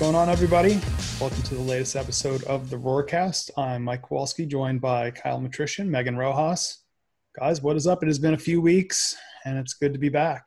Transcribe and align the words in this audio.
going 0.00 0.14
on, 0.14 0.30
everybody? 0.30 0.80
Welcome 1.20 1.42
to 1.42 1.54
the 1.54 1.60
latest 1.60 1.94
episode 1.94 2.42
of 2.44 2.70
the 2.70 2.76
Roarcast. 2.78 3.50
I'm 3.58 3.84
Mike 3.84 4.00
Kowalski, 4.02 4.46
joined 4.46 4.80
by 4.80 5.10
Kyle 5.10 5.38
Matrician, 5.38 5.88
Megan 5.90 6.16
Rojas. 6.16 6.84
Guys, 7.38 7.60
what 7.60 7.76
is 7.76 7.86
up? 7.86 8.02
It 8.02 8.06
has 8.06 8.18
been 8.18 8.32
a 8.32 8.38
few 8.38 8.62
weeks, 8.62 9.14
and 9.44 9.58
it's 9.58 9.74
good 9.74 9.92
to 9.92 9.98
be 9.98 10.08
back. 10.08 10.42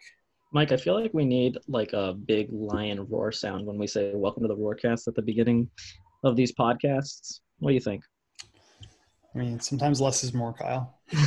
Mike, 0.53 0.71
I 0.71 0.77
feel 0.77 0.99
like 0.99 1.13
we 1.13 1.23
need 1.23 1.59
like 1.67 1.93
a 1.93 2.13
big 2.13 2.47
lion 2.51 3.05
roar 3.07 3.31
sound 3.31 3.67
when 3.67 3.77
we 3.77 3.85
say 3.85 4.11
"Welcome 4.15 4.41
to 4.41 4.47
the 4.47 4.57
Roarcast" 4.57 5.07
at 5.07 5.13
the 5.13 5.21
beginning 5.21 5.69
of 6.23 6.35
these 6.35 6.51
podcasts. 6.51 7.41
What 7.59 7.69
do 7.69 7.75
you 7.75 7.79
think? 7.79 8.03
I 9.35 9.37
mean, 9.37 9.59
sometimes 9.59 10.01
less 10.01 10.23
is 10.23 10.33
more, 10.33 10.53
Kyle. 10.53 10.99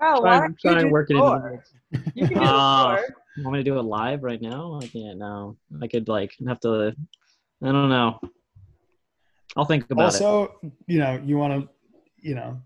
Oh, 0.00 0.20
try, 0.20 0.20
why 0.20 0.36
and- 0.36 0.42
don't 0.42 0.58
you 0.62 0.70
try 0.70 0.80
and 0.80 0.88
do 0.88 0.92
work 0.92 1.10
it 1.10 1.16
four? 1.16 1.62
into. 1.92 2.12
You 2.14 2.28
can 2.28 2.38
do 2.38 2.44
four. 2.44 3.04
You 3.38 3.44
want 3.44 3.52
me 3.52 3.60
to 3.60 3.70
do 3.70 3.78
it 3.78 3.82
live 3.82 4.24
right 4.24 4.42
now? 4.42 4.80
I 4.82 4.86
can't 4.88 5.16
now. 5.16 5.56
I 5.80 5.86
could 5.86 6.08
like 6.08 6.34
have 6.48 6.58
to. 6.60 6.92
I 7.62 7.66
don't 7.66 7.88
know. 7.88 8.18
I'll 9.56 9.64
think 9.64 9.88
about 9.90 10.02
it. 10.02 10.22
also, 10.22 10.56
you 10.88 10.98
know, 10.98 11.22
you 11.24 11.38
want 11.38 11.52
to, 11.52 11.68
you 12.16 12.34
know, 12.34 12.60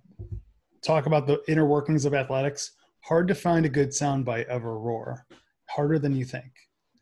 talk 0.82 1.04
about 1.04 1.26
the 1.26 1.42
inner 1.46 1.66
workings 1.66 2.06
of 2.06 2.14
athletics. 2.14 2.72
Hard 3.02 3.28
to 3.28 3.34
find 3.34 3.66
a 3.66 3.68
good 3.68 3.90
soundbite 3.90 4.46
of 4.46 4.64
a 4.64 4.72
roar. 4.72 5.26
Harder 5.68 5.98
than 5.98 6.16
you 6.16 6.24
think. 6.24 6.50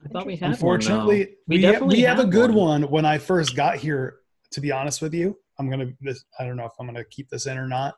I 0.05 0.09
thought 0.09 0.27
we 0.27 0.35
had. 0.35 0.51
Unfortunately, 0.51 1.25
though. 1.25 1.31
we, 1.47 1.59
we 1.59 1.65
ha- 1.65 1.73
definitely 1.73 1.97
we 1.99 2.03
have 2.03 2.19
a 2.19 2.27
good 2.27 2.51
one. 2.51 2.83
When 2.91 3.05
I 3.05 3.19
first 3.19 3.55
got 3.55 3.77
here, 3.77 4.17
to 4.51 4.61
be 4.61 4.73
honest 4.73 5.01
with 5.01 5.15
you, 5.15 5.39
I'm 5.61 5.71
gonna. 5.71 5.93
This, 6.01 6.25
I 6.41 6.45
don't 6.45 6.57
know 6.57 6.67
if 6.67 6.73
I'm 6.81 6.87
gonna 6.87 7.05
keep 7.05 7.29
this 7.29 7.47
in 7.47 7.57
or 7.57 7.69
not. 7.69 7.95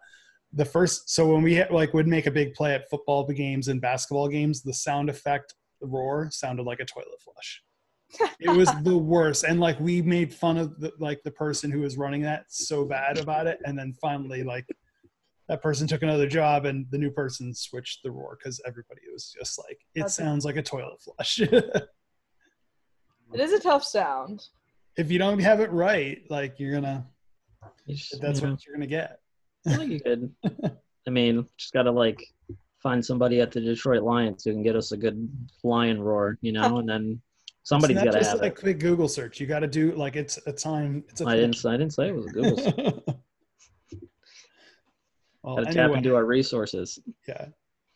The 0.53 0.67
first, 0.67 1.09
so 1.09 1.33
when 1.33 1.43
we 1.43 1.65
like 1.71 1.95
would 1.95 2.07
make 2.07 2.27
a 2.27 2.31
big 2.31 2.53
play 2.53 2.75
at 2.75 2.91
football 2.91 3.27
games 3.27 3.69
and 3.69 3.81
basketball 3.81 4.29
games, 4.29 4.61
the 4.61 4.75
sound 4.75 5.09
effect, 5.09 5.55
roar, 5.87 6.29
sounded 6.31 6.65
like 6.65 6.81
a 6.81 6.85
toilet 6.85 7.21
flush. 7.23 7.63
it 8.41 8.51
was 8.51 8.71
the 8.83 8.97
worst, 8.97 9.45
and 9.45 9.59
like 9.61 9.79
we 9.81 10.03
made 10.03 10.35
fun 10.35 10.59
of 10.59 10.79
the, 10.81 10.93
like 10.99 11.23
the 11.25 11.31
person 11.31 11.71
who 11.71 11.81
was 11.81 11.97
running 11.97 12.21
that 12.23 12.45
so 12.49 12.85
bad 12.85 13.19
about 13.19 13.47
it, 13.47 13.59
and 13.65 13.79
then 13.79 13.95
finally 14.01 14.43
like 14.43 14.67
that 15.49 15.63
person 15.63 15.87
took 15.87 16.03
another 16.03 16.27
job 16.29 16.65
and 16.67 16.87
the 16.91 16.99
new 16.99 17.11
person 17.11 17.53
switched 17.55 18.03
the 18.03 18.11
roar 18.11 18.39
because 18.39 18.61
everybody 18.67 19.01
was 19.13 19.35
just 19.39 19.59
like 19.59 19.79
it 19.95 20.01
That's- 20.01 20.15
sounds 20.15 20.45
like 20.45 20.57
a 20.57 20.63
toilet 20.63 21.01
flush 21.03 21.41
It 23.35 23.41
is 23.41 23.53
a 23.53 23.59
tough 23.61 23.83
sound. 23.85 24.43
if 24.97 25.11
you 25.11 25.19
don't 25.19 25.39
have 25.41 25.61
it 25.61 25.71
right, 25.73 26.19
like 26.29 26.59
you're 26.61 26.73
gonna 26.73 27.07
You 27.87 27.97
just- 27.97 28.21
that's 28.21 28.41
you 28.41 28.47
know, 28.47 28.53
what 28.53 28.67
you're 28.67 28.75
gonna 28.77 28.87
get. 28.87 29.19
I 29.67 29.71
feel 29.71 29.79
like 29.81 29.89
you 29.91 30.01
could. 30.01 30.33
I 31.07 31.11
mean, 31.11 31.47
just 31.59 31.73
gotta 31.73 31.91
like 31.91 32.23
find 32.83 33.05
somebody 33.05 33.41
at 33.41 33.51
the 33.53 33.61
Detroit 33.61 34.03
Lions 34.03 34.45
who 34.45 34.53
can 34.53 34.63
get 34.63 34.77
us 34.77 34.93
a 34.93 34.97
good 34.97 35.29
lion 35.63 36.01
roar, 36.01 36.39
you 36.41 36.53
know, 36.53 36.79
and 36.79 36.89
then 36.89 37.21
somebody's 37.63 37.99
gotta 37.99 38.13
just 38.13 38.31
have 38.31 38.43
a 38.43 38.47
it. 38.47 38.57
quick 38.57 38.79
Google 38.81 39.09
search. 39.09 39.41
You 39.41 39.47
got 39.47 39.61
to 39.61 39.67
do 39.67 39.93
like 39.93 40.17
it's 40.17 40.39
a 40.47 40.53
time. 40.53 41.05
It's 41.09 41.21
a 41.21 41.27
I 41.27 41.37
didn't. 41.37 41.65
I 41.65 41.77
didn't 41.77 41.93
say 41.95 42.09
it 42.09 42.15
was 42.15 42.27
a 42.27 42.31
Google. 42.31 42.59
search. 42.59 42.75
well, 45.43 45.57
Gotta 45.57 45.73
tap 45.73 45.91
into 45.93 46.15
our 46.15 46.25
resources. 46.25 46.99
yeah, 47.27 47.47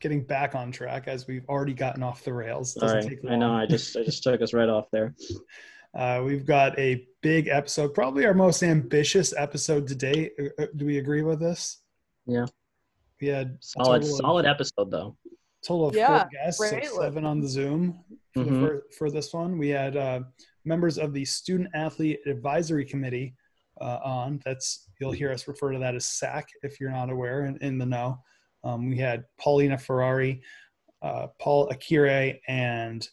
getting 0.01 0.25
back 0.25 0.55
on 0.55 0.70
track 0.73 1.09
as 1.09 1.27
we've 1.27 1.48
already 1.48 1.75
gotten 1.75 2.03
off 2.03 2.23
the 2.25 2.33
rails. 2.33 2.77
All 2.77 2.83
Doesn't 2.83 2.98
right, 2.98 3.09
take 3.23 3.31
I 3.31 3.37
know. 3.37 3.53
I 3.53 3.67
just 3.67 3.97
I 3.97 4.05
just 4.05 4.23
took 4.23 4.41
us 4.41 4.53
right 4.53 4.69
off 4.69 4.87
there. 4.92 5.14
Uh, 5.95 6.23
we've 6.23 6.45
got 6.45 6.79
a 6.79 7.07
big 7.23 7.48
episode, 7.48 7.95
probably 7.95 8.27
our 8.27 8.34
most 8.34 8.62
ambitious 8.62 9.33
episode 9.34 9.87
to 9.87 9.95
date. 9.95 10.33
Uh, 10.39 10.62
uh, 10.62 10.67
Do 10.77 10.84
we 10.84 10.98
agree 10.98 11.23
with 11.23 11.41
this? 11.41 11.81
Yeah. 12.27 12.45
We 13.20 13.28
had 13.28 13.48
a 13.48 13.56
Solid 13.61 14.03
of- 14.03 14.09
solid 14.09 14.47
episode 14.47 14.91
though. 14.91 15.17
total 15.64 15.89
of 15.89 15.97
Yeah, 15.97 16.20
four 16.20 16.28
guests, 16.31 16.61
so 16.62 16.70
great 16.70 16.86
seven 16.89 17.25
on 17.25 17.41
the 17.41 17.48
Zoom 17.48 18.05
for, 18.34 18.45
the 18.45 18.50
Mhm. 18.50 18.61
fir- 18.67 18.83
for 18.97 19.11
this 19.11 19.33
one. 19.33 19.58
We 19.58 19.69
had 19.69 19.97
uh, 19.97 20.20
members 20.64 20.97
of 20.98 21.12
the 21.12 21.25
Student 21.25 21.70
Athlete 21.75 22.20
Advisory 22.27 22.85
Committee 22.85 23.35
uh, 23.80 23.98
on. 24.05 24.40
That's 24.45 24.89
you'll 25.01 25.13
hear 25.13 25.33
us 25.33 25.48
refer 25.48 25.73
to 25.73 25.79
that 25.80 25.95
as 25.96 26.07
SAC 26.07 26.48
if 26.63 26.79
you're 26.80 26.90
not 26.92 27.11
aware 27.11 27.42
and 27.42 27.61
in 27.63 27.79
the 27.79 27.86
know. 27.86 28.18
Um, 28.64 28.89
we 28.89 28.96
had 28.96 29.24
Paulina 29.39 29.77
Ferrari, 29.77 30.40
uh, 31.02 31.29
Paul 31.40 31.69
Akire, 31.69 32.39
and 32.48 33.07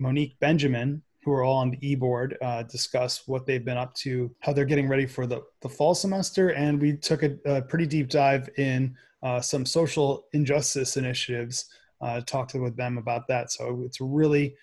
Monique 0.00 0.38
Benjamin, 0.40 1.02
who 1.26 1.32
are 1.32 1.42
all 1.42 1.56
on 1.56 1.72
the 1.72 1.78
e-board, 1.86 2.38
uh, 2.40 2.62
discuss 2.62 3.26
what 3.26 3.44
they've 3.44 3.64
been 3.64 3.76
up 3.76 3.92
to, 3.94 4.32
how 4.40 4.52
they're 4.52 4.64
getting 4.64 4.88
ready 4.88 5.06
for 5.06 5.26
the, 5.26 5.42
the 5.60 5.68
fall 5.68 5.92
semester, 5.92 6.50
and 6.50 6.80
we 6.80 6.96
took 6.96 7.24
a, 7.24 7.36
a 7.44 7.60
pretty 7.60 7.84
deep 7.84 8.08
dive 8.08 8.48
in 8.58 8.96
uh, 9.24 9.40
some 9.40 9.66
social 9.66 10.28
injustice 10.34 10.96
initiatives. 10.96 11.68
Uh, 12.00 12.20
talked 12.20 12.54
with 12.54 12.76
them 12.76 12.96
about 12.96 13.26
that. 13.26 13.50
So 13.50 13.82
it's 13.84 14.00
a 14.00 14.04
really 14.04 14.54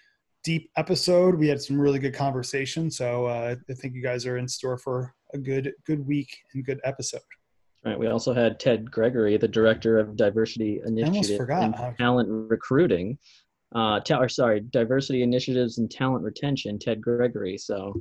deep 0.45 0.69
episode. 0.77 1.35
We 1.35 1.49
had 1.49 1.61
some 1.61 1.77
really 1.81 1.99
good 1.99 2.13
conversation. 2.13 2.89
So 2.89 3.25
uh, 3.25 3.55
I 3.69 3.73
think 3.73 3.93
you 3.93 4.01
guys 4.01 4.25
are 4.25 4.37
in 4.37 4.47
store 4.47 4.77
for 4.77 5.13
a 5.33 5.37
good 5.37 5.73
good 5.85 6.05
week 6.07 6.29
and 6.53 6.63
good 6.63 6.79
episode. 6.85 7.21
All 7.85 7.91
right. 7.91 7.99
We 7.99 8.07
also 8.07 8.33
had 8.33 8.59
Ted 8.59 8.89
Gregory, 8.89 9.35
the 9.35 9.47
director 9.47 9.99
of 9.99 10.15
diversity 10.15 10.79
initiative 10.85 11.49
and 11.49 11.75
talent 11.97 12.29
recruiting. 12.29 13.17
Uh, 13.75 13.99
ta- 13.99 14.19
or 14.19 14.29
sorry, 14.29 14.61
diversity 14.61 15.23
initiatives 15.23 15.77
and 15.77 15.89
talent 15.89 16.23
retention. 16.23 16.77
Ted 16.77 17.01
Gregory. 17.01 17.57
So 17.57 17.93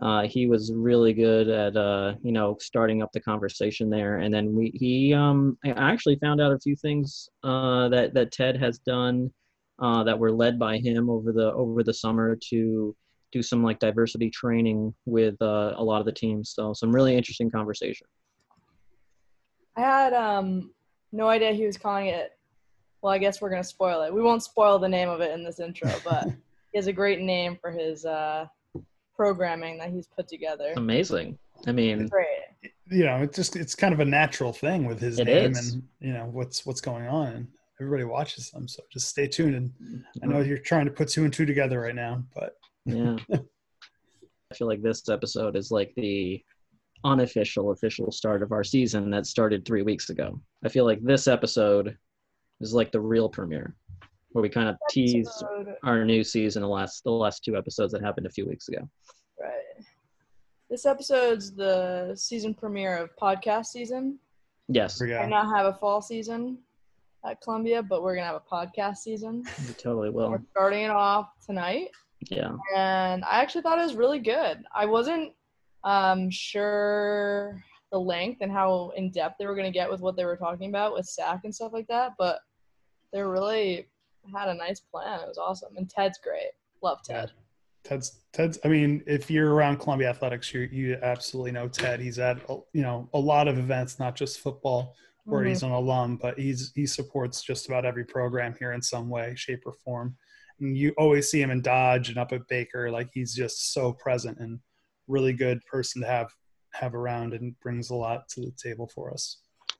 uh, 0.00 0.22
he 0.28 0.46
was 0.46 0.72
really 0.72 1.12
good 1.12 1.48
at 1.48 1.76
uh, 1.76 2.14
you 2.22 2.32
know 2.32 2.56
starting 2.60 3.02
up 3.02 3.10
the 3.12 3.20
conversation 3.20 3.90
there. 3.90 4.18
And 4.18 4.32
then 4.32 4.54
we 4.54 4.70
he 4.74 5.14
um 5.14 5.58
I 5.64 5.70
actually 5.70 6.16
found 6.16 6.40
out 6.40 6.52
a 6.52 6.58
few 6.58 6.76
things 6.76 7.28
uh, 7.42 7.88
that 7.88 8.14
that 8.14 8.32
Ted 8.32 8.56
has 8.58 8.78
done 8.78 9.30
uh, 9.80 10.04
that 10.04 10.18
were 10.18 10.32
led 10.32 10.58
by 10.58 10.78
him 10.78 11.10
over 11.10 11.32
the 11.32 11.52
over 11.52 11.82
the 11.82 11.94
summer 11.94 12.36
to 12.50 12.94
do 13.30 13.42
some 13.42 13.62
like 13.62 13.78
diversity 13.78 14.30
training 14.30 14.94
with 15.04 15.34
uh, 15.42 15.74
a 15.76 15.82
lot 15.82 16.00
of 16.00 16.06
the 16.06 16.12
teams. 16.12 16.52
So 16.54 16.72
some 16.72 16.94
really 16.94 17.16
interesting 17.16 17.50
conversation. 17.50 18.06
I 19.76 19.80
had 19.80 20.12
um 20.12 20.72
no 21.12 21.28
idea 21.28 21.52
he 21.52 21.66
was 21.66 21.78
calling 21.78 22.06
it. 22.06 22.37
Well, 23.02 23.12
I 23.12 23.18
guess 23.18 23.40
we're 23.40 23.50
gonna 23.50 23.64
spoil 23.64 24.02
it. 24.02 24.12
We 24.12 24.22
won't 24.22 24.42
spoil 24.42 24.78
the 24.78 24.88
name 24.88 25.08
of 25.08 25.20
it 25.20 25.32
in 25.32 25.44
this 25.44 25.60
intro, 25.60 25.90
but 26.04 26.24
he 26.72 26.78
has 26.78 26.86
a 26.86 26.92
great 26.92 27.20
name 27.20 27.56
for 27.60 27.70
his 27.70 28.04
uh, 28.04 28.46
programming 29.16 29.78
that 29.78 29.90
he's 29.90 30.06
put 30.06 30.28
together. 30.28 30.72
Amazing. 30.76 31.38
I 31.66 31.72
mean, 31.72 32.06
Great. 32.06 32.72
You 32.90 33.04
know, 33.04 33.16
it's 33.22 33.36
just 33.36 33.56
it's 33.56 33.74
kind 33.74 33.92
of 33.94 34.00
a 34.00 34.04
natural 34.04 34.52
thing 34.52 34.84
with 34.86 35.00
his 35.00 35.18
It 35.18 35.26
name 35.26 35.52
is. 35.52 35.74
and 35.74 35.82
you 36.00 36.12
know 36.12 36.26
what's 36.32 36.64
what's 36.66 36.80
going 36.80 37.06
on. 37.06 37.26
And 37.28 37.48
everybody 37.80 38.04
watches 38.04 38.50
them, 38.50 38.66
so 38.68 38.82
just 38.92 39.08
stay 39.08 39.26
tuned. 39.28 39.54
And 39.54 39.72
I 40.22 40.26
Mm-hmm. 40.26 40.30
know 40.30 40.40
you're 40.40 40.58
trying 40.58 40.86
to 40.86 40.92
put 40.92 41.08
two 41.08 41.24
and 41.24 41.32
two 41.32 41.46
together 41.46 41.80
right 41.80 41.94
now, 41.94 42.24
but 42.34 42.56
yeah. 42.84 43.16
I 44.50 44.54
feel 44.54 44.66
like 44.66 44.82
this 44.82 45.08
episode 45.10 45.56
is 45.56 45.70
like 45.70 45.92
the 45.96 46.42
unofficial 47.04 47.70
official 47.70 48.10
start 48.10 48.42
of 48.42 48.50
our 48.50 48.64
season 48.64 49.10
that 49.10 49.26
started 49.26 49.64
three 49.64 49.82
weeks 49.82 50.10
ago. 50.10 50.40
I 50.64 50.68
feel 50.68 50.84
like 50.86 51.02
this 51.02 51.28
episode 51.28 51.96
is 52.60 52.74
like 52.74 52.92
the 52.92 53.00
real 53.00 53.28
premiere, 53.28 53.74
where 54.32 54.42
we 54.42 54.48
kind 54.48 54.68
of 54.68 54.76
tease 54.90 55.28
Episode- 55.28 55.76
our 55.84 56.04
new 56.04 56.24
season. 56.24 56.62
The 56.62 56.68
last 56.68 57.04
the 57.04 57.10
last 57.10 57.44
two 57.44 57.56
episodes 57.56 57.92
that 57.92 58.02
happened 58.02 58.26
a 58.26 58.30
few 58.30 58.46
weeks 58.46 58.68
ago. 58.68 58.88
Right. 59.40 59.84
This 60.70 60.84
episode's 60.86 61.54
the 61.54 62.12
season 62.16 62.54
premiere 62.54 62.96
of 62.98 63.10
podcast 63.20 63.66
season. 63.66 64.18
Yes, 64.68 64.98
here 64.98 65.08
we 65.08 65.14
I 65.14 65.22
go. 65.22 65.28
now 65.30 65.54
have 65.54 65.66
a 65.66 65.78
fall 65.78 66.02
season 66.02 66.58
at 67.24 67.40
Columbia, 67.40 67.82
but 67.82 68.02
we're 68.02 68.14
gonna 68.14 68.26
have 68.26 68.36
a 68.36 68.54
podcast 68.54 68.98
season. 68.98 69.44
we 69.66 69.74
totally 69.74 70.10
will. 70.10 70.30
We're 70.30 70.42
starting 70.50 70.84
it 70.84 70.90
off 70.90 71.30
tonight. 71.44 71.88
Yeah, 72.30 72.50
and 72.76 73.24
I 73.24 73.40
actually 73.40 73.62
thought 73.62 73.78
it 73.78 73.82
was 73.82 73.94
really 73.94 74.18
good. 74.18 74.62
I 74.74 74.84
wasn't 74.86 75.32
um, 75.84 76.28
sure 76.30 77.62
the 77.92 77.98
length 77.98 78.38
and 78.42 78.52
how 78.52 78.92
in 78.96 79.10
depth 79.10 79.36
they 79.38 79.46
were 79.46 79.54
going 79.54 79.64
to 79.72 79.72
get 79.72 79.90
with 79.90 80.00
what 80.00 80.16
they 80.16 80.24
were 80.24 80.36
talking 80.36 80.68
about 80.68 80.92
with 80.92 81.06
SAC 81.06 81.40
and 81.44 81.54
stuff 81.54 81.72
like 81.72 81.86
that, 81.86 82.12
but 82.18 82.40
they 83.12 83.22
really 83.22 83.86
had 84.34 84.48
a 84.48 84.54
nice 84.54 84.80
plan. 84.80 85.20
It 85.20 85.28
was 85.28 85.38
awesome, 85.38 85.76
and 85.76 85.88
Ted's 85.88 86.18
great. 86.22 86.50
Love 86.82 87.02
Ted. 87.02 87.32
Ted's 87.84 88.20
Ted's. 88.32 88.58
I 88.64 88.68
mean, 88.68 89.02
if 89.06 89.30
you're 89.30 89.54
around 89.54 89.78
Columbia 89.78 90.10
Athletics, 90.10 90.52
you 90.52 90.68
you 90.70 90.96
absolutely 91.02 91.52
know 91.52 91.68
Ted. 91.68 92.00
He's 92.00 92.18
at 92.18 92.38
you 92.72 92.82
know 92.82 93.08
a 93.14 93.18
lot 93.18 93.48
of 93.48 93.58
events, 93.58 93.98
not 93.98 94.14
just 94.16 94.40
football, 94.40 94.94
where 95.24 95.44
Mhm. 95.44 95.48
he's 95.48 95.62
an 95.62 95.70
alum, 95.70 96.16
but 96.16 96.38
he's 96.38 96.72
he 96.74 96.86
supports 96.86 97.42
just 97.42 97.66
about 97.66 97.84
every 97.84 98.04
program 98.04 98.54
here 98.58 98.72
in 98.72 98.82
some 98.82 99.08
way, 99.08 99.34
shape, 99.36 99.62
or 99.66 99.72
form. 99.72 100.16
And 100.60 100.76
you 100.76 100.92
always 100.98 101.30
see 101.30 101.40
him 101.40 101.50
in 101.52 101.62
Dodge 101.62 102.08
and 102.08 102.18
up 102.18 102.32
at 102.32 102.46
Baker. 102.48 102.90
Like 102.90 103.10
he's 103.12 103.34
just 103.34 103.72
so 103.72 103.92
present 103.92 104.38
and 104.38 104.58
really 105.06 105.32
good 105.32 105.64
person 105.64 106.02
to 106.02 106.08
have 106.08 106.32
have 106.74 106.94
around 106.94 107.32
and 107.32 107.58
brings 107.60 107.90
a 107.90 107.94
lot 107.94 108.28
to 108.30 108.40
the 108.42 108.52
table 108.62 108.86
for 108.88 109.10
us. 109.12 109.38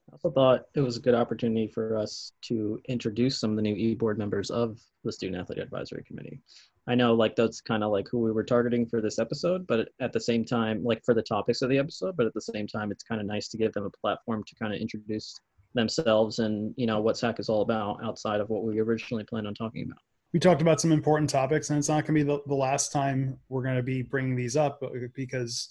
I 0.08 0.12
also 0.12 0.30
thought 0.30 0.64
it 0.74 0.80
was 0.80 0.96
a 0.96 1.00
good 1.00 1.14
opportunity 1.14 1.66
for 1.66 1.96
us 1.96 2.32
to 2.42 2.80
introduce 2.88 3.38
some 3.38 3.50
of 3.50 3.56
the 3.56 3.62
new 3.62 3.74
e-board 3.74 4.18
members 4.18 4.50
of 4.50 4.80
the 5.04 5.12
Student 5.12 5.40
Athlete 5.40 5.58
Advisory 5.58 6.02
Committee. 6.04 6.40
I 6.86 6.94
know 6.94 7.14
like 7.14 7.36
that's 7.36 7.60
kind 7.60 7.84
of 7.84 7.92
like 7.92 8.08
who 8.10 8.20
we 8.20 8.32
were 8.32 8.44
targeting 8.44 8.86
for 8.86 9.02
this 9.02 9.18
episode, 9.18 9.66
but 9.66 9.90
at 10.00 10.12
the 10.14 10.20
same 10.20 10.44
time, 10.44 10.82
like 10.82 11.04
for 11.04 11.12
the 11.12 11.22
topics 11.22 11.60
of 11.60 11.68
the 11.68 11.78
episode, 11.78 12.16
but 12.16 12.26
at 12.26 12.32
the 12.32 12.40
same 12.40 12.66
time, 12.66 12.90
it's 12.90 13.04
kind 13.04 13.20
of 13.20 13.26
nice 13.26 13.48
to 13.48 13.58
give 13.58 13.72
them 13.74 13.84
a 13.84 13.90
platform 13.90 14.42
to 14.44 14.54
kind 14.54 14.72
of 14.72 14.80
introduce 14.80 15.38
themselves 15.74 16.38
and 16.38 16.72
you 16.78 16.86
know 16.86 16.98
what 17.00 17.18
SAC 17.18 17.38
is 17.38 17.50
all 17.50 17.60
about 17.60 18.02
outside 18.02 18.40
of 18.40 18.48
what 18.48 18.64
we 18.64 18.80
originally 18.80 19.24
planned 19.24 19.46
on 19.46 19.52
talking 19.54 19.84
about. 19.84 19.98
we 20.32 20.40
talked 20.40 20.62
about 20.62 20.80
some 20.80 20.92
important 20.92 21.28
topics, 21.28 21.68
and 21.68 21.78
it's 21.78 21.90
not 21.90 22.06
going 22.06 22.18
to 22.18 22.24
be 22.24 22.32
the, 22.32 22.40
the 22.46 22.54
last 22.54 22.90
time 22.90 23.38
we're 23.50 23.62
going 23.62 23.76
to 23.76 23.82
be 23.82 24.00
bringing 24.00 24.34
these 24.34 24.56
up 24.56 24.80
because 25.14 25.68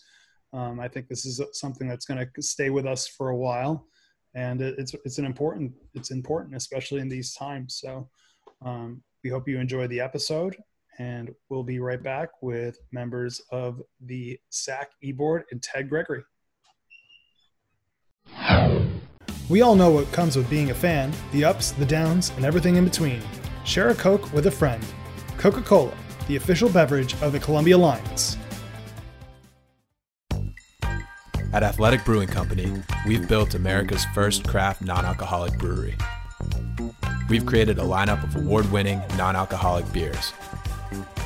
um, 0.53 0.79
I 0.79 0.87
think 0.87 1.07
this 1.07 1.25
is 1.25 1.41
something 1.53 1.87
that's 1.87 2.05
going 2.05 2.23
to 2.23 2.41
stay 2.41 2.69
with 2.69 2.85
us 2.85 3.07
for 3.07 3.29
a 3.29 3.35
while, 3.35 3.87
and 4.35 4.61
it's 4.61 4.93
it's 5.05 5.17
an 5.17 5.25
important 5.25 5.71
it's 5.93 6.11
important, 6.11 6.55
especially 6.55 7.01
in 7.01 7.09
these 7.09 7.33
times. 7.33 7.79
So 7.81 8.09
um, 8.63 9.01
we 9.23 9.29
hope 9.29 9.47
you 9.47 9.59
enjoy 9.59 9.87
the 9.87 9.99
episode, 9.99 10.57
and 10.99 11.33
we'll 11.49 11.63
be 11.63 11.79
right 11.79 12.01
back 12.01 12.29
with 12.41 12.79
members 12.91 13.41
of 13.51 13.81
the 14.01 14.39
SAC 14.49 14.91
e-board 15.01 15.43
and 15.51 15.61
Ted 15.61 15.89
Gregory. 15.89 16.23
We 19.49 19.61
all 19.61 19.75
know 19.75 19.91
what 19.91 20.11
comes 20.11 20.35
with 20.35 20.49
being 20.49 20.71
a 20.71 20.73
fan 20.73 21.13
the 21.31 21.45
ups, 21.45 21.71
the 21.71 21.85
downs, 21.85 22.31
and 22.35 22.45
everything 22.45 22.75
in 22.75 22.83
between. 22.83 23.21
Share 23.63 23.89
a 23.89 23.95
Coke 23.95 24.31
with 24.33 24.47
a 24.47 24.51
friend. 24.51 24.83
Coca 25.37 25.61
Cola, 25.61 25.93
the 26.27 26.35
official 26.35 26.69
beverage 26.69 27.19
of 27.21 27.31
the 27.31 27.39
Columbia 27.39 27.77
Lions. 27.77 28.36
At 31.57 31.63
Athletic 31.63 32.05
Brewing 32.05 32.27
Company, 32.27 32.71
we've 33.07 33.27
built 33.27 33.55
America's 33.55 34.05
first 34.13 34.47
craft 34.47 34.83
non 34.83 35.05
alcoholic 35.05 35.57
brewery. 35.57 35.97
We've 37.29 37.47
created 37.47 37.79
a 37.79 37.81
lineup 37.81 38.23
of 38.23 38.35
award 38.35 38.71
winning 38.71 39.01
non 39.17 39.35
alcoholic 39.35 39.91
beers. 39.91 40.33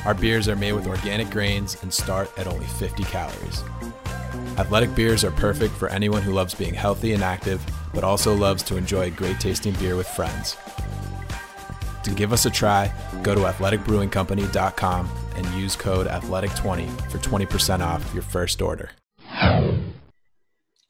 Our 0.06 0.14
beers 0.14 0.48
are 0.48 0.56
made 0.56 0.72
with 0.72 0.86
organic 0.86 1.28
grains 1.28 1.76
and 1.82 1.92
start 1.92 2.30
at 2.38 2.46
only 2.46 2.64
50 2.64 3.04
calories. 3.04 3.62
Athletic 4.56 4.94
beers 4.94 5.22
are 5.22 5.32
perfect 5.32 5.74
for 5.74 5.90
anyone 5.90 6.22
who 6.22 6.32
loves 6.32 6.54
being 6.54 6.72
healthy 6.72 7.12
and 7.12 7.22
active, 7.22 7.62
but 7.92 8.02
also 8.02 8.34
loves 8.34 8.62
to 8.62 8.78
enjoy 8.78 9.08
a 9.08 9.10
great 9.10 9.38
tasting 9.38 9.74
beer 9.74 9.96
with 9.96 10.08
friends. 10.08 10.56
To 12.04 12.10
give 12.14 12.32
us 12.32 12.46
a 12.46 12.50
try, 12.50 12.90
go 13.22 13.34
to 13.34 13.42
athleticbrewingcompany.com 13.42 15.10
and 15.36 15.46
use 15.48 15.76
code 15.76 16.06
athletic20 16.06 17.10
for 17.10 17.18
20% 17.18 17.80
off 17.80 18.14
your 18.14 18.22
first 18.22 18.62
order. 18.62 18.92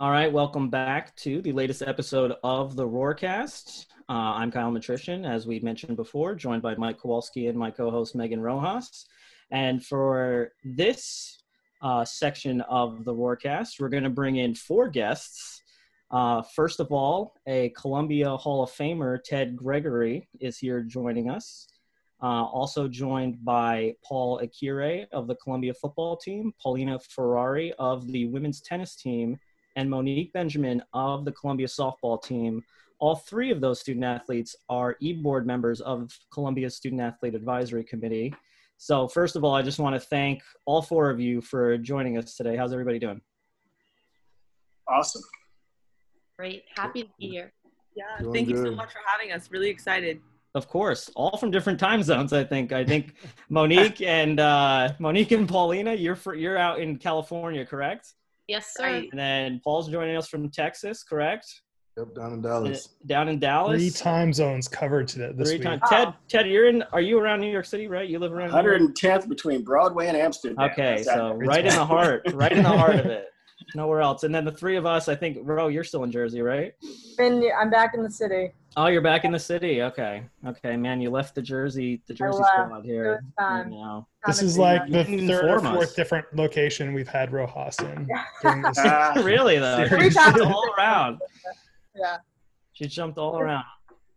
All 0.03 0.11
right, 0.11 0.33
welcome 0.33 0.69
back 0.69 1.15
to 1.19 1.41
the 1.43 1.53
latest 1.53 1.81
episode 1.81 2.33
of 2.43 2.75
the 2.75 2.85
Roarcast. 2.85 3.87
Uh, 4.09 4.35
I'm 4.35 4.51
Kyle 4.51 4.73
Matrician, 4.73 5.25
as 5.25 5.47
we 5.47 5.61
mentioned 5.61 5.97
before, 5.97 6.35
joined 6.35 6.61
by 6.61 6.75
Mike 6.75 6.99
Kowalski 6.99 7.47
and 7.47 7.57
my 7.57 7.71
co-host 7.71 8.17
Megan 8.17 8.41
Rojas. 8.41 9.07
And 9.53 9.87
for 9.87 10.55
this 10.65 11.39
uh, 11.83 12.05
section 12.05 12.63
of 12.63 13.05
the 13.05 13.15
Roarcast, 13.15 13.79
we're 13.79 13.91
going 13.91 14.03
to 14.03 14.11
bring 14.11 14.39
in 14.39 14.57
four 14.57 14.89
guests 14.89 15.63
uh, 16.11 16.43
first 16.43 16.81
of 16.81 16.91
all, 16.91 17.37
a 17.47 17.69
Columbia 17.71 18.37
Hall 18.37 18.65
of 18.65 18.73
Famer, 18.73 19.23
Ted 19.23 19.55
Gregory, 19.55 20.29
is 20.41 20.59
here 20.59 20.83
joining 20.83 21.31
us. 21.31 21.69
Uh, 22.21 22.43
also 22.45 22.89
joined 22.89 23.45
by 23.45 23.95
Paul 24.05 24.41
Akire 24.41 25.07
of 25.13 25.29
the 25.29 25.37
Columbia 25.37 25.75
football 25.75 26.17
team, 26.17 26.53
Paulina 26.61 26.99
Ferrari 26.99 27.73
of 27.79 28.11
the 28.11 28.27
women's 28.27 28.61
tennis 28.61 28.97
team, 28.97 29.39
and 29.77 29.89
Monique 29.89 30.33
Benjamin 30.33 30.83
of 30.93 31.25
the 31.25 31.33
Columbia 31.33 31.67
softball 31.67 32.23
team. 32.23 32.63
All 32.99 33.17
three 33.17 33.51
of 33.51 33.61
those 33.61 33.81
student 33.81 34.05
athletes 34.05 34.55
are 34.69 34.97
e-board 35.01 35.47
members 35.47 35.81
of 35.81 36.17
Columbia's 36.33 36.77
Student 36.77 37.01
Athlete 37.01 37.35
Advisory 37.35 37.85
Committee. 37.85 38.35
So 38.77 39.09
first 39.09 39.37
of 39.37 39.45
all, 39.45 39.55
I 39.55 39.63
just 39.63 39.79
want 39.79 39.95
to 39.95 40.01
thank 40.01 40.43
all 40.67 40.83
four 40.83 41.11
of 41.11 41.21
you 41.21 41.41
for 41.41 41.79
joining 41.79 42.19
us 42.19 42.37
today. 42.37 42.57
How's 42.57 42.73
everybody 42.73 42.99
doing? 42.99 43.21
Awesome. 44.89 45.23
Great. 46.37 46.65
Happy 46.77 47.05
to 47.05 47.09
be 47.19 47.29
here. 47.29 47.53
Yeah. 47.95 48.05
Doing 48.21 48.35
thank 48.35 48.49
good. 48.49 48.57
you 48.57 48.65
so 48.65 48.75
much 48.75 48.93
for 48.93 49.01
having 49.07 49.33
us. 49.33 49.51
Really 49.51 49.71
excited. 49.71 50.21
Of 50.55 50.69
course, 50.69 51.11
all 51.17 51.39
from 51.39 51.51
different 51.51 51.81
time 51.81 52.03
zones. 52.03 52.33
I 52.33 52.45
think. 52.45 52.73
I 52.73 52.85
think 52.85 53.15
Monique 53.49 54.03
and 54.07 54.39
uh, 54.39 54.93
Monique 54.99 55.31
and 55.31 55.49
Paulina, 55.49 55.95
you're 55.95 56.17
for, 56.17 56.35
you're 56.35 56.59
out 56.59 56.79
in 56.79 56.97
California, 56.99 57.65
correct? 57.65 58.15
Yes, 58.49 58.73
sir. 58.77 59.05
And 59.11 59.19
then 59.19 59.61
Paul's 59.63 59.89
joining 59.89 60.17
us 60.17 60.29
from 60.29 60.51
Texas, 60.51 61.03
correct? 61.03 61.47
Yep, 61.97 62.15
down 62.15 62.33
in 62.33 62.41
Dallas. 62.41 62.87
Uh, 62.87 63.07
down 63.07 63.29
in 63.29 63.39
Dallas. 63.39 63.81
Three 63.81 63.91
time 63.91 64.33
zones 64.33 64.67
covered 64.67 65.09
today. 65.09 65.33
This 65.35 65.51
Three 65.51 65.59
week. 65.59 65.67
Times. 65.67 65.83
Ted, 65.89 66.15
Ted, 66.29 66.49
you're 66.49 66.69
in. 66.69 66.83
Are 66.93 67.03
you 67.03 67.19
around 67.19 67.41
New 67.41 67.51
York 67.51 67.67
City? 67.67 67.87
Right? 67.87 68.09
You 68.09 68.19
live 68.19 68.33
around. 68.33 68.51
110th 68.51 69.29
between 69.29 69.63
Broadway 69.63 70.09
and 70.09 70.17
Amsterdam. 70.17 70.71
Okay, 70.71 71.03
so 71.03 71.35
right 71.35 71.67
in 71.67 71.75
the 71.75 71.85
heart, 71.85 72.23
right 72.33 72.53
in 72.53 72.63
the 72.63 72.71
heart 72.71 72.97
of 72.97 73.07
it 73.07 73.27
nowhere 73.75 74.01
else. 74.01 74.23
And 74.25 74.35
then 74.35 74.45
the 74.45 74.53
three 74.53 74.77
of 74.77 74.87
us, 74.87 75.09
I 75.09 75.15
think, 75.15 75.39
Ro, 75.43 75.69
you're 75.69 75.85
still 75.85 76.05
in 76.05 76.11
Jersey, 76.11 76.43
right? 76.43 76.73
And 77.19 77.45
I'm 77.59 77.71
back 77.71 77.93
in 77.95 78.03
the 78.03 78.11
city. 78.11 78.53
Oh, 78.77 78.87
you're 78.87 79.03
back 79.03 79.25
in 79.25 79.33
the 79.33 79.39
city. 79.39 79.83
Okay, 79.83 80.25
okay, 80.47 80.77
man. 80.77 81.01
You 81.01 81.11
left 81.11 81.35
the 81.35 81.43
Jersey, 81.43 82.01
the 82.07 82.15
Jersey 82.15 82.43
squad 82.43 82.85
here. 82.85 83.23
You 83.39 83.71
know. 83.71 84.07
This 84.27 84.43
is 84.43 84.57
like 84.57 84.89
the 84.89 85.05
third 85.05 85.45
or 85.45 85.61
fourth 85.61 85.89
us. 85.89 85.95
different 85.95 86.27
location 86.35 86.95
we've 86.95 87.09
had 87.09 87.33
Rojas 87.33 87.79
in. 87.81 88.09
really 89.23 89.59
though, 89.59 89.87
she 89.89 90.09
jumped 90.09 90.41
all 90.41 90.71
around. 90.79 91.21
Yeah, 91.95 92.17
she 92.73 92.87
jumped 92.87 93.19
all 93.19 93.39
around. 93.39 93.65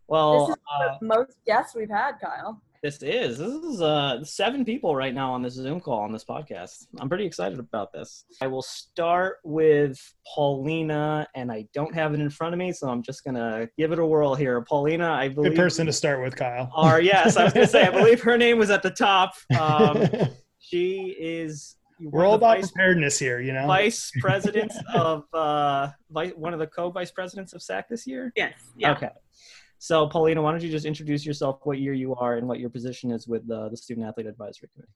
Well, 0.08 0.46
this 0.46 0.56
is 0.56 0.62
uh, 0.72 0.98
the 1.00 1.06
most 1.06 1.36
guests 1.46 1.74
we've 1.74 1.90
had, 1.90 2.12
Kyle. 2.20 2.62
This 2.86 3.02
is 3.02 3.38
this 3.38 3.48
is 3.48 3.82
uh 3.82 4.22
seven 4.22 4.64
people 4.64 4.94
right 4.94 5.12
now 5.12 5.32
on 5.32 5.42
this 5.42 5.54
Zoom 5.54 5.80
call 5.80 6.02
on 6.02 6.12
this 6.12 6.24
podcast. 6.24 6.86
I'm 7.00 7.08
pretty 7.08 7.26
excited 7.26 7.58
about 7.58 7.92
this. 7.92 8.24
I 8.40 8.46
will 8.46 8.62
start 8.62 9.38
with 9.42 9.98
Paulina, 10.32 11.26
and 11.34 11.50
I 11.50 11.66
don't 11.74 11.92
have 11.96 12.14
it 12.14 12.20
in 12.20 12.30
front 12.30 12.54
of 12.54 12.60
me, 12.60 12.70
so 12.70 12.88
I'm 12.88 13.02
just 13.02 13.24
gonna 13.24 13.68
give 13.76 13.90
it 13.90 13.98
a 13.98 14.06
whirl 14.06 14.36
here. 14.36 14.60
Paulina, 14.60 15.10
I 15.10 15.26
believe 15.26 15.54
good 15.54 15.58
person 15.58 15.84
to 15.86 15.92
start 15.92 16.22
with, 16.22 16.36
Kyle. 16.36 16.70
Or 16.76 17.00
yes, 17.00 17.36
I 17.36 17.42
was 17.42 17.52
gonna 17.52 17.66
say 17.66 17.88
I 17.88 17.90
believe 17.98 18.20
her 18.22 18.38
name 18.38 18.56
was 18.56 18.70
at 18.70 18.84
the 18.84 18.90
top. 18.90 19.34
Um, 19.58 20.08
she 20.60 21.16
is. 21.18 21.74
We're 21.98 22.24
all 22.24 22.34
about 22.34 22.58
vice, 22.58 22.70
preparedness 22.70 23.18
here, 23.18 23.40
you 23.40 23.52
know. 23.52 23.66
Vice 23.66 24.12
president 24.20 24.72
of 24.94 25.24
uh, 25.34 25.88
vice, 26.12 26.34
one 26.36 26.52
of 26.52 26.60
the 26.60 26.68
co-vice 26.68 27.10
presidents 27.10 27.52
of 27.52 27.62
SAC 27.62 27.88
this 27.88 28.06
year. 28.06 28.32
Yes. 28.36 28.52
Yeah. 28.76 28.92
Okay. 28.92 29.10
So, 29.78 30.06
Paulina, 30.08 30.40
why 30.42 30.52
don't 30.52 30.62
you 30.62 30.70
just 30.70 30.86
introduce 30.86 31.26
yourself, 31.26 31.60
what 31.64 31.78
year 31.78 31.92
you 31.92 32.14
are, 32.14 32.36
and 32.36 32.48
what 32.48 32.58
your 32.58 32.70
position 32.70 33.10
is 33.10 33.28
with 33.28 33.46
the, 33.46 33.68
the 33.68 33.76
Student 33.76 34.06
Athlete 34.06 34.26
Advisory 34.26 34.68
Committee? 34.72 34.92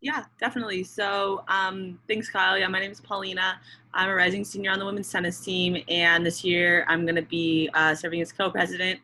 Yeah, 0.00 0.24
definitely. 0.38 0.82
So, 0.84 1.44
um, 1.48 1.98
thanks, 2.08 2.30
Kyle. 2.30 2.58
Yeah, 2.58 2.68
my 2.68 2.80
name 2.80 2.90
is 2.90 3.00
Paulina. 3.00 3.60
I'm 3.92 4.08
a 4.08 4.14
rising 4.14 4.44
senior 4.44 4.70
on 4.70 4.78
the 4.78 4.86
women's 4.86 5.10
tennis 5.12 5.38
team, 5.40 5.76
and 5.88 6.24
this 6.24 6.42
year 6.42 6.86
I'm 6.88 7.04
going 7.04 7.16
to 7.16 7.22
be 7.22 7.68
uh, 7.74 7.94
serving 7.94 8.22
as 8.22 8.32
co-president 8.32 8.98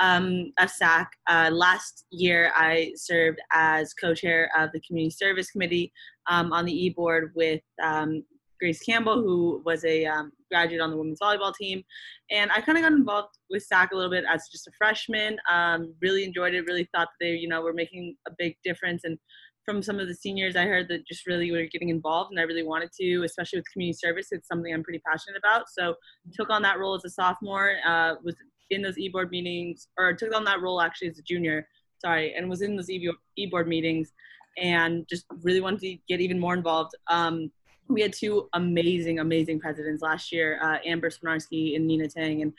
um, 0.00 0.52
of 0.58 0.68
SAC. 0.68 1.12
Uh, 1.28 1.50
last 1.52 2.06
year, 2.10 2.50
I 2.56 2.92
served 2.96 3.38
as 3.52 3.94
co-chair 3.94 4.50
of 4.58 4.72
the 4.72 4.80
Community 4.80 5.10
Service 5.10 5.52
Committee 5.52 5.92
um, 6.26 6.52
on 6.52 6.64
the 6.64 6.72
e-board 6.72 7.32
with 7.36 7.60
um, 7.80 8.24
Grace 8.58 8.82
Campbell, 8.82 9.22
who 9.22 9.62
was 9.64 9.84
a 9.84 10.06
um, 10.06 10.32
graduate 10.50 10.80
on 10.80 10.90
the 10.90 10.96
women's 10.96 11.20
volleyball 11.20 11.54
team. 11.54 11.82
And 12.30 12.50
I 12.50 12.60
kind 12.60 12.76
of 12.76 12.82
got 12.82 12.92
involved 12.92 13.38
with 13.48 13.62
SAC 13.62 13.92
a 13.92 13.96
little 13.96 14.10
bit 14.10 14.24
as 14.28 14.48
just 14.50 14.66
a 14.66 14.72
freshman. 14.76 15.38
Um, 15.50 15.94
really 16.02 16.24
enjoyed 16.24 16.54
it. 16.54 16.66
Really 16.66 16.88
thought 16.94 17.08
that 17.08 17.24
they, 17.24 17.32
you 17.32 17.48
know, 17.48 17.62
were 17.62 17.72
making 17.72 18.16
a 18.26 18.32
big 18.38 18.56
difference. 18.64 19.02
And 19.04 19.18
from 19.64 19.82
some 19.82 20.00
of 20.00 20.08
the 20.08 20.14
seniors, 20.14 20.56
I 20.56 20.64
heard 20.64 20.88
that 20.88 21.06
just 21.06 21.26
really 21.26 21.50
were 21.52 21.64
getting 21.70 21.90
involved, 21.90 22.30
and 22.30 22.40
I 22.40 22.44
really 22.44 22.62
wanted 22.62 22.90
to, 23.00 23.22
especially 23.24 23.58
with 23.58 23.70
community 23.72 23.98
service. 23.98 24.28
It's 24.30 24.48
something 24.48 24.72
I'm 24.72 24.82
pretty 24.82 25.02
passionate 25.06 25.38
about. 25.38 25.68
So 25.68 25.94
took 26.32 26.50
on 26.50 26.62
that 26.62 26.78
role 26.78 26.94
as 26.94 27.04
a 27.04 27.10
sophomore. 27.10 27.76
Uh, 27.86 28.14
was 28.24 28.34
in 28.70 28.82
those 28.82 28.98
e-board 28.98 29.30
meetings, 29.30 29.88
or 29.98 30.12
took 30.12 30.34
on 30.34 30.44
that 30.44 30.60
role 30.60 30.80
actually 30.80 31.08
as 31.08 31.18
a 31.18 31.22
junior. 31.22 31.68
Sorry, 31.98 32.34
and 32.34 32.48
was 32.48 32.62
in 32.62 32.76
those 32.76 32.90
e-board 32.90 33.68
meetings, 33.68 34.12
and 34.56 35.06
just 35.08 35.26
really 35.42 35.60
wanted 35.60 35.80
to 35.80 35.96
get 36.08 36.20
even 36.20 36.38
more 36.38 36.54
involved. 36.54 36.92
Um, 37.08 37.50
we 37.90 38.02
had 38.02 38.12
two 38.12 38.48
amazing, 38.54 39.18
amazing 39.18 39.60
presidents 39.60 40.02
last 40.02 40.32
year, 40.32 40.58
uh, 40.62 40.78
Amber 40.84 41.10
Swinarski 41.10 41.76
and 41.76 41.86
Nina 41.86 42.08
Tang, 42.08 42.42
and 42.42 42.52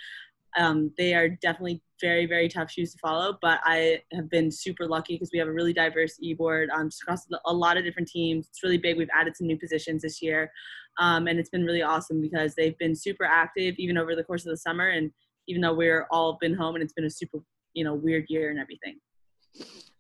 um, 0.58 0.92
they 0.98 1.14
are 1.14 1.30
definitely 1.30 1.82
very, 2.02 2.26
very 2.26 2.50
tough 2.50 2.70
shoes 2.70 2.92
to 2.92 3.00
follow. 3.00 3.38
But 3.42 3.60
I 3.64 4.02
have 4.14 4.30
been 4.30 4.52
super 4.52 4.86
lucky 4.86 5.16
because 5.16 5.30
we 5.32 5.40
have 5.40 5.48
a 5.48 5.54
really 5.54 5.74
diverse 5.74 6.18
e-board 6.20 6.70
um, 6.72 6.90
across 7.02 7.26
a 7.46 7.54
lot 7.54 7.78
of 7.78 7.86
different 7.86 8.10
teams. 8.10 8.48
It's 8.50 8.62
really 8.64 8.78
big. 8.78 8.98
We've 8.98 9.08
added 9.16 9.38
some 9.38 9.48
new 9.48 9.58
positions 9.58 10.02
this 10.02 10.22
year, 10.22 10.52
um, 11.00 11.28
and 11.28 11.40
it's 11.40 11.50
been 11.50 11.64
really 11.64 11.82
awesome 11.82 12.22
because 12.22 12.54
they've 12.56 12.78
been 12.78 12.96
super 12.96 13.24
active 13.24 13.76
even 13.78 13.98
over 13.98 14.16
the 14.16 14.24
course 14.24 14.46
of 14.46 14.52
the 14.52 14.58
summer. 14.58 14.90
And 14.90 15.12
even 15.48 15.62
though 15.62 15.74
we're 15.74 16.06
all 16.12 16.38
been 16.40 16.54
home 16.54 16.76
and 16.76 16.84
it's 16.84 16.94
been 16.94 17.06
a 17.06 17.10
super, 17.10 17.40
you 17.74 17.84
know, 17.84 17.94
weird 17.94 18.26
year 18.28 18.52
and 18.52 18.60
everything. 18.60 19.00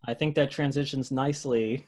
I 0.06 0.14
think 0.14 0.36
that 0.36 0.52
transitions 0.52 1.12
nicely 1.12 1.88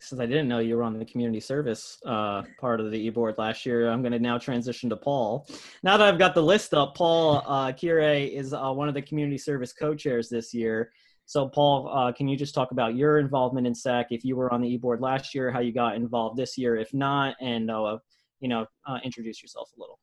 since 0.00 0.20
I 0.20 0.26
didn't 0.26 0.48
know 0.48 0.60
you 0.60 0.76
were 0.76 0.84
on 0.84 0.98
the 0.98 1.04
community 1.04 1.40
service 1.40 1.98
uh, 2.06 2.42
part 2.60 2.80
of 2.80 2.90
the 2.90 2.98
e-board 2.98 3.34
last 3.36 3.66
year, 3.66 3.88
I'm 3.88 4.00
going 4.00 4.12
to 4.12 4.18
now 4.18 4.38
transition 4.38 4.88
to 4.90 4.96
Paul. 4.96 5.46
Now 5.82 5.96
that 5.96 6.06
I've 6.06 6.18
got 6.18 6.34
the 6.34 6.42
list 6.42 6.72
up, 6.72 6.94
Paul 6.94 7.42
uh, 7.46 7.72
Kire 7.72 8.30
is 8.32 8.54
uh, 8.54 8.70
one 8.70 8.88
of 8.88 8.94
the 8.94 9.02
community 9.02 9.38
service 9.38 9.72
co-chairs 9.72 10.28
this 10.28 10.54
year. 10.54 10.92
So, 11.26 11.48
Paul, 11.48 11.90
uh, 11.92 12.12
can 12.12 12.26
you 12.26 12.36
just 12.38 12.54
talk 12.54 12.70
about 12.70 12.94
your 12.94 13.18
involvement 13.18 13.66
in 13.66 13.74
SAC? 13.74 14.06
If 14.10 14.24
you 14.24 14.34
were 14.34 14.52
on 14.52 14.62
the 14.62 14.68
e-board 14.68 15.02
last 15.02 15.34
year, 15.34 15.50
how 15.50 15.60
you 15.60 15.72
got 15.72 15.94
involved 15.94 16.38
this 16.38 16.56
year, 16.56 16.76
if 16.76 16.94
not, 16.94 17.36
and 17.40 17.70
uh, 17.70 17.98
you 18.40 18.48
know, 18.48 18.64
uh, 18.86 18.98
introduce 19.04 19.42
yourself 19.42 19.70
a 19.76 19.80
little. 19.80 19.98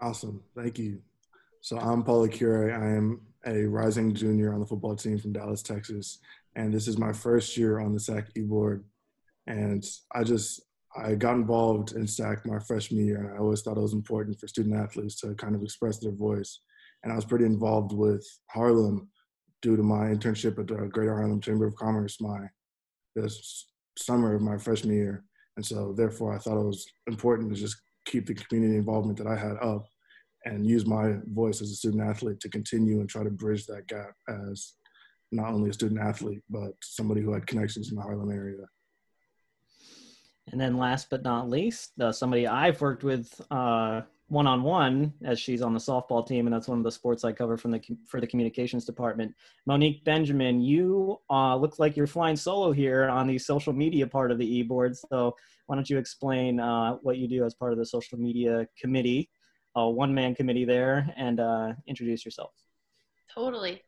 Awesome, 0.00 0.42
thank 0.56 0.78
you. 0.78 1.02
So, 1.60 1.76
I'm 1.78 2.02
Paul 2.02 2.28
Kire. 2.28 2.72
I 2.72 2.96
am 2.96 3.20
a 3.46 3.66
rising 3.66 4.14
junior 4.14 4.54
on 4.54 4.60
the 4.60 4.66
football 4.66 4.96
team 4.96 5.18
from 5.18 5.34
Dallas, 5.34 5.60
Texas, 5.60 6.20
and 6.56 6.72
this 6.72 6.88
is 6.88 6.96
my 6.96 7.12
first 7.12 7.58
year 7.58 7.80
on 7.80 7.92
the 7.92 8.00
SAC 8.00 8.28
e-board. 8.34 8.84
And 9.46 9.84
I 10.14 10.24
just 10.24 10.62
I 10.96 11.14
got 11.14 11.34
involved 11.34 11.92
in 11.92 12.06
SAC 12.06 12.46
my 12.46 12.60
freshman 12.60 13.04
year, 13.04 13.18
and 13.18 13.34
I 13.34 13.38
always 13.38 13.62
thought 13.62 13.76
it 13.76 13.82
was 13.82 13.94
important 13.94 14.38
for 14.38 14.46
student 14.46 14.76
athletes 14.76 15.20
to 15.20 15.34
kind 15.34 15.54
of 15.54 15.62
express 15.62 15.98
their 15.98 16.12
voice. 16.12 16.60
And 17.02 17.12
I 17.12 17.16
was 17.16 17.24
pretty 17.24 17.44
involved 17.44 17.92
with 17.92 18.24
Harlem 18.50 19.08
due 19.60 19.76
to 19.76 19.82
my 19.82 20.06
internship 20.06 20.58
at 20.58 20.68
the 20.68 20.88
Greater 20.88 21.14
Harlem 21.14 21.40
Chamber 21.40 21.66
of 21.66 21.74
Commerce 21.76 22.20
my 22.20 22.46
this 23.16 23.66
summer 23.98 24.34
of 24.34 24.42
my 24.42 24.56
freshman 24.56 24.94
year. 24.94 25.24
And 25.56 25.64
so 25.64 25.94
therefore 25.96 26.34
I 26.34 26.38
thought 26.38 26.60
it 26.60 26.66
was 26.66 26.86
important 27.06 27.50
to 27.50 27.60
just 27.60 27.76
keep 28.06 28.26
the 28.26 28.34
community 28.34 28.76
involvement 28.76 29.18
that 29.18 29.26
I 29.26 29.36
had 29.36 29.56
up 29.62 29.86
and 30.44 30.66
use 30.66 30.86
my 30.86 31.14
voice 31.26 31.62
as 31.62 31.70
a 31.70 31.74
student 31.76 32.02
athlete 32.02 32.40
to 32.40 32.48
continue 32.48 33.00
and 33.00 33.08
try 33.08 33.22
to 33.22 33.30
bridge 33.30 33.66
that 33.66 33.86
gap 33.86 34.12
as 34.28 34.74
not 35.32 35.52
only 35.52 35.70
a 35.70 35.72
student 35.72 36.00
athlete, 36.00 36.42
but 36.50 36.72
somebody 36.82 37.20
who 37.20 37.32
had 37.32 37.46
connections 37.46 37.90
in 37.90 37.96
the 37.96 38.02
Harlem 38.02 38.30
area. 38.30 38.66
And 40.52 40.60
then 40.60 40.76
last 40.76 41.10
but 41.10 41.22
not 41.22 41.48
least, 41.48 41.92
uh, 42.00 42.12
somebody 42.12 42.46
I've 42.46 42.80
worked 42.80 43.02
with 43.02 43.40
uh, 43.50 44.02
one 44.28 44.46
on 44.46 44.62
one 44.62 45.12
as 45.24 45.38
she's 45.38 45.62
on 45.62 45.72
the 45.72 45.80
softball 45.80 46.26
team, 46.26 46.46
and 46.46 46.54
that's 46.54 46.68
one 46.68 46.78
of 46.78 46.84
the 46.84 46.92
sports 46.92 47.24
I 47.24 47.32
cover 47.32 47.56
from 47.56 47.70
the 47.70 47.80
for 48.06 48.20
the 48.20 48.26
communications 48.26 48.84
department. 48.84 49.34
Monique 49.66 50.04
Benjamin, 50.04 50.60
you 50.60 51.18
uh, 51.30 51.56
look 51.56 51.78
like 51.78 51.96
you're 51.96 52.06
flying 52.06 52.36
solo 52.36 52.72
here 52.72 53.08
on 53.08 53.26
the 53.26 53.38
social 53.38 53.72
media 53.72 54.06
part 54.06 54.30
of 54.30 54.38
the 54.38 54.56
e-board. 54.58 54.96
So 54.96 55.36
why 55.66 55.76
don't 55.76 55.88
you 55.88 55.98
explain 55.98 56.60
uh, 56.60 56.94
what 57.02 57.18
you 57.18 57.28
do 57.28 57.44
as 57.44 57.54
part 57.54 57.72
of 57.72 57.78
the 57.78 57.86
social 57.86 58.18
media 58.18 58.66
committee, 58.78 59.30
a 59.76 59.88
one-man 59.88 60.34
committee 60.34 60.64
there, 60.64 61.12
and 61.16 61.40
uh, 61.40 61.72
introduce 61.86 62.24
yourself. 62.24 62.52
Totally. 63.32 63.82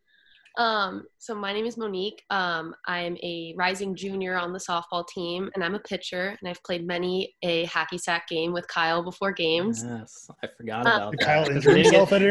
Um, 0.56 1.04
so 1.18 1.34
my 1.34 1.52
name 1.52 1.66
is 1.66 1.76
Monique. 1.76 2.22
Um, 2.30 2.75
I'm 2.86 3.16
a 3.18 3.54
rising 3.58 3.94
junior 3.94 4.38
on 4.38 4.52
the 4.52 4.58
softball 4.58 5.06
team, 5.06 5.50
and 5.54 5.62
I'm 5.62 5.75
a 5.75 5.78
pitcher. 5.80 6.36
And 6.40 6.48
I've 6.48 6.62
played 6.62 6.86
many 6.86 7.34
a 7.42 7.66
hacky 7.66 8.00
sack 8.00 8.28
game 8.28 8.52
with 8.52 8.66
Kyle 8.68 9.02
before 9.02 9.32
games. 9.32 9.84
Yes, 9.86 10.30
I 10.42 10.48
forgot 10.56 10.86
um, 10.86 10.96
about 10.96 11.14
that. 11.18 11.26
Kyle 11.26 11.48
injured 11.50 11.76
himself 11.76 12.12
at 12.12 12.22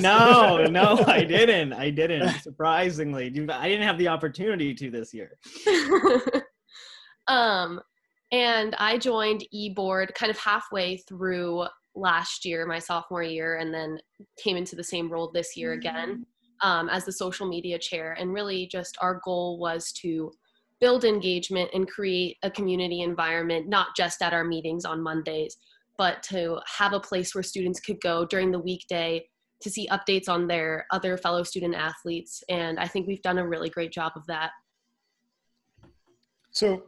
No, 0.00 0.66
no, 0.70 1.04
I 1.06 1.22
didn't. 1.22 1.72
I 1.72 1.90
didn't. 1.90 2.28
Surprisingly, 2.40 3.26
I 3.26 3.68
didn't 3.68 3.86
have 3.86 3.98
the 3.98 4.08
opportunity 4.08 4.74
to 4.74 4.90
this 4.90 5.14
year. 5.14 5.38
um, 7.28 7.80
and 8.32 8.74
I 8.78 8.98
joined 8.98 9.44
eBoard 9.54 10.14
kind 10.14 10.30
of 10.30 10.38
halfway 10.38 10.96
through 10.96 11.66
last 11.94 12.44
year, 12.44 12.66
my 12.66 12.78
sophomore 12.80 13.22
year, 13.22 13.56
and 13.56 13.72
then 13.72 13.98
came 14.42 14.56
into 14.56 14.74
the 14.74 14.84
same 14.84 15.10
role 15.10 15.30
this 15.32 15.56
year 15.56 15.72
again. 15.72 16.26
Um, 16.60 16.88
as 16.88 17.04
the 17.04 17.12
social 17.12 17.46
media 17.46 17.78
chair. 17.78 18.16
And 18.18 18.32
really, 18.32 18.66
just 18.66 18.98
our 19.00 19.20
goal 19.24 19.58
was 19.58 19.92
to 20.02 20.32
build 20.80 21.04
engagement 21.04 21.70
and 21.74 21.88
create 21.88 22.36
a 22.42 22.50
community 22.50 23.02
environment, 23.02 23.68
not 23.68 23.88
just 23.96 24.22
at 24.22 24.32
our 24.32 24.44
meetings 24.44 24.84
on 24.84 25.02
Mondays, 25.02 25.56
but 25.96 26.22
to 26.24 26.60
have 26.66 26.92
a 26.92 27.00
place 27.00 27.34
where 27.34 27.42
students 27.42 27.80
could 27.80 28.00
go 28.00 28.24
during 28.24 28.50
the 28.50 28.58
weekday 28.58 29.24
to 29.60 29.70
see 29.70 29.88
updates 29.88 30.28
on 30.28 30.46
their 30.46 30.86
other 30.92 31.16
fellow 31.16 31.42
student 31.42 31.74
athletes. 31.74 32.44
And 32.48 32.78
I 32.78 32.86
think 32.86 33.08
we've 33.08 33.22
done 33.22 33.38
a 33.38 33.46
really 33.46 33.68
great 33.68 33.92
job 33.92 34.12
of 34.14 34.24
that. 34.26 34.52
So, 36.50 36.84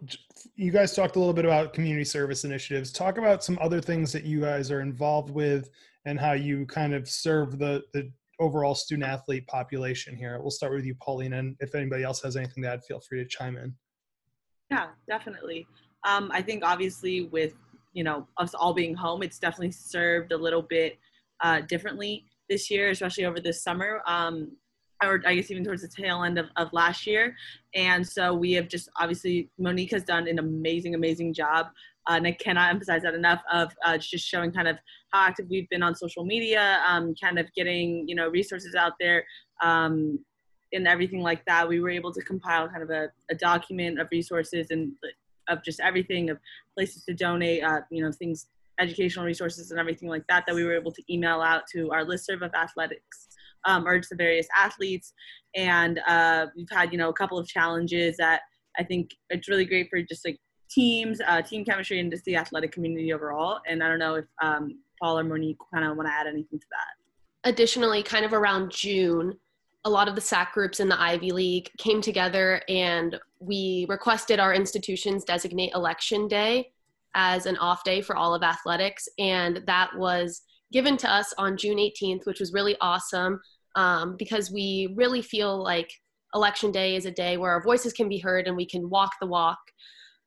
you 0.56 0.70
guys 0.70 0.94
talked 0.94 1.16
a 1.16 1.18
little 1.18 1.34
bit 1.34 1.44
about 1.44 1.74
community 1.74 2.04
service 2.04 2.44
initiatives. 2.44 2.90
Talk 2.90 3.18
about 3.18 3.44
some 3.44 3.58
other 3.60 3.80
things 3.80 4.10
that 4.12 4.24
you 4.24 4.40
guys 4.40 4.70
are 4.70 4.80
involved 4.80 5.30
with 5.30 5.68
and 6.06 6.18
how 6.18 6.32
you 6.32 6.64
kind 6.66 6.94
of 6.94 7.08
serve 7.08 7.58
the, 7.58 7.82
the 7.92 8.10
overall 8.40 8.74
student 8.74 9.08
athlete 9.08 9.46
population 9.46 10.16
here. 10.16 10.38
We'll 10.40 10.50
start 10.50 10.72
with 10.72 10.84
you, 10.84 10.94
Pauline, 11.00 11.34
and 11.34 11.56
if 11.60 11.74
anybody 11.74 12.02
else 12.02 12.20
has 12.22 12.36
anything 12.36 12.62
to 12.64 12.70
add, 12.70 12.84
feel 12.84 13.00
free 13.00 13.22
to 13.22 13.28
chime 13.28 13.56
in. 13.56 13.74
Yeah, 14.70 14.86
definitely. 15.08 15.66
Um, 16.04 16.30
I 16.32 16.42
think 16.42 16.64
obviously 16.64 17.22
with 17.26 17.52
you 17.92 18.04
know 18.04 18.26
us 18.38 18.54
all 18.54 18.72
being 18.72 18.94
home, 18.94 19.22
it's 19.22 19.38
definitely 19.38 19.72
served 19.72 20.32
a 20.32 20.36
little 20.36 20.62
bit 20.62 20.98
uh, 21.42 21.60
differently 21.62 22.24
this 22.48 22.70
year, 22.70 22.90
especially 22.90 23.26
over 23.26 23.40
this 23.40 23.62
summer. 23.62 24.00
Um, 24.06 24.56
or 25.02 25.22
I 25.26 25.34
guess 25.34 25.50
even 25.50 25.64
towards 25.64 25.82
the 25.82 25.88
tail 25.88 26.24
end 26.24 26.38
of, 26.38 26.48
of 26.56 26.72
last 26.72 27.06
year. 27.06 27.34
And 27.74 28.06
so 28.06 28.34
we 28.34 28.52
have 28.52 28.68
just 28.68 28.90
obviously 29.00 29.48
Monique 29.58 29.92
has 29.92 30.04
done 30.04 30.28
an 30.28 30.38
amazing, 30.38 30.94
amazing 30.94 31.32
job 31.32 31.68
uh, 32.10 32.16
and 32.16 32.26
I 32.26 32.32
cannot 32.32 32.70
emphasize 32.70 33.02
that 33.02 33.14
enough 33.14 33.40
of 33.52 33.72
uh, 33.84 33.96
just 33.96 34.26
showing 34.26 34.50
kind 34.50 34.66
of 34.66 34.78
how 35.12 35.28
active 35.28 35.46
we've 35.48 35.68
been 35.68 35.82
on 35.82 35.94
social 35.94 36.24
media, 36.24 36.82
um, 36.88 37.14
kind 37.22 37.38
of 37.38 37.46
getting 37.54 38.08
you 38.08 38.16
know 38.16 38.28
resources 38.28 38.74
out 38.74 38.94
there, 38.98 39.24
um, 39.62 40.18
and 40.72 40.88
everything 40.88 41.20
like 41.20 41.44
that. 41.44 41.68
We 41.68 41.78
were 41.78 41.90
able 41.90 42.12
to 42.12 42.22
compile 42.22 42.68
kind 42.68 42.82
of 42.82 42.90
a, 42.90 43.10
a 43.30 43.36
document 43.36 44.00
of 44.00 44.08
resources 44.10 44.68
and 44.70 44.92
of 45.48 45.62
just 45.62 45.78
everything 45.78 46.30
of 46.30 46.38
places 46.76 47.04
to 47.04 47.14
donate, 47.14 47.62
uh, 47.62 47.82
you 47.92 48.02
know, 48.02 48.10
things, 48.10 48.46
educational 48.80 49.24
resources 49.24 49.70
and 49.70 49.78
everything 49.78 50.08
like 50.08 50.24
that 50.28 50.44
that 50.46 50.54
we 50.54 50.64
were 50.64 50.74
able 50.74 50.92
to 50.92 51.02
email 51.12 51.40
out 51.40 51.62
to 51.72 51.92
our 51.92 52.04
listserv 52.04 52.42
of 52.42 52.52
athletics. 52.54 53.28
Um, 53.66 53.86
or 53.86 54.00
to 54.00 54.08
the 54.08 54.16
various 54.16 54.46
athletes, 54.56 55.12
and 55.54 56.00
uh, 56.08 56.46
we've 56.56 56.70
had 56.70 56.92
you 56.92 56.98
know 56.98 57.10
a 57.10 57.12
couple 57.12 57.36
of 57.36 57.46
challenges 57.46 58.16
that 58.16 58.40
I 58.78 58.84
think 58.84 59.10
it's 59.28 59.50
really 59.50 59.66
great 59.66 59.90
for 59.90 60.00
just 60.00 60.24
like 60.24 60.38
teams, 60.70 61.20
uh, 61.26 61.42
team 61.42 61.64
chemistry, 61.64 62.00
and 62.00 62.10
just 62.10 62.24
the 62.24 62.36
athletic 62.36 62.72
community 62.72 63.12
overall. 63.12 63.60
And 63.66 63.82
I 63.82 63.88
don't 63.88 63.98
know 63.98 64.14
if 64.16 64.24
um, 64.42 64.78
Paul 65.00 65.18
or 65.18 65.24
Monique 65.24 65.58
kind 65.72 65.84
of 65.84 65.96
want 65.96 66.08
to 66.08 66.12
add 66.12 66.26
anything 66.26 66.58
to 66.58 66.66
that. 66.70 67.48
Additionally, 67.48 68.02
kind 68.02 68.24
of 68.24 68.32
around 68.32 68.70
June, 68.70 69.36
a 69.84 69.90
lot 69.90 70.08
of 70.08 70.14
the 70.14 70.20
SAC 70.20 70.52
groups 70.52 70.80
in 70.80 70.88
the 70.88 71.00
Ivy 71.00 71.32
League 71.32 71.70
came 71.78 72.02
together 72.02 72.60
and 72.68 73.18
we 73.38 73.86
requested 73.88 74.38
our 74.38 74.52
institutions 74.52 75.24
designate 75.24 75.72
election 75.74 76.28
day 76.28 76.70
as 77.14 77.46
an 77.46 77.56
off 77.56 77.82
day 77.82 78.02
for 78.02 78.14
all 78.14 78.34
of 78.34 78.42
athletics. 78.42 79.08
And 79.18 79.62
that 79.66 79.90
was 79.96 80.42
given 80.70 80.96
to 80.98 81.10
us 81.10 81.32
on 81.38 81.56
June 81.56 81.78
18th, 81.78 82.26
which 82.26 82.40
was 82.40 82.52
really 82.52 82.76
awesome 82.80 83.40
um, 83.74 84.16
because 84.18 84.50
we 84.50 84.92
really 84.96 85.22
feel 85.22 85.62
like 85.62 85.90
election 86.34 86.70
day 86.70 86.94
is 86.94 87.06
a 87.06 87.10
day 87.10 87.36
where 87.36 87.50
our 87.50 87.62
voices 87.62 87.92
can 87.92 88.08
be 88.08 88.18
heard 88.18 88.46
and 88.46 88.56
we 88.56 88.66
can 88.66 88.88
walk 88.88 89.12
the 89.20 89.26
walk 89.26 89.58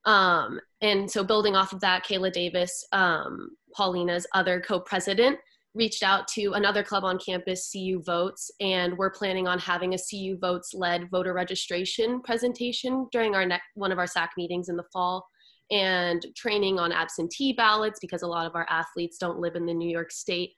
um, 0.06 0.60
and 0.82 1.10
so, 1.10 1.24
building 1.24 1.56
off 1.56 1.74
of 1.74 1.80
that, 1.82 2.06
Kayla 2.06 2.32
Davis, 2.32 2.86
um, 2.92 3.50
Paulina's 3.76 4.28
other 4.34 4.60
co 4.60 4.80
president, 4.80 5.40
reached 5.76 6.04
out 6.04 6.28
to 6.30 6.54
another 6.54 6.84
club 6.84 7.04
on 7.04 7.18
campus, 7.18 7.72
CU 7.72 8.02
Votes, 8.04 8.52
and 8.60 8.98
we're 8.98 9.10
planning 9.10 9.48
on 9.48 9.60
having 9.60 9.94
a 9.94 9.98
CU 9.98 10.38
Votes 10.38 10.74
led 10.74 11.10
voter 11.10 11.34
registration 11.34 12.22
presentation 12.22 13.08
during 13.12 13.34
our 13.34 13.46
next 13.46 13.66
one 13.76 13.92
of 13.92 13.98
our 13.98 14.08
SAC 14.08 14.32
meetings 14.38 14.70
in 14.70 14.76
the 14.76 14.86
fall 14.92 15.26
and 15.72 16.26
training 16.36 16.80
on 16.80 16.92
absentee 16.92 17.54
ballots 17.54 18.00
because 18.00 18.22
a 18.22 18.28
lot 18.28 18.46
of 18.46 18.56
our 18.56 18.68
athletes 18.70 19.18
don't 19.18 19.40
live 19.40 19.56
in 19.56 19.66
the 19.66 19.74
New 19.74 19.90
York 19.90 20.12
State. 20.12 20.52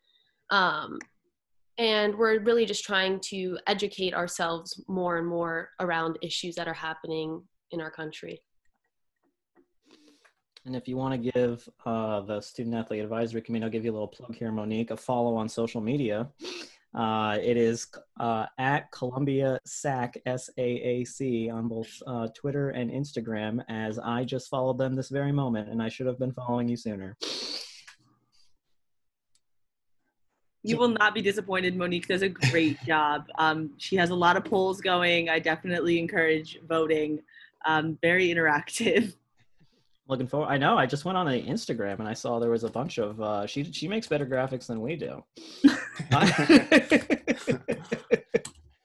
Um, 0.49 0.97
and 1.77 2.15
we're 2.15 2.39
really 2.41 2.65
just 2.65 2.83
trying 2.83 3.19
to 3.25 3.57
educate 3.67 4.13
ourselves 4.13 4.81
more 4.87 5.17
and 5.17 5.27
more 5.27 5.69
around 5.79 6.17
issues 6.21 6.55
that 6.55 6.67
are 6.67 6.73
happening 6.73 7.43
in 7.71 7.81
our 7.81 7.91
country. 7.91 8.41
And 10.65 10.75
if 10.75 10.87
you 10.87 10.97
want 10.97 11.13
to 11.13 11.31
give 11.31 11.69
uh, 11.85 12.21
the 12.21 12.41
Student 12.41 12.75
Athlete 12.75 13.03
Advisory 13.03 13.41
Committee, 13.41 13.65
I'll 13.65 13.71
give 13.71 13.85
you 13.85 13.91
a 13.91 13.93
little 13.93 14.07
plug 14.07 14.35
here, 14.35 14.51
Monique, 14.51 14.89
a 14.89 14.97
follow 14.97 15.35
on 15.35 15.47
social 15.47 15.79
media. 15.79 16.27
Uh, 16.95 17.37
it 17.39 17.55
is 17.55 17.87
uh, 18.19 18.47
at 18.57 18.89
Columbia 18.91 19.59
SAC, 19.65 20.17
S 20.25 20.49
A 20.57 20.63
A 20.63 21.03
C, 21.03 21.51
on 21.51 21.67
both 21.67 22.01
uh, 22.07 22.29
Twitter 22.33 22.71
and 22.71 22.89
Instagram, 22.89 23.63
as 23.69 23.99
I 23.99 24.23
just 24.23 24.49
followed 24.49 24.79
them 24.79 24.95
this 24.95 25.09
very 25.09 25.31
moment, 25.31 25.69
and 25.69 25.83
I 25.83 25.89
should 25.89 26.07
have 26.07 26.17
been 26.17 26.31
following 26.31 26.67
you 26.67 26.77
sooner. 26.77 27.15
You 30.63 30.77
will 30.77 30.87
not 30.87 31.13
be 31.13 31.21
disappointed. 31.21 31.75
Monique 31.75 32.07
does 32.07 32.23
a 32.23 32.29
great 32.29 32.81
job. 32.87 33.27
Um, 33.37 33.71
she 33.77 33.97
has 33.97 34.09
a 34.09 34.15
lot 34.15 34.35
of 34.35 34.45
polls 34.45 34.81
going. 34.81 35.29
I 35.29 35.37
definitely 35.37 35.99
encourage 35.99 36.59
voting. 36.67 37.21
Um, 37.67 37.99
very 38.01 38.29
interactive. 38.29 39.13
Looking 40.07 40.27
forward. 40.27 40.47
I 40.47 40.57
know. 40.57 40.77
I 40.77 40.85
just 40.85 41.05
went 41.05 41.17
on 41.17 41.25
the 41.25 41.41
Instagram 41.41 41.99
and 41.99 42.07
I 42.07 42.13
saw 42.13 42.39
there 42.39 42.49
was 42.49 42.63
a 42.63 42.69
bunch 42.69 42.97
of. 42.97 43.19
Uh, 43.21 43.45
she 43.47 43.63
she 43.71 43.87
makes 43.87 44.07
better 44.07 44.25
graphics 44.25 44.67
than 44.67 44.81
we 44.81 44.95
do. 44.95 45.23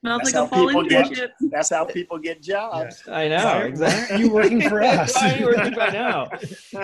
that's, 0.03 0.33
like 0.33 0.50
how 0.50 0.83
get, 0.83 1.33
that's 1.50 1.71
how 1.71 1.85
people 1.85 2.19
get 2.19 2.43
jobs. 2.43 3.03
Yeah. 3.07 3.15
I 3.17 3.29
know 3.29 3.59
exactly. 3.67 4.21
you 4.21 4.33
working 4.33 4.62
for 4.62 4.83
us? 4.85 5.15
Why 5.15 5.35
are 5.35 5.39
you 5.39 5.47
working 5.47 5.75
for? 5.75 5.81
I 5.83 5.91
know. 5.91 6.29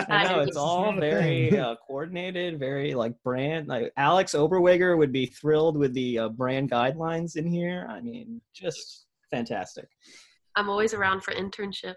I 0.08 0.24
know. 0.24 0.40
It's 0.40 0.56
all 0.56 0.92
very 0.92 1.58
uh, 1.58 1.76
coordinated, 1.86 2.58
very 2.58 2.94
like 2.94 3.14
brand. 3.22 3.68
Like 3.68 3.92
Alex 3.96 4.34
Oberweger 4.34 4.98
would 4.98 5.12
be 5.12 5.26
thrilled 5.26 5.78
with 5.78 5.94
the 5.94 6.18
uh, 6.18 6.28
brand 6.28 6.70
guidelines 6.70 7.36
in 7.36 7.46
here. 7.46 7.86
I 7.88 8.00
mean, 8.00 8.40
just 8.54 9.06
fantastic. 9.30 9.88
I'm 10.56 10.68
always 10.70 10.94
around 10.94 11.22
for 11.22 11.32
internships. 11.32 11.96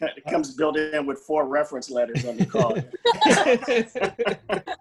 It 0.00 0.24
comes 0.30 0.54
built 0.54 0.76
in 0.76 1.06
with 1.06 1.18
four 1.20 1.46
reference 1.46 1.90
letters 1.90 2.24
on 2.24 2.36
the 2.36 2.46
card. 2.46 2.90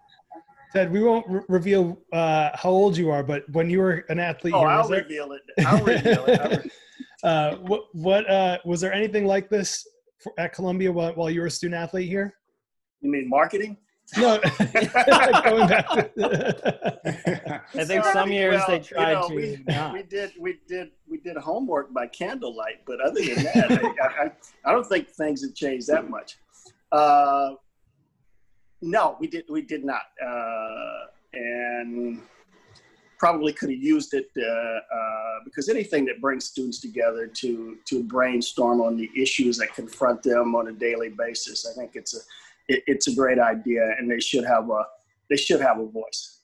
Ted, 0.73 0.91
we 0.91 1.03
won't 1.03 1.27
re- 1.29 1.41
reveal 1.49 2.01
uh, 2.11 2.49
how 2.55 2.69
old 2.69 2.97
you 2.97 3.11
are, 3.11 3.23
but 3.23 3.47
when 3.51 3.69
you 3.69 3.79
were 3.79 4.05
an 4.09 4.19
athlete, 4.19 4.55
oh, 4.55 4.59
here, 4.59 4.67
I'll 4.67 4.89
reveal 4.89 5.33
it. 5.33 5.41
I'll 5.65 5.83
reveal 5.83 6.25
it. 6.25 6.39
I'll 6.41 6.49
re- 6.57 6.71
uh, 7.23 7.55
what 7.57 7.83
what 7.93 8.29
uh, 8.29 8.57
was 8.65 8.81
there 8.81 8.91
anything 8.91 9.25
like 9.25 9.49
this 9.49 9.87
for, 10.19 10.33
at 10.39 10.51
Columbia 10.53 10.91
while, 10.91 11.13
while 11.13 11.29
you 11.29 11.41
were 11.41 11.47
a 11.47 11.51
student 11.51 11.79
athlete 11.79 12.09
here? 12.09 12.33
You 13.01 13.11
mean 13.11 13.29
marketing? 13.29 13.77
No, 14.17 14.39
going 15.43 15.67
back. 15.67 15.85
I 17.75 17.85
think 17.85 18.03
Sorry. 18.03 18.13
some 18.13 18.31
years 18.31 18.55
Well, 18.55 18.67
they 18.67 18.77
you 18.77 18.83
tried 18.83 19.13
know, 19.13 19.29
to 19.29 19.35
We, 19.35 19.63
not. 19.67 19.93
we 19.93 20.03
did 20.03 20.31
we 20.39 20.59
did 20.67 20.91
we 21.09 21.17
did 21.17 21.37
homework 21.37 21.93
by 21.93 22.07
candlelight, 22.07 22.85
but 22.85 22.99
other 23.01 23.21
than 23.21 23.43
that, 23.43 23.95
I, 24.01 24.23
I, 24.25 24.31
I 24.65 24.71
don't 24.71 24.85
think 24.87 25.09
things 25.09 25.43
have 25.43 25.55
changed 25.55 25.87
that 25.87 26.09
much. 26.09 26.37
Uh, 26.91 27.55
no, 28.81 29.17
we 29.19 29.27
did 29.27 29.45
we 29.49 29.61
did 29.61 29.83
not, 29.83 30.03
uh, 30.23 31.05
and 31.33 32.21
probably 33.17 33.53
could 33.53 33.69
have 33.69 33.79
used 33.81 34.13
it 34.13 34.29
uh, 34.37 34.41
uh, 34.43 35.39
because 35.45 35.69
anything 35.69 36.03
that 36.03 36.19
brings 36.19 36.45
students 36.45 36.79
together 36.79 37.25
to 37.25 37.77
to 37.85 38.03
brainstorm 38.03 38.81
on 38.81 38.97
the 38.97 39.09
issues 39.15 39.57
that 39.57 39.73
confront 39.73 40.21
them 40.21 40.55
on 40.55 40.67
a 40.67 40.73
daily 40.73 41.09
basis, 41.09 41.65
I 41.65 41.73
think 41.79 41.91
it's 41.95 42.13
a 42.15 42.19
it, 42.67 42.83
it's 42.87 43.07
a 43.07 43.15
great 43.15 43.39
idea, 43.39 43.95
and 43.97 44.09
they 44.09 44.19
should 44.19 44.45
have 44.45 44.69
a 44.69 44.83
they 45.29 45.37
should 45.37 45.61
have 45.61 45.79
a 45.79 45.85
voice 45.85 46.41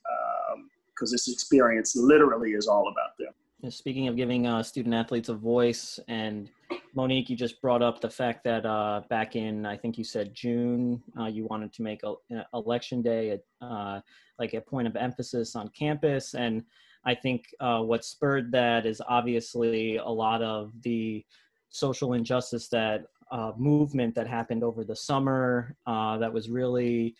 because 1.00 1.10
this 1.10 1.28
experience 1.32 1.96
literally 1.96 2.50
is 2.50 2.66
all 2.66 2.88
about 2.88 3.16
them. 3.18 3.70
Speaking 3.70 4.08
of 4.08 4.16
giving 4.16 4.46
uh, 4.46 4.62
student 4.62 4.94
athletes 4.94 5.28
a 5.28 5.34
voice, 5.34 5.98
and 6.08 6.50
Monique, 6.94 7.28
you 7.28 7.36
just 7.36 7.60
brought 7.60 7.82
up 7.82 8.00
the 8.00 8.08
fact 8.08 8.44
that 8.44 8.64
uh, 8.64 9.02
back 9.10 9.36
in, 9.36 9.66
I 9.66 9.76
think 9.76 9.98
you 9.98 10.04
said 10.04 10.34
June, 10.34 11.02
uh, 11.18 11.26
you 11.26 11.44
wanted 11.46 11.72
to 11.74 11.82
make 11.82 12.02
a, 12.02 12.14
a- 12.32 12.46
election 12.54 13.02
day 13.02 13.38
a, 13.60 13.64
uh, 13.64 14.00
like 14.38 14.54
a 14.54 14.60
point 14.60 14.86
of 14.86 14.96
emphasis 14.96 15.56
on 15.56 15.68
campus. 15.68 16.34
And 16.34 16.64
I 17.04 17.14
think 17.14 17.54
uh, 17.60 17.80
what 17.80 18.04
spurred 18.04 18.50
that 18.52 18.86
is 18.86 19.02
obviously 19.06 19.96
a 19.96 20.08
lot 20.08 20.42
of 20.42 20.72
the 20.82 21.24
social 21.68 22.14
injustice 22.14 22.68
that 22.68 23.06
uh, 23.30 23.52
movement 23.56 24.14
that 24.14 24.26
happened 24.26 24.62
over 24.64 24.84
the 24.84 24.96
summer 24.96 25.76
uh, 25.86 26.18
that 26.18 26.32
was 26.32 26.48
really 26.48 27.14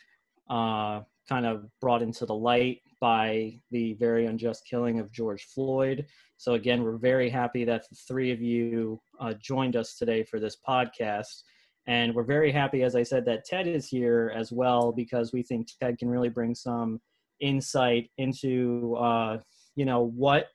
uh, 0.48 1.00
kind 1.28 1.46
of 1.46 1.66
brought 1.80 2.02
into 2.02 2.26
the 2.26 2.34
light 2.34 2.80
by 3.00 3.58
the 3.70 3.94
very 3.94 4.26
unjust 4.26 4.66
killing 4.68 4.98
of 4.98 5.12
George 5.12 5.44
Floyd. 5.44 6.06
So, 6.36 6.54
again, 6.54 6.82
we're 6.82 6.96
very 6.96 7.30
happy 7.30 7.64
that 7.64 7.88
the 7.88 7.96
three 7.96 8.30
of 8.32 8.40
you 8.40 9.00
uh, 9.20 9.34
joined 9.34 9.76
us 9.76 9.96
today 9.96 10.24
for 10.24 10.40
this 10.40 10.56
podcast. 10.66 11.42
And 11.86 12.14
we're 12.14 12.24
very 12.24 12.52
happy, 12.52 12.82
as 12.82 12.94
I 12.94 13.02
said, 13.02 13.24
that 13.26 13.44
Ted 13.44 13.66
is 13.66 13.88
here 13.88 14.32
as 14.36 14.52
well, 14.52 14.92
because 14.92 15.32
we 15.32 15.42
think 15.42 15.68
Ted 15.80 15.98
can 15.98 16.08
really 16.08 16.28
bring 16.28 16.54
some 16.54 17.00
insight 17.40 18.10
into, 18.18 18.96
uh, 18.96 19.38
you 19.76 19.84
know, 19.84 20.02
what 20.02 20.48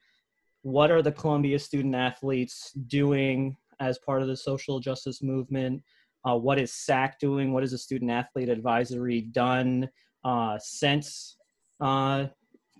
what 0.61 0.89
are 0.89 1.03
the 1.03 1.11
Columbia 1.11 1.59
student 1.59 1.93
athletes 1.93 2.71
doing 2.87 3.55
as 3.79 3.97
part 3.99 4.21
of 4.21 4.27
the 4.27 4.37
social 4.37 4.79
justice 4.79 5.21
movement? 5.21 5.81
Uh, 6.27 6.35
what 6.35 6.59
is 6.59 6.73
SAC 6.73 7.19
doing? 7.19 7.53
What 7.53 7.63
has 7.63 7.71
the 7.71 7.77
student 7.77 8.09
athlete 8.11 8.49
advisory 8.49 9.21
done 9.21 9.89
uh, 10.23 10.57
since 10.59 11.37
uh, 11.81 12.25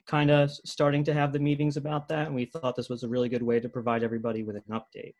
kind 0.08 0.32
of 0.32 0.52
starting 0.52 1.04
to 1.04 1.14
have 1.14 1.32
the 1.32 1.40
meetings 1.40 1.78
about 1.78 2.08
that? 2.10 2.28
And 2.28 2.36
we 2.36 2.46
thought 2.46 2.76
this 2.76 2.90
was 2.90 3.04
a 3.04 3.08
really 3.08 3.30
good 3.30 3.44
way 3.44 3.60
to 3.60 3.70
provide 3.70 4.04
everybody 4.04 4.44
with 4.44 4.56
an 4.56 4.64
update. 4.72 5.14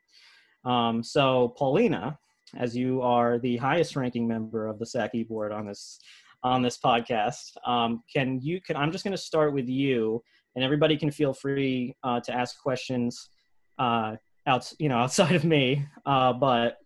Um, 0.70 1.04
so, 1.04 1.54
Paulina, 1.58 2.18
as 2.58 2.76
you 2.76 3.02
are 3.02 3.38
the 3.38 3.58
highest 3.58 3.96
ranking 3.96 4.28
member 4.28 4.68
of 4.68 4.80
the 4.80 4.86
SAC 4.86 5.12
board 5.28 5.52
on 5.52 5.68
this 5.68 6.00
on 6.44 6.62
this 6.62 6.78
podcast, 6.78 7.58
um, 7.66 8.04
can 8.12 8.40
you? 8.42 8.62
Can 8.62 8.76
I'm 8.76 8.92
just 8.92 9.04
going 9.04 9.16
to 9.16 9.22
start 9.22 9.54
with 9.54 9.68
you, 9.68 10.24
and 10.56 10.64
everybody 10.64 10.98
can 10.98 11.12
feel 11.12 11.34
free 11.34 11.96
uh, 12.04 12.20
to 12.22 12.34
ask 12.34 12.60
questions 12.62 13.30
uh, 13.78 14.16
out, 14.48 14.72
you 14.80 14.90
know, 14.90 14.98
outside 15.06 15.36
of 15.36 15.44
me. 15.44 15.86
Uh, 16.06 16.34
but 16.34 16.78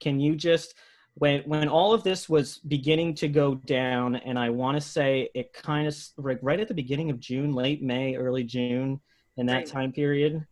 can 0.00 0.20
you 0.20 0.34
just 0.34 0.74
when 1.14 1.42
when 1.42 1.68
all 1.68 1.92
of 1.92 2.02
this 2.02 2.28
was 2.28 2.58
beginning 2.58 3.14
to 3.16 3.28
go 3.28 3.54
down, 3.54 4.16
and 4.16 4.38
I 4.38 4.48
want 4.50 4.76
to 4.76 4.80
say 4.80 5.28
it 5.34 5.52
kind 5.52 5.86
of 5.86 5.96
like 6.16 6.38
right 6.42 6.58
at 6.58 6.68
the 6.68 6.74
beginning 6.74 7.10
of 7.10 7.20
June, 7.20 7.52
late 7.52 7.82
May, 7.82 8.16
early 8.16 8.44
June, 8.44 9.00
in 9.36 9.46
that 9.46 9.56
Right. 9.56 9.66
time 9.66 9.92
period, 9.92 10.46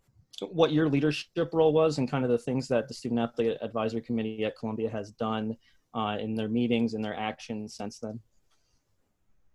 what 0.50 0.72
your 0.72 0.88
leadership 0.88 1.48
role 1.52 1.72
was, 1.72 1.98
and 1.98 2.10
kind 2.10 2.24
of 2.24 2.30
the 2.30 2.38
things 2.38 2.68
that 2.68 2.88
the 2.88 2.94
Student 2.94 3.20
Athlete 3.20 3.56
Advisory 3.62 4.02
Committee 4.02 4.44
at 4.44 4.56
Columbia 4.58 4.90
has 4.90 5.12
done 5.12 5.56
uh, 5.94 6.18
in 6.20 6.34
their 6.34 6.48
meetings 6.48 6.94
and 6.94 7.04
their 7.04 7.16
actions 7.16 7.74
since 7.74 7.98
then. 7.98 8.20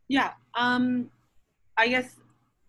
Yeah. 0.07 0.33
Um, 0.55 1.09
I 1.77 1.87
guess. 1.87 2.15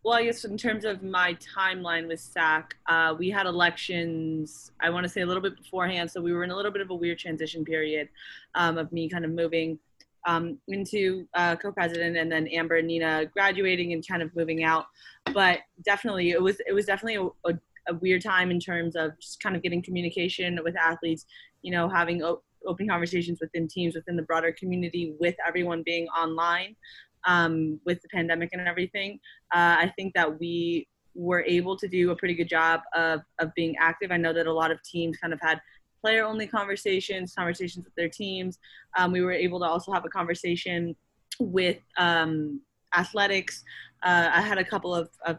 Well, 0.07 0.15
I 0.15 0.23
guess 0.23 0.45
in 0.45 0.57
terms 0.57 0.85
of 0.85 1.03
my 1.03 1.35
timeline 1.35 2.07
with 2.07 2.21
SAC, 2.21 2.77
uh, 2.87 3.17
we 3.19 3.29
had 3.29 3.45
elections. 3.45 4.71
I 4.81 4.89
want 4.89 5.03
to 5.03 5.09
say 5.09 5.23
a 5.23 5.27
little 5.27 5.43
bit 5.43 5.57
beforehand, 5.57 6.09
so 6.13 6.21
we 6.21 6.33
were 6.33 6.45
in 6.45 6.53
a 6.53 6.55
little 6.55 6.71
bit 6.71 6.81
of 6.81 6.91
a 6.91 6.95
weird 6.95 7.19
transition 7.19 7.65
period 7.65 8.09
um, 8.55 8.79
of 8.79 8.93
me 8.93 9.09
kind 9.09 9.25
of 9.25 9.33
moving 9.33 9.81
um, 10.25 10.59
into 10.69 11.27
uh, 11.35 11.57
co-president, 11.57 12.17
and 12.17 12.31
then 12.31 12.47
Amber 12.47 12.77
and 12.77 12.87
Nina 12.87 13.27
graduating 13.35 13.95
and 13.95 14.07
kind 14.07 14.23
of 14.23 14.31
moving 14.37 14.63
out. 14.63 14.87
But 15.35 15.59
definitely, 15.85 16.31
it 16.31 16.41
was 16.41 16.61
it 16.69 16.73
was 16.73 16.87
definitely 16.87 17.17
a, 17.17 17.51
a, 17.51 17.59
a 17.89 17.95
weird 17.95 18.23
time 18.23 18.53
in 18.53 18.61
terms 18.61 18.95
of 18.95 19.19
just 19.19 19.43
kind 19.43 19.57
of 19.57 19.63
getting 19.65 19.83
communication 19.83 20.61
with 20.63 20.77
athletes. 20.77 21.27
You 21.63 21.73
know, 21.73 21.89
having 21.89 22.23
o- 22.23 22.43
open 22.65 22.89
conversations 22.89 23.41
within 23.41 23.67
teams, 23.67 23.97
within 23.97 24.15
the 24.15 24.23
broader 24.23 24.53
community, 24.53 25.17
with 25.19 25.35
everyone 25.45 25.83
being 25.85 26.07
online 26.09 26.77
um, 27.27 27.81
with 27.85 28.01
the 28.03 28.09
pandemic 28.09 28.51
and 28.53 28.67
everything. 28.67 29.19
Uh, 29.55 29.77
I 29.79 29.93
think 29.97 30.15
that 30.15 30.39
we 30.39 30.89
were 31.15 31.43
able 31.43 31.77
to 31.77 31.89
do 31.89 32.11
a 32.11 32.17
pretty 32.17 32.35
good 32.35 32.49
job 32.49 32.81
of, 32.95 33.21
of 33.41 33.53
being 33.55 33.75
active. 33.81 34.11
I 34.11 34.17
know 34.17 34.33
that 34.33 34.47
a 34.47 34.53
lot 34.53 34.71
of 34.71 34.83
teams 34.83 35.17
kind 35.19 35.33
of 35.33 35.41
had 35.43 35.61
player 36.01 36.25
only 36.25 36.47
conversations, 36.47 37.35
conversations 37.37 37.85
with 37.85 37.95
their 37.95 38.09
teams. 38.09 38.59
Um, 38.97 39.13
we 39.13 39.23
were 39.23 39.33
able 39.33 39.59
to 39.61 39.67
also 39.67 39.93
have 39.93 40.05
a 40.05 40.09
conversation 40.09 40.95
with 41.41 41.79
um, 41.99 42.61
athletics. 42.97 43.65
Uh, 44.03 44.31
I 44.33 44.41
had 44.41 44.59
a 44.59 44.65
couple 44.65 44.95
of, 44.95 45.09
of 45.25 45.39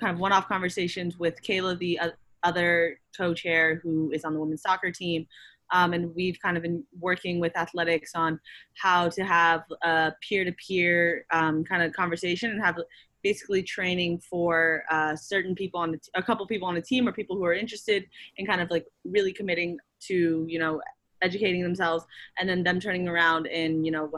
kind 0.00 0.14
of 0.14 0.20
one 0.20 0.32
off 0.32 0.48
conversations 0.48 1.18
with 1.18 1.42
Kayla, 1.42 1.78
the 1.78 1.98
uh, 1.98 2.10
other 2.42 2.98
co 3.16 3.34
chair 3.34 3.80
who 3.82 4.10
is 4.12 4.24
on 4.24 4.32
the 4.32 4.40
women's 4.40 4.62
soccer 4.62 4.90
team. 4.90 5.26
Um, 5.72 5.92
and 5.92 6.14
we've 6.14 6.38
kind 6.40 6.56
of 6.56 6.62
been 6.62 6.84
working 6.98 7.40
with 7.40 7.56
athletics 7.56 8.12
on 8.14 8.38
how 8.74 9.08
to 9.08 9.24
have 9.24 9.62
a 9.82 10.12
peer-to-peer 10.26 11.26
um, 11.32 11.64
kind 11.64 11.82
of 11.82 11.92
conversation 11.92 12.50
and 12.50 12.62
have 12.64 12.76
basically 13.22 13.62
training 13.62 14.20
for 14.20 14.84
uh, 14.88 15.16
certain 15.16 15.54
people 15.54 15.80
on 15.80 15.90
the 15.90 15.98
t- 15.98 16.10
a 16.14 16.22
couple 16.22 16.46
people 16.46 16.68
on 16.68 16.76
the 16.76 16.80
team 16.80 17.08
or 17.08 17.12
people 17.12 17.34
who 17.36 17.44
are 17.44 17.54
interested 17.54 18.04
in 18.36 18.46
kind 18.46 18.60
of 18.60 18.70
like 18.70 18.86
really 19.04 19.32
committing 19.32 19.76
to 19.98 20.44
you 20.48 20.60
know 20.60 20.80
educating 21.22 21.62
themselves 21.62 22.04
and 22.38 22.48
then 22.48 22.62
them 22.62 22.78
turning 22.78 23.08
around 23.08 23.48
and 23.48 23.84
you 23.84 23.90
know 23.90 24.08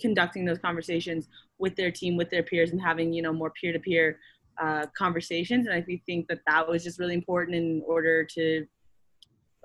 conducting 0.00 0.44
those 0.44 0.58
conversations 0.58 1.28
with 1.58 1.74
their 1.76 1.90
team 1.90 2.14
with 2.14 2.28
their 2.28 2.42
peers 2.42 2.72
and 2.72 2.82
having 2.82 3.10
you 3.10 3.22
know 3.22 3.32
more 3.32 3.52
peer-to-peer 3.58 4.18
uh, 4.60 4.84
conversations. 4.98 5.66
And 5.66 5.74
i 5.74 5.80
think 6.06 6.28
that 6.28 6.40
that 6.46 6.68
was 6.68 6.84
just 6.84 6.98
really 6.98 7.14
important 7.14 7.56
in 7.56 7.82
order 7.86 8.22
to 8.36 8.66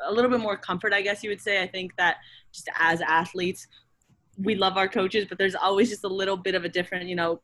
a 0.05 0.11
little 0.11 0.29
bit 0.29 0.39
more 0.39 0.57
comfort 0.57 0.93
i 0.93 1.01
guess 1.01 1.23
you 1.23 1.29
would 1.29 1.41
say. 1.41 1.61
I 1.61 1.67
think 1.67 1.95
that 1.97 2.17
just 2.51 2.69
as 2.79 3.01
athletes 3.01 3.67
we 4.37 4.55
love 4.55 4.77
our 4.77 4.87
coaches 4.87 5.25
but 5.27 5.37
there's 5.37 5.55
always 5.55 5.89
just 5.89 6.03
a 6.03 6.07
little 6.07 6.37
bit 6.37 6.55
of 6.55 6.63
a 6.63 6.69
different 6.69 7.07
you 7.07 7.15
know 7.15 7.41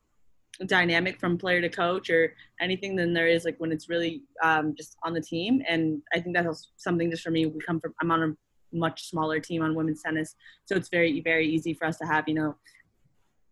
dynamic 0.68 1.20
from 1.20 1.38
player 1.38 1.62
to 1.62 1.70
coach 1.70 2.10
or 2.10 2.36
anything 2.62 2.96
than 2.96 3.14
there 3.14 3.28
is 3.28 3.44
like 3.44 3.56
when 3.58 3.72
it's 3.72 3.90
really 3.90 4.22
um, 4.44 4.76
just 4.78 4.98
on 5.04 5.14
the 5.14 5.22
team. 5.22 5.62
And 5.68 6.02
i 6.14 6.20
think 6.20 6.36
that's 6.36 6.72
something 6.78 7.10
just 7.10 7.24
for 7.24 7.32
me 7.32 7.46
we 7.46 7.60
come 7.60 7.80
from 7.80 7.94
i'm 8.02 8.12
on 8.12 8.24
a 8.24 8.78
much 8.78 9.10
smaller 9.10 9.40
team 9.40 9.62
on 9.62 9.76
women's 9.76 10.02
tennis. 10.02 10.36
So 10.66 10.76
it's 10.76 10.90
very 10.90 11.22
very 11.22 11.48
easy 11.48 11.74
for 11.74 11.86
us 11.86 11.98
to 12.00 12.06
have 12.06 12.28
you 12.28 12.36
know 12.36 12.56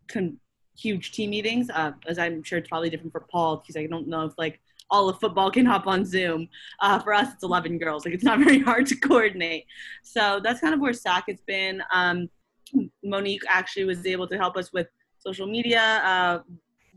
con- 0.07 0.37
huge 0.77 1.11
team 1.11 1.31
meetings. 1.31 1.69
Uh, 1.69 1.91
as 2.07 2.17
i'm 2.17 2.43
sure 2.43 2.59
it's 2.59 2.69
probably 2.69 2.89
different 2.89 3.11
for 3.11 3.25
paul 3.31 3.57
because 3.57 3.75
i 3.75 3.85
don't 3.85 4.07
know 4.07 4.25
if 4.25 4.33
like 4.37 4.59
all 4.91 5.09
of 5.09 5.19
football 5.19 5.49
can 5.49 5.65
hop 5.65 5.87
on 5.87 6.05
zoom 6.05 6.47
uh, 6.81 6.99
for 6.99 7.13
us 7.13 7.33
it's 7.33 7.43
11 7.43 7.77
girls 7.77 8.05
like 8.05 8.13
it's 8.13 8.23
not 8.23 8.39
very 8.43 8.59
hard 8.59 8.85
to 8.85 8.95
coordinate 8.95 9.65
so 10.03 10.39
that's 10.43 10.59
kind 10.59 10.73
of 10.73 10.79
where 10.79 10.93
sac 10.93 11.23
has 11.27 11.41
been 11.47 11.81
um, 11.93 12.29
monique 13.03 13.41
actually 13.47 13.85
was 13.85 14.05
able 14.05 14.27
to 14.27 14.37
help 14.37 14.57
us 14.57 14.71
with 14.73 14.87
social 15.17 15.47
media 15.47 16.01
uh, 16.03 16.39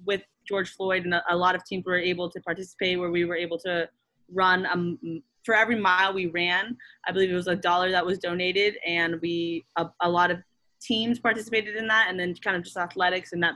with 0.07 0.23
George 0.47 0.71
Floyd, 0.71 1.05
and 1.05 1.15
a, 1.15 1.23
a, 1.31 1.37
lot 1.37 1.55
of 1.55 1.65
teams 1.65 1.85
were 1.85 1.99
able 1.99 2.31
to 2.31 2.41
participate 2.41 2.99
where 2.99 3.11
we 3.11 3.25
were 3.25 3.37
able 3.37 3.59
to 3.61 3.89
run. 4.33 4.67
Um, 4.67 4.99
for 5.45 5.55
every 5.55 5.79
mile 5.79 6.15
we 6.15 6.27
ran, 6.27 6.77
I 7.07 7.13
believe 7.13 7.31
it 7.31 7.35
was 7.35 7.49
a 7.49 7.57
dollar 7.57 7.91
that 7.91 8.05
was 8.05 8.19
donated, 8.19 8.77
and 8.87 9.17
we 9.21 9.65
a, 9.77 9.87
a, 10.01 10.09
lot 10.09 10.31
of 10.31 10.39
teams 10.81 11.19
participated 11.19 11.77
in 11.77 11.87
that, 11.89 12.07
and 12.09 12.19
then 12.19 12.35
kind 12.37 12.57
of 12.57 12.65
just 12.65 12.77
athletics, 12.77 13.33
and 13.33 13.43
that 13.43 13.55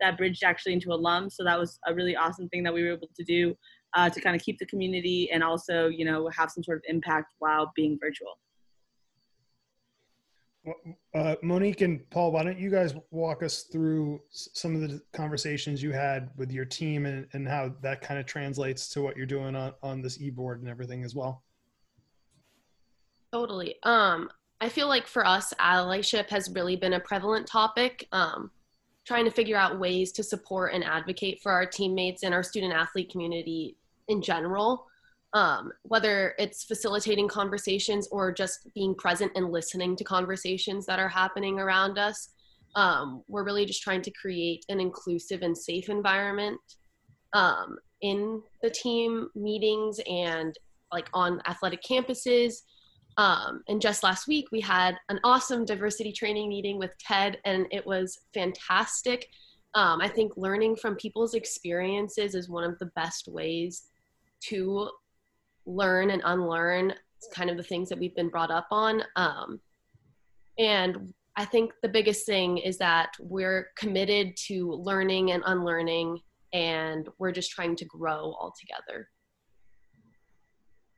that 0.00 0.16
bridged 0.16 0.44
actually 0.44 0.72
into 0.72 0.92
alum. 0.92 1.28
So 1.28 1.44
that 1.44 1.58
was 1.58 1.78
a 1.86 1.94
really 1.94 2.16
awesome 2.16 2.48
thing 2.48 2.62
that 2.62 2.72
we 2.72 2.82
were 2.82 2.92
able 2.92 3.10
to 3.14 3.24
do 3.24 3.54
uh, 3.94 4.10
to 4.10 4.20
kind 4.20 4.36
of 4.36 4.42
keep 4.42 4.58
the 4.58 4.66
community 4.66 5.30
and 5.32 5.42
also 5.42 5.88
you 5.88 6.04
know 6.04 6.28
have 6.28 6.50
some 6.50 6.62
sort 6.62 6.78
of 6.78 6.84
impact 6.88 7.34
while 7.38 7.72
being 7.74 7.98
virtual. 8.00 8.38
Uh, 11.14 11.36
Monique 11.42 11.80
and 11.80 12.08
Paul, 12.10 12.32
why 12.32 12.42
don't 12.42 12.58
you 12.58 12.70
guys 12.70 12.94
walk 13.10 13.42
us 13.42 13.62
through 13.62 14.20
some 14.30 14.74
of 14.74 14.82
the 14.82 15.00
conversations 15.12 15.82
you 15.82 15.90
had 15.90 16.30
with 16.36 16.52
your 16.52 16.66
team 16.66 17.06
and, 17.06 17.26
and 17.32 17.48
how 17.48 17.74
that 17.80 18.02
kind 18.02 18.20
of 18.20 18.26
translates 18.26 18.88
to 18.90 19.00
what 19.00 19.16
you're 19.16 19.24
doing 19.24 19.56
on, 19.56 19.72
on 19.82 20.02
this 20.02 20.20
e-board 20.20 20.60
and 20.60 20.68
everything 20.68 21.02
as 21.02 21.14
well? 21.14 21.42
Totally. 23.32 23.76
Um, 23.84 24.28
I 24.60 24.68
feel 24.68 24.86
like 24.86 25.06
for 25.06 25.26
us, 25.26 25.54
allyship 25.58 26.28
has 26.28 26.50
really 26.50 26.76
been 26.76 26.92
a 26.92 27.00
prevalent 27.00 27.46
topic. 27.46 28.06
Um, 28.12 28.50
trying 29.06 29.24
to 29.24 29.30
figure 29.30 29.56
out 29.56 29.80
ways 29.80 30.12
to 30.12 30.22
support 30.22 30.74
and 30.74 30.84
advocate 30.84 31.40
for 31.42 31.50
our 31.50 31.64
teammates 31.64 32.22
and 32.22 32.34
our 32.34 32.42
student 32.42 32.72
athlete 32.72 33.10
community 33.10 33.76
in 34.10 34.20
general 34.20 34.86
um, 35.32 35.72
whether 35.82 36.34
it's 36.38 36.64
facilitating 36.64 37.28
conversations 37.28 38.08
or 38.10 38.32
just 38.32 38.68
being 38.74 38.94
present 38.94 39.32
and 39.36 39.50
listening 39.50 39.94
to 39.96 40.04
conversations 40.04 40.86
that 40.86 40.98
are 40.98 41.08
happening 41.08 41.58
around 41.58 41.98
us. 41.98 42.30
Um, 42.74 43.22
we're 43.28 43.44
really 43.44 43.64
just 43.64 43.82
trying 43.82 44.02
to 44.02 44.10
create 44.10 44.64
an 44.68 44.80
inclusive 44.80 45.42
and 45.42 45.56
safe 45.56 45.88
environment 45.88 46.60
um, 47.32 47.76
in 48.00 48.42
the 48.62 48.70
team 48.70 49.28
meetings 49.34 50.00
and 50.08 50.56
like 50.92 51.08
on 51.14 51.40
athletic 51.46 51.82
campuses. 51.82 52.62
Um, 53.16 53.62
and 53.68 53.80
just 53.80 54.02
last 54.02 54.26
week, 54.26 54.46
we 54.50 54.60
had 54.60 54.96
an 55.08 55.20
awesome 55.22 55.64
diversity 55.64 56.12
training 56.12 56.48
meeting 56.48 56.78
with 56.78 56.96
Ted, 56.98 57.38
and 57.44 57.66
it 57.70 57.86
was 57.86 58.18
fantastic. 58.34 59.28
Um, 59.74 60.00
I 60.00 60.08
think 60.08 60.32
learning 60.36 60.76
from 60.76 60.96
people's 60.96 61.34
experiences 61.34 62.34
is 62.34 62.48
one 62.48 62.64
of 62.64 62.78
the 62.78 62.90
best 62.96 63.28
ways 63.28 63.89
to 64.48 64.90
learn 65.66 66.10
and 66.10 66.22
unlearn 66.24 66.94
kind 67.34 67.50
of 67.50 67.56
the 67.56 67.62
things 67.62 67.88
that 67.88 67.98
we've 67.98 68.14
been 68.14 68.28
brought 68.28 68.50
up 68.50 68.66
on. 68.70 69.02
Um, 69.16 69.60
and 70.58 71.12
I 71.36 71.44
think 71.44 71.72
the 71.82 71.88
biggest 71.88 72.26
thing 72.26 72.58
is 72.58 72.78
that 72.78 73.12
we're 73.18 73.68
committed 73.76 74.36
to 74.48 74.72
learning 74.72 75.32
and 75.32 75.42
unlearning, 75.46 76.20
and 76.52 77.08
we're 77.18 77.32
just 77.32 77.50
trying 77.50 77.76
to 77.76 77.84
grow 77.84 78.34
all 78.38 78.52
together. 78.58 79.08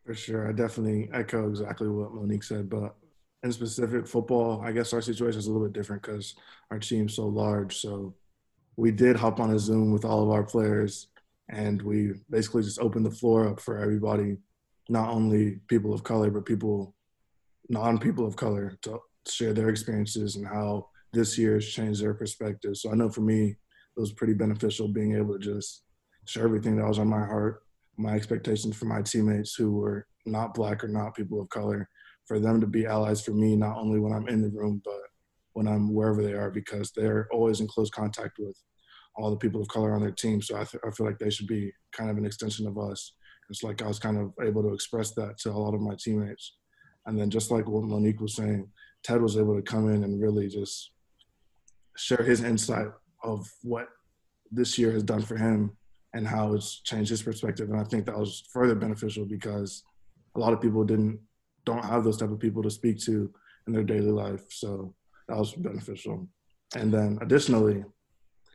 For 0.07 0.14
sure. 0.14 0.48
I 0.48 0.52
definitely 0.52 1.09
echo 1.12 1.48
exactly 1.48 1.88
what 1.88 2.12
Monique 2.12 2.42
said, 2.42 2.68
but 2.68 2.96
in 3.44 3.52
specific 3.52 4.07
football, 4.07 4.61
I 4.62 4.72
guess 4.72 4.92
our 4.92 5.02
situation 5.02 5.38
is 5.38 5.46
a 5.46 5.52
little 5.52 5.66
bit 5.66 5.74
different 5.74 6.02
because 6.02 6.35
our 6.70 6.78
team's 6.78 7.14
so 7.14 7.26
large. 7.26 7.76
So 7.76 8.14
we 8.76 8.90
did 8.90 9.16
hop 9.16 9.38
on 9.38 9.52
a 9.52 9.59
Zoom 9.59 9.92
with 9.92 10.05
all 10.05 10.22
of 10.22 10.31
our 10.31 10.42
players 10.42 11.09
and 11.48 11.83
we 11.83 12.12
basically 12.31 12.62
just 12.62 12.81
opened 12.81 13.05
the 13.05 13.11
floor 13.11 13.48
up 13.48 13.61
for 13.61 13.78
everybody 13.78 14.37
not 14.88 15.11
only 15.11 15.61
people 15.68 15.92
of 15.92 16.02
color 16.02 16.31
but 16.31 16.46
people 16.46 16.94
non-people 17.68 18.26
of 18.26 18.37
color 18.37 18.76
to 18.83 18.98
share 19.28 19.52
their 19.52 19.68
experiences 19.68 20.37
and 20.37 20.46
how 20.46 20.87
this 21.12 21.38
year 21.38 21.55
has 21.55 21.66
changed 21.66 22.02
their 22.02 22.14
perspective. 22.14 22.76
So 22.76 22.90
i 22.90 22.94
know 22.94 23.11
for 23.11 23.20
me 23.20 23.57
it 23.96 24.00
was 24.00 24.12
pretty 24.12 24.35
beneficial 24.35 24.88
being 24.88 25.16
able 25.16 25.38
to 25.38 25.44
just 25.55 25.85
share 26.26 26.44
everything 26.44 26.76
that 26.76 26.88
was 26.88 26.98
on 26.98 27.09
my 27.09 27.24
heart 27.24 27.62
my 27.96 28.14
expectations 28.14 28.76
for 28.76 28.87
my 28.87 29.02
teammates 29.02 29.55
who 29.55 29.72
were 29.72 30.07
not 30.24 30.55
black 30.55 30.83
or 30.83 30.88
not 30.88 31.14
people 31.14 31.40
of 31.40 31.48
color 31.50 31.88
for 32.26 32.38
them 32.38 32.61
to 32.61 32.66
be 32.66 32.87
allies 32.87 33.22
for 33.22 33.33
me 33.33 33.57
not 33.57 33.76
only 33.76 33.98
when 33.98 34.12
i'm 34.12 34.28
in 34.28 34.40
the 34.40 34.48
room 34.50 34.81
but 34.85 35.00
when 35.52 35.68
i'm 35.68 35.92
wherever 35.92 36.22
they 36.22 36.33
are 36.33 36.50
because 36.50 36.90
they're 36.92 37.28
always 37.33 37.61
in 37.61 37.68
close 37.68 37.90
contact 37.90 38.38
with 38.38 38.57
all 39.16 39.31
the 39.31 39.37
people 39.37 39.61
of 39.61 39.68
color 39.68 39.94
on 39.94 40.01
their 40.01 40.11
team 40.11 40.40
so 40.40 40.57
I, 40.57 40.64
th- 40.64 40.83
I 40.87 40.90
feel 40.90 41.07
like 41.07 41.18
they 41.18 41.31
should 41.31 41.46
be 41.46 41.72
kind 41.92 42.11
of 42.11 42.16
an 42.16 42.25
extension 42.25 42.66
of 42.66 42.79
us 42.79 43.12
it's 43.53 43.62
like 43.62 43.83
I 43.83 43.87
was 43.87 43.98
kind 43.98 44.16
of 44.16 44.33
able 44.44 44.62
to 44.62 44.72
express 44.72 45.12
that 45.12 45.38
to 45.40 45.51
a 45.51 45.53
lot 45.53 45.75
of 45.75 45.81
my 45.81 45.94
teammates. 45.98 46.57
And 47.05 47.18
then 47.18 47.29
just 47.29 47.51
like 47.51 47.68
what 47.68 47.85
Monique 47.85 48.20
was 48.20 48.35
saying, 48.35 48.68
Ted 49.03 49.20
was 49.20 49.37
able 49.37 49.55
to 49.57 49.62
come 49.62 49.92
in 49.92 50.05
and 50.05 50.22
really 50.22 50.48
just 50.48 50.92
share 51.96 52.22
his 52.22 52.42
insight 52.42 52.88
of 53.22 53.46
what 53.62 53.88
this 54.51 54.79
year 54.79 54.92
has 54.92 55.03
done 55.03 55.20
for 55.20 55.37
him 55.37 55.77
and 56.14 56.27
how 56.27 56.55
it's 56.55 56.81
changed 56.81 57.11
his 57.11 57.22
perspective. 57.22 57.68
And 57.70 57.79
I 57.79 57.85
think 57.85 58.07
that 58.07 58.18
was 58.18 58.44
further 58.53 58.75
beneficial 58.75 59.27
because 59.27 59.83
a 60.35 60.38
lot 60.38 60.55
of 60.55 60.61
people 60.61 60.85
didn't 60.85 61.20
don't 61.64 61.85
have 61.85 62.03
those 62.03 62.16
type 62.16 62.31
of 62.31 62.40
people 62.40 62.62
to 62.62 62.70
speak 62.70 62.98
to 63.01 63.33
in 63.66 63.72
their 63.72 63.85
daily 63.85 64.11
life. 64.11 64.44
So 64.51 64.94
that 65.29 65.37
was 65.37 65.53
beneficial. 65.53 66.27
And 66.75 66.92
then 66.92 67.18
additionally, 67.20 67.85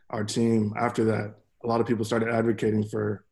our 0.09 0.23
team 0.23 0.73
after 0.77 1.03
that, 1.05 1.35
a 1.63 1.67
lot 1.67 1.81
of 1.81 1.87
people 1.87 2.05
started 2.05 2.29
advocating 2.29 2.83
for 2.83 3.25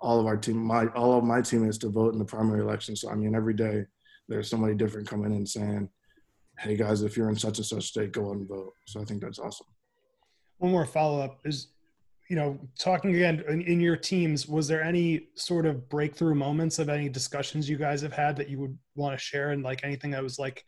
all 0.00 0.20
of 0.20 0.26
our 0.26 0.36
team, 0.36 0.56
my 0.56 0.86
all 0.88 1.18
of 1.18 1.24
my 1.24 1.40
teammates 1.40 1.78
to 1.78 1.88
vote 1.88 2.12
in 2.12 2.18
the 2.18 2.24
primary 2.24 2.60
election. 2.60 2.96
So 2.96 3.10
I 3.10 3.14
mean, 3.14 3.34
every 3.34 3.54
day 3.54 3.84
there's 4.28 4.48
somebody 4.48 4.74
different 4.74 5.08
coming 5.08 5.34
in 5.34 5.44
saying, 5.46 5.88
"Hey 6.58 6.76
guys, 6.76 7.02
if 7.02 7.16
you're 7.16 7.28
in 7.28 7.36
such 7.36 7.58
and 7.58 7.66
such 7.66 7.88
state, 7.88 8.12
go 8.12 8.30
out 8.30 8.36
and 8.36 8.48
vote." 8.48 8.72
So 8.86 9.00
I 9.00 9.04
think 9.04 9.22
that's 9.22 9.38
awesome. 9.38 9.66
One 10.58 10.72
more 10.72 10.86
follow 10.86 11.20
up 11.20 11.38
is, 11.44 11.68
you 12.28 12.36
know, 12.36 12.58
talking 12.78 13.14
again 13.14 13.44
in, 13.48 13.62
in 13.62 13.80
your 13.80 13.96
teams. 13.96 14.48
Was 14.48 14.68
there 14.68 14.82
any 14.82 15.28
sort 15.34 15.66
of 15.66 15.88
breakthrough 15.88 16.34
moments 16.34 16.78
of 16.78 16.88
any 16.88 17.08
discussions 17.08 17.68
you 17.68 17.76
guys 17.76 18.00
have 18.02 18.12
had 18.12 18.36
that 18.36 18.48
you 18.48 18.58
would 18.58 18.78
want 18.94 19.18
to 19.18 19.22
share, 19.22 19.50
and 19.50 19.62
like 19.62 19.84
anything 19.84 20.12
that 20.12 20.22
was 20.22 20.38
like 20.38 20.64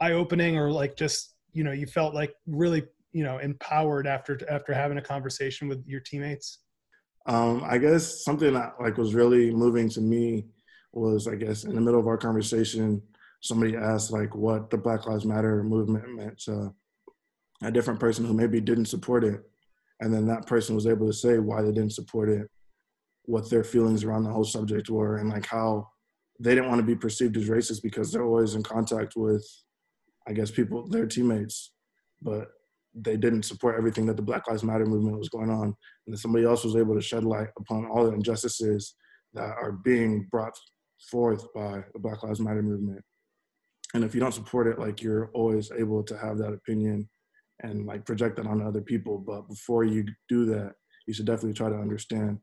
eye 0.00 0.12
opening 0.12 0.56
or 0.56 0.70
like 0.70 0.96
just 0.96 1.34
you 1.52 1.64
know 1.64 1.72
you 1.72 1.86
felt 1.86 2.14
like 2.14 2.34
really 2.46 2.84
you 3.12 3.24
know 3.24 3.38
empowered 3.38 4.06
after 4.06 4.38
after 4.50 4.72
having 4.72 4.98
a 4.98 5.02
conversation 5.02 5.68
with 5.68 5.82
your 5.86 6.00
teammates? 6.00 6.60
Um, 7.26 7.62
I 7.66 7.78
guess 7.78 8.24
something 8.24 8.54
that 8.54 8.74
like 8.80 8.96
was 8.96 9.14
really 9.14 9.50
moving 9.50 9.88
to 9.90 10.00
me 10.00 10.46
was 10.92 11.28
I 11.28 11.34
guess 11.34 11.64
in 11.64 11.74
the 11.74 11.80
middle 11.80 12.00
of 12.00 12.06
our 12.06 12.16
conversation, 12.16 13.02
somebody 13.40 13.76
asked 13.76 14.10
like 14.10 14.34
what 14.34 14.70
the 14.70 14.78
Black 14.78 15.06
Lives 15.06 15.26
Matter 15.26 15.62
movement 15.62 16.14
meant 16.14 16.38
to 16.44 16.74
a 17.62 17.70
different 17.70 18.00
person 18.00 18.24
who 18.24 18.32
maybe 18.32 18.60
didn't 18.60 18.86
support 18.86 19.24
it, 19.24 19.42
and 20.00 20.12
then 20.12 20.26
that 20.26 20.46
person 20.46 20.74
was 20.74 20.86
able 20.86 21.06
to 21.06 21.12
say 21.12 21.38
why 21.38 21.62
they 21.62 21.72
didn't 21.72 21.92
support 21.92 22.28
it, 22.28 22.48
what 23.24 23.50
their 23.50 23.64
feelings 23.64 24.04
around 24.04 24.24
the 24.24 24.30
whole 24.30 24.44
subject 24.44 24.88
were, 24.88 25.18
and 25.18 25.28
like 25.28 25.46
how 25.46 25.88
they 26.40 26.54
didn't 26.54 26.68
want 26.68 26.78
to 26.78 26.86
be 26.86 26.94
perceived 26.94 27.36
as 27.36 27.48
racist 27.48 27.82
because 27.82 28.12
they're 28.12 28.24
always 28.24 28.54
in 28.54 28.62
contact 28.62 29.14
with, 29.16 29.44
I 30.26 30.32
guess 30.32 30.50
people 30.50 30.88
their 30.88 31.06
teammates, 31.06 31.72
but 32.22 32.48
they 32.94 33.16
didn't 33.16 33.44
support 33.44 33.76
everything 33.76 34.06
that 34.06 34.16
the 34.16 34.22
Black 34.22 34.48
Lives 34.48 34.64
Matter 34.64 34.86
movement 34.86 35.18
was 35.18 35.28
going 35.28 35.50
on, 35.50 35.74
and 36.06 36.14
that 36.14 36.18
somebody 36.18 36.44
else 36.44 36.64
was 36.64 36.76
able 36.76 36.94
to 36.94 37.00
shed 37.00 37.24
light 37.24 37.48
upon 37.58 37.86
all 37.86 38.04
the 38.04 38.12
injustices 38.12 38.94
that 39.34 39.56
are 39.60 39.72
being 39.72 40.26
brought 40.30 40.54
forth 41.10 41.46
by 41.54 41.84
the 41.92 41.98
Black 41.98 42.22
Lives 42.22 42.40
Matter 42.40 42.62
movement. 42.62 43.02
And 43.94 44.04
if 44.04 44.14
you 44.14 44.20
don't 44.20 44.34
support 44.34 44.66
it, 44.66 44.78
like 44.78 45.02
you're 45.02 45.30
always 45.34 45.70
able 45.72 46.02
to 46.04 46.18
have 46.18 46.38
that 46.38 46.52
opinion 46.52 47.08
and 47.62 47.86
like 47.86 48.04
project 48.04 48.36
that 48.36 48.46
on 48.46 48.62
other 48.62 48.82
people. 48.82 49.18
But 49.18 49.48
before 49.48 49.84
you 49.84 50.04
do 50.28 50.44
that, 50.46 50.72
you 51.06 51.14
should 51.14 51.26
definitely 51.26 51.54
try 51.54 51.70
to 51.70 51.76
understand. 51.76 52.38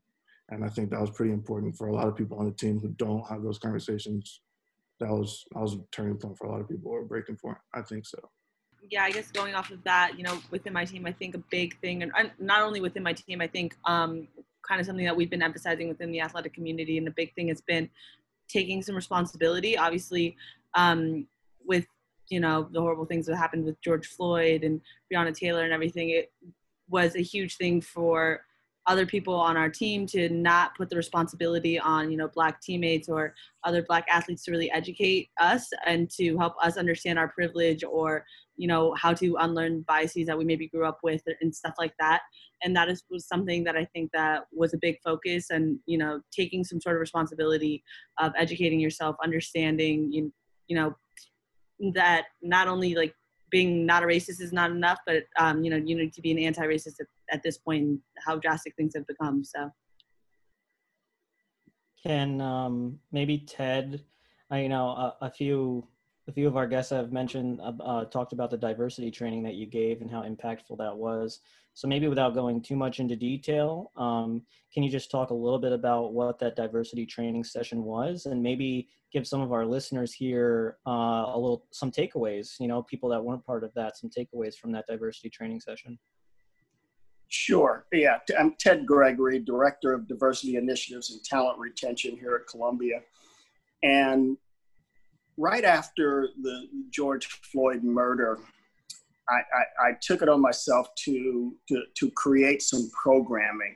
And 0.50 0.64
I 0.64 0.68
think 0.68 0.90
that 0.90 1.00
was 1.00 1.10
pretty 1.10 1.32
important 1.32 1.76
for 1.76 1.88
a 1.88 1.94
lot 1.94 2.08
of 2.08 2.16
people 2.16 2.38
on 2.38 2.46
the 2.46 2.52
team 2.52 2.80
who 2.80 2.88
don't 2.88 3.26
have 3.28 3.42
those 3.42 3.58
conversations. 3.58 4.40
That 5.00 5.10
was 5.10 5.44
that 5.52 5.60
was 5.60 5.74
a 5.74 5.78
turning 5.92 6.16
point 6.16 6.38
for 6.38 6.46
a 6.46 6.50
lot 6.50 6.60
of 6.60 6.68
people 6.68 6.90
or 6.90 7.04
breaking 7.04 7.36
point. 7.36 7.58
I 7.74 7.82
think 7.82 8.06
so 8.06 8.18
yeah, 8.90 9.04
I 9.04 9.10
guess 9.10 9.30
going 9.30 9.54
off 9.54 9.70
of 9.70 9.82
that, 9.84 10.12
you 10.16 10.24
know, 10.24 10.38
within 10.50 10.72
my 10.72 10.84
team, 10.84 11.06
I 11.06 11.12
think 11.12 11.34
a 11.34 11.42
big 11.50 11.78
thing, 11.80 12.02
and 12.02 12.12
not 12.38 12.62
only 12.62 12.80
within 12.80 13.02
my 13.02 13.12
team, 13.12 13.40
I 13.40 13.46
think 13.46 13.76
um, 13.84 14.28
kind 14.66 14.80
of 14.80 14.86
something 14.86 15.04
that 15.04 15.16
we've 15.16 15.30
been 15.30 15.42
emphasizing 15.42 15.88
within 15.88 16.10
the 16.12 16.20
athletic 16.20 16.54
community, 16.54 16.98
and 16.98 17.06
the 17.06 17.12
big 17.12 17.34
thing 17.34 17.48
has 17.48 17.60
been 17.60 17.88
taking 18.48 18.82
some 18.82 18.94
responsibility. 18.94 19.76
Obviously, 19.76 20.36
um, 20.74 21.26
with 21.64 21.86
you 22.28 22.40
know 22.40 22.68
the 22.72 22.80
horrible 22.80 23.06
things 23.06 23.26
that 23.26 23.36
happened 23.36 23.64
with 23.64 23.80
George 23.82 24.06
Floyd 24.06 24.62
and 24.62 24.80
Breonna 25.12 25.34
Taylor 25.36 25.64
and 25.64 25.72
everything, 25.72 26.10
it 26.10 26.32
was 26.88 27.16
a 27.16 27.22
huge 27.22 27.56
thing 27.56 27.80
for 27.80 28.42
other 28.86 29.04
people 29.04 29.34
on 29.34 29.56
our 29.56 29.68
team 29.68 30.06
to 30.06 30.28
not 30.28 30.76
put 30.76 30.88
the 30.88 30.96
responsibility 30.96 31.78
on 31.78 32.10
you 32.10 32.16
know 32.16 32.28
black 32.28 32.60
teammates 32.60 33.08
or 33.08 33.34
other 33.64 33.82
black 33.82 34.06
athletes 34.08 34.44
to 34.44 34.50
really 34.50 34.70
educate 34.70 35.28
us 35.40 35.68
and 35.86 36.08
to 36.10 36.36
help 36.38 36.54
us 36.62 36.76
understand 36.76 37.18
our 37.18 37.28
privilege 37.28 37.82
or 37.82 38.24
you 38.56 38.68
know 38.68 38.94
how 38.94 39.12
to 39.12 39.36
unlearn 39.40 39.82
biases 39.82 40.26
that 40.26 40.38
we 40.38 40.44
maybe 40.44 40.68
grew 40.68 40.86
up 40.86 40.98
with 41.02 41.22
and 41.40 41.54
stuff 41.54 41.74
like 41.78 41.94
that. 41.98 42.22
And 42.62 42.74
that 42.76 42.88
is 42.88 43.04
was 43.10 43.26
something 43.26 43.64
that 43.64 43.76
i 43.76 43.84
think 43.84 44.10
that 44.12 44.44
was 44.52 44.74
a 44.74 44.78
big 44.78 44.96
focus 45.04 45.50
and 45.50 45.78
you 45.86 45.98
know 45.98 46.20
taking 46.32 46.64
some 46.64 46.80
sort 46.80 46.96
of 46.96 47.00
responsibility 47.00 47.82
of 48.18 48.32
educating 48.36 48.80
yourself 48.80 49.16
understanding 49.22 50.12
you, 50.12 50.32
you 50.68 50.76
know 50.76 50.94
that 51.94 52.26
not 52.42 52.68
only 52.68 52.94
like 52.94 53.14
being 53.50 53.86
not 53.86 54.02
a 54.02 54.06
racist 54.06 54.40
is 54.40 54.52
not 54.52 54.70
enough 54.70 54.98
but 55.06 55.24
um, 55.38 55.62
you 55.62 55.70
know 55.70 55.76
you 55.76 55.96
need 55.96 56.12
to 56.12 56.20
be 56.20 56.32
an 56.32 56.38
anti-racist 56.38 57.00
at, 57.00 57.06
at 57.30 57.42
this 57.42 57.58
point 57.58 57.98
how 58.24 58.36
drastic 58.36 58.74
things 58.76 58.92
have 58.94 59.06
become 59.06 59.44
so. 59.44 59.70
Can 62.02 62.40
um, 62.40 63.00
maybe 63.12 63.38
ted 63.38 64.04
you 64.52 64.68
know 64.68 64.88
a, 64.88 65.16
a 65.22 65.30
few 65.30 65.86
a 66.28 66.32
few 66.32 66.48
of 66.48 66.56
our 66.56 66.66
guests 66.66 66.90
have 66.90 67.12
mentioned, 67.12 67.60
uh, 67.60 67.72
uh, 67.82 68.04
talked 68.06 68.32
about 68.32 68.50
the 68.50 68.56
diversity 68.56 69.10
training 69.10 69.42
that 69.44 69.54
you 69.54 69.66
gave 69.66 70.00
and 70.00 70.10
how 70.10 70.22
impactful 70.22 70.76
that 70.78 70.96
was. 70.96 71.40
So 71.74 71.86
maybe 71.86 72.08
without 72.08 72.34
going 72.34 72.62
too 72.62 72.74
much 72.74 73.00
into 73.00 73.14
detail, 73.14 73.92
um, 73.96 74.42
can 74.72 74.82
you 74.82 74.90
just 74.90 75.10
talk 75.10 75.30
a 75.30 75.34
little 75.34 75.58
bit 75.58 75.72
about 75.72 76.14
what 76.14 76.38
that 76.40 76.56
diversity 76.56 77.06
training 77.06 77.44
session 77.44 77.84
was, 77.84 78.26
and 78.26 78.42
maybe 78.42 78.88
give 79.12 79.26
some 79.26 79.40
of 79.40 79.52
our 79.52 79.64
listeners 79.64 80.12
here 80.12 80.78
uh, 80.86 81.26
a 81.28 81.38
little 81.38 81.66
some 81.70 81.92
takeaways? 81.92 82.58
You 82.58 82.68
know, 82.68 82.82
people 82.82 83.08
that 83.10 83.22
weren't 83.22 83.44
part 83.44 83.62
of 83.62 83.72
that, 83.74 83.96
some 83.96 84.10
takeaways 84.10 84.56
from 84.56 84.72
that 84.72 84.86
diversity 84.88 85.30
training 85.30 85.60
session. 85.60 85.98
Sure. 87.28 87.86
Yeah, 87.92 88.18
I'm 88.38 88.54
Ted 88.58 88.86
Gregory, 88.86 89.38
Director 89.40 89.92
of 89.92 90.08
Diversity 90.08 90.56
Initiatives 90.56 91.10
and 91.10 91.22
Talent 91.24 91.58
Retention 91.58 92.16
here 92.16 92.36
at 92.36 92.46
Columbia. 92.48 93.00
And 93.82 94.38
right 95.36 95.64
after 95.64 96.30
the 96.42 96.68
George 96.90 97.26
Floyd 97.26 97.82
murder, 97.82 98.38
I, 99.28 99.34
I, 99.34 99.88
I, 99.88 99.92
took 100.00 100.22
it 100.22 100.28
on 100.28 100.40
myself 100.40 100.94
to, 101.04 101.54
to, 101.68 101.82
to 101.94 102.10
create 102.12 102.62
some 102.62 102.88
programming. 102.90 103.74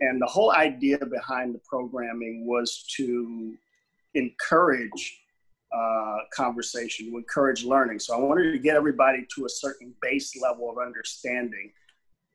And 0.00 0.20
the 0.20 0.26
whole 0.26 0.52
idea 0.52 0.98
behind 0.98 1.54
the 1.54 1.60
programming 1.66 2.46
was 2.46 2.84
to 2.96 3.54
encourage 4.14 5.20
uh, 5.74 6.16
conversation, 6.34 7.10
to 7.10 7.16
encourage 7.16 7.64
learning. 7.64 7.98
So 7.98 8.14
I 8.14 8.18
wanted 8.18 8.52
to 8.52 8.58
get 8.58 8.76
everybody 8.76 9.26
to 9.34 9.46
a 9.46 9.48
certain 9.48 9.94
base 10.02 10.36
level 10.40 10.70
of 10.70 10.76
understanding 10.76 11.72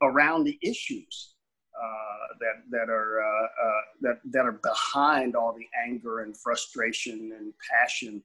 around 0.02 0.44
the 0.44 0.58
issues 0.64 1.34
uh, 1.76 2.34
that 2.40 2.64
that 2.72 2.90
are 2.90 3.22
uh, 3.22 3.46
uh, 3.46 3.82
that 4.02 4.20
that 4.32 4.46
are 4.46 4.60
behind 4.64 5.36
all 5.36 5.54
the 5.54 5.68
anger 5.86 6.22
and 6.22 6.36
frustration 6.36 7.32
and 7.38 7.54
passion 7.70 8.24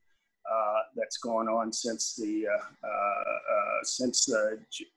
that's 0.97 1.19
going 1.19 1.49
on 1.49 1.73
since 1.73 2.15
the 2.17 2.47
uh, 2.49 2.87
uh, 2.87 3.85
since 3.85 4.29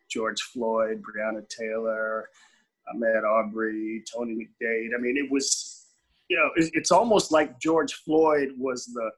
George 0.10 0.42
Floyd, 0.42 1.02
Breonna 1.02 1.48
Taylor, 1.50 2.30
Ahmaud 2.94 3.24
Arbery, 3.24 4.04
Tony 4.12 4.34
McDade. 4.36 4.90
I 4.98 5.02
mean, 5.02 5.18
it 5.18 5.32
was 5.32 5.86
you 6.30 6.38
know 6.38 6.50
it, 6.56 6.72
it's 6.74 6.92
almost 6.92 7.32
like 7.32 7.60
George 7.60 7.94
Floyd 7.94 8.50
was 8.58 8.86
the 8.86 9.10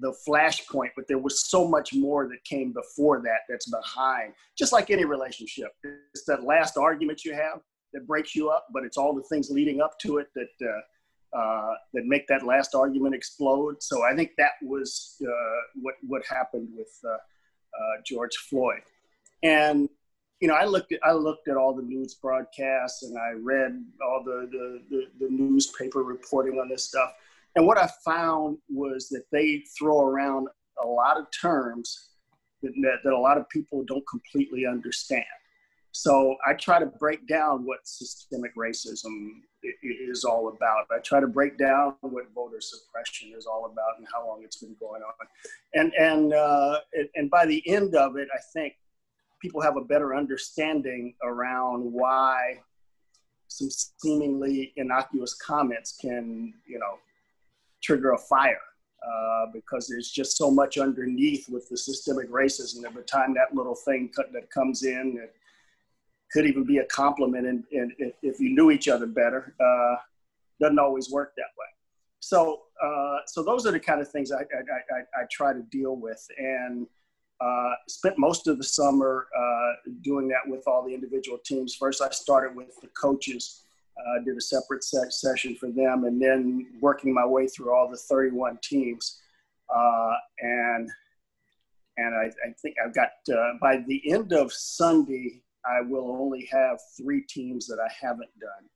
the 0.00 0.14
flashpoint, 0.26 0.90
but 0.96 1.06
there 1.06 1.18
was 1.18 1.50
so 1.50 1.68
much 1.68 1.92
more 1.92 2.26
that 2.26 2.42
came 2.44 2.72
before 2.72 3.20
that 3.20 3.40
that's 3.48 3.70
behind. 3.70 4.32
Just 4.56 4.72
like 4.72 4.90
any 4.90 5.04
relationship, 5.04 5.70
it's 6.14 6.24
that 6.24 6.44
last 6.44 6.78
argument 6.78 7.24
you 7.24 7.34
have 7.34 7.60
that 7.92 8.06
breaks 8.06 8.34
you 8.34 8.48
up, 8.48 8.66
but 8.72 8.84
it's 8.84 8.96
all 8.96 9.14
the 9.14 9.22
things 9.24 9.50
leading 9.50 9.82
up 9.82 9.98
to 10.00 10.16
it 10.16 10.28
that 10.34 10.66
uh, 10.66 10.80
uh, 11.32 11.74
that 11.94 12.04
make 12.04 12.26
that 12.28 12.44
last 12.44 12.74
argument 12.74 13.14
explode. 13.14 13.82
So 13.82 14.04
I 14.04 14.14
think 14.14 14.32
that 14.38 14.52
was 14.62 15.16
uh, 15.22 15.60
what 15.80 15.94
what 16.06 16.22
happened 16.26 16.68
with 16.76 16.92
uh, 17.04 17.12
uh, 17.12 17.94
George 18.04 18.36
Floyd. 18.48 18.82
And 19.42 19.88
you 20.40 20.48
know, 20.48 20.54
I 20.54 20.64
looked 20.64 20.92
at 20.92 21.00
I 21.04 21.12
looked 21.12 21.48
at 21.48 21.56
all 21.56 21.74
the 21.74 21.82
news 21.82 22.14
broadcasts 22.14 23.02
and 23.02 23.16
I 23.16 23.30
read 23.30 23.82
all 24.04 24.22
the 24.24 24.48
the, 24.50 24.82
the, 24.90 25.06
the 25.20 25.30
newspaper 25.30 26.02
reporting 26.02 26.58
on 26.58 26.68
this 26.68 26.84
stuff. 26.84 27.12
And 27.54 27.66
what 27.66 27.78
I 27.78 27.88
found 28.04 28.58
was 28.68 29.08
that 29.10 29.24
they 29.30 29.64
throw 29.78 30.00
around 30.00 30.48
a 30.82 30.86
lot 30.86 31.18
of 31.18 31.26
terms 31.38 32.08
that, 32.62 32.72
that, 32.82 32.98
that 33.04 33.12
a 33.12 33.18
lot 33.18 33.36
of 33.36 33.48
people 33.50 33.84
don't 33.84 34.06
completely 34.08 34.66
understand. 34.66 35.24
So 35.92 36.36
I 36.46 36.54
try 36.54 36.78
to 36.78 36.86
break 36.86 37.26
down 37.28 37.66
what 37.66 37.86
systemic 37.86 38.56
racism 38.56 39.28
is 39.82 40.24
all 40.24 40.48
about. 40.48 40.86
I 40.90 41.00
try 41.00 41.20
to 41.20 41.26
break 41.26 41.58
down 41.58 41.94
what 42.00 42.24
voter 42.34 42.60
suppression 42.60 43.32
is 43.36 43.46
all 43.46 43.66
about 43.66 43.98
and 43.98 44.06
how 44.12 44.26
long 44.26 44.40
it's 44.42 44.56
been 44.56 44.74
going 44.80 45.02
on. 45.02 45.12
And 45.74 45.92
and 45.94 46.32
uh, 46.32 46.78
and 47.14 47.30
by 47.30 47.44
the 47.44 47.62
end 47.68 47.94
of 47.94 48.16
it, 48.16 48.28
I 48.34 48.40
think 48.54 48.74
people 49.40 49.60
have 49.60 49.76
a 49.76 49.84
better 49.84 50.16
understanding 50.16 51.14
around 51.22 51.80
why 51.92 52.60
some 53.48 53.68
seemingly 53.70 54.72
innocuous 54.76 55.34
comments 55.34 55.98
can, 56.00 56.54
you 56.66 56.78
know, 56.78 56.98
trigger 57.82 58.12
a 58.12 58.18
fire. 58.18 58.60
Uh, 59.02 59.46
because 59.52 59.88
there's 59.88 60.12
just 60.12 60.36
so 60.36 60.48
much 60.48 60.78
underneath 60.78 61.48
with 61.48 61.68
the 61.68 61.76
systemic 61.76 62.30
racism. 62.30 62.84
Every 62.86 63.02
time 63.02 63.34
that 63.34 63.52
little 63.52 63.74
thing 63.74 64.12
that 64.32 64.48
comes 64.48 64.84
in, 64.84 65.18
it, 65.20 65.34
could 66.32 66.46
even 66.46 66.64
be 66.64 66.78
a 66.78 66.86
compliment 66.86 67.46
and, 67.46 67.64
and 67.72 67.92
if 68.22 68.40
you 68.40 68.54
knew 68.54 68.70
each 68.70 68.88
other 68.88 69.06
better 69.06 69.54
uh, 69.60 69.96
doesn't 70.60 70.78
always 70.78 71.10
work 71.10 71.34
that 71.36 71.50
way. 71.58 71.66
So 72.20 72.62
uh, 72.82 73.18
so 73.26 73.42
those 73.42 73.66
are 73.66 73.72
the 73.72 73.80
kind 73.80 74.00
of 74.00 74.08
things 74.08 74.32
I, 74.32 74.40
I, 74.40 74.40
I, 74.40 75.22
I 75.22 75.24
try 75.30 75.52
to 75.52 75.62
deal 75.62 75.96
with 75.96 76.24
and 76.38 76.86
uh, 77.40 77.72
spent 77.88 78.18
most 78.18 78.46
of 78.46 78.58
the 78.58 78.64
summer 78.64 79.26
uh, 79.36 79.90
doing 80.02 80.28
that 80.28 80.40
with 80.46 80.62
all 80.66 80.84
the 80.86 80.94
individual 80.94 81.38
teams. 81.44 81.74
First 81.74 82.00
i 82.00 82.08
started 82.10 82.56
with 82.56 82.80
the 82.80 82.88
coaches 82.88 83.64
uh, 83.98 84.24
did 84.24 84.36
a 84.36 84.40
separate 84.40 84.84
se- 84.84 85.10
session 85.10 85.54
for 85.56 85.70
them 85.70 86.04
and 86.04 86.20
then 86.20 86.66
working 86.80 87.12
my 87.12 87.26
way 87.26 87.46
through 87.46 87.74
all 87.74 87.88
the 87.90 87.96
31 87.96 88.58
teams 88.62 89.20
uh, 89.74 90.14
and 90.40 90.88
and 91.98 92.14
I, 92.14 92.24
I, 92.24 92.52
think 92.62 92.76
I've 92.82 92.94
got 92.94 93.10
by 93.60 93.84
the 93.86 94.10
end 94.10 94.32
of 94.32 94.50
Sunday, 94.50 95.42
I 95.64 95.80
will 95.80 96.16
only 96.20 96.48
have 96.50 96.78
three 96.96 97.22
teams 97.22 97.66
that 97.66 97.78
I 97.78 97.90
haven't 98.00 98.30
done. 98.40 98.68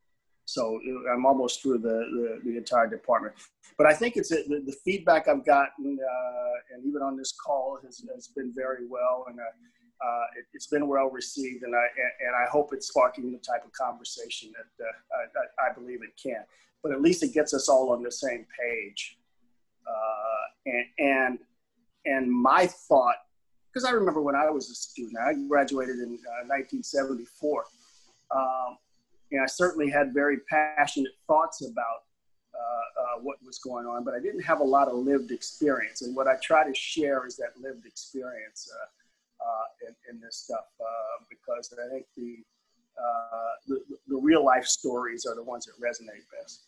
So 0.45 0.81
I'm 1.13 1.27
almost 1.27 1.61
through 1.61 1.79
the, 1.79 2.39
the, 2.45 2.51
the 2.51 2.57
entire 2.57 2.87
department. 2.87 3.35
But 3.77 3.89
I 3.89 3.95
think 3.95 4.17
it's 4.17 4.31
a, 4.31 4.45
the, 4.47 4.63
the, 4.65 4.77
feedback 4.85 5.27
I've 5.27 5.45
gotten, 5.45 5.99
uh, 6.01 6.75
and 6.75 6.87
even 6.87 7.03
on 7.03 7.17
this 7.17 7.33
call, 7.33 7.79
has, 7.85 8.05
has 8.15 8.29
been 8.29 8.53
very 8.55 8.87
well, 8.89 9.27
and 9.29 9.41
uh, 9.41 9.43
uh, 9.43 10.25
it, 10.39 10.47
has 10.55 10.69
been 10.69 10.87
well 10.87 11.11
received, 11.11 11.65
and 11.65 11.75
I 11.75 11.87
and 12.21 12.37
I 12.37 12.49
hope 12.51 12.71
it's 12.73 12.89
sparking 12.89 13.33
the 13.33 13.39
type 13.39 13.65
of 13.65 13.73
conversation 13.73 14.53
that 14.57 14.85
uh, 14.85 15.43
I, 15.65 15.71
I, 15.71 15.75
believe 15.75 16.01
it 16.03 16.11
can. 16.23 16.45
But 16.83 16.93
at 16.93 17.01
least 17.01 17.23
it 17.23 17.33
gets 17.35 17.53
us 17.53 17.69
all 17.69 17.91
on 17.91 18.03
the 18.03 18.13
same 18.13 18.47
page. 18.61 19.19
Uh, 19.87 20.47
and 20.67 20.85
and 20.99 21.39
and 22.05 22.31
my 22.31 22.67
thought 22.67 23.17
because 23.77 23.85
I 23.87 23.93
remember 23.93 24.23
when 24.23 24.35
I 24.35 24.49
was 24.49 24.71
a 24.71 24.75
student, 24.75 25.19
I 25.19 25.35
graduated 25.35 25.97
in 25.97 26.19
uh, 26.25 26.49
1974. 26.49 27.65
Um, 28.35 28.79
and 29.31 29.43
I 29.43 29.47
certainly 29.47 29.91
had 29.91 30.15
very 30.15 30.39
passionate 30.49 31.13
thoughts 31.27 31.61
about 31.61 32.05
uh, 32.55 32.59
uh, 32.59 33.21
what 33.21 33.37
was 33.45 33.59
going 33.59 33.85
on, 33.85 34.03
but 34.03 34.15
I 34.15 34.19
didn't 34.19 34.41
have 34.41 34.61
a 34.61 34.65
lot 34.65 34.89
of 34.89 34.95
lived 34.95 35.31
experience. 35.31 36.01
And 36.01 36.17
what 36.17 36.27
I 36.27 36.37
try 36.43 36.67
to 36.67 36.75
share 36.75 37.27
is 37.27 37.37
that 37.37 37.51
lived 37.61 37.85
experience 37.85 38.73
uh, 38.73 39.45
uh, 39.45 39.89
in, 39.89 40.15
in, 40.15 40.21
this 40.23 40.37
stuff 40.37 40.65
uh, 40.81 41.25
because 41.29 41.75
I 41.75 41.91
think 41.91 42.07
the, 42.17 42.39
the, 43.69 43.83
the 44.09 44.17
real 44.17 44.43
life 44.43 44.65
stories 44.65 45.27
are 45.27 45.35
the 45.35 45.43
ones 45.43 45.67
that 45.67 45.75
resonate 45.79 46.25
best. 46.33 46.63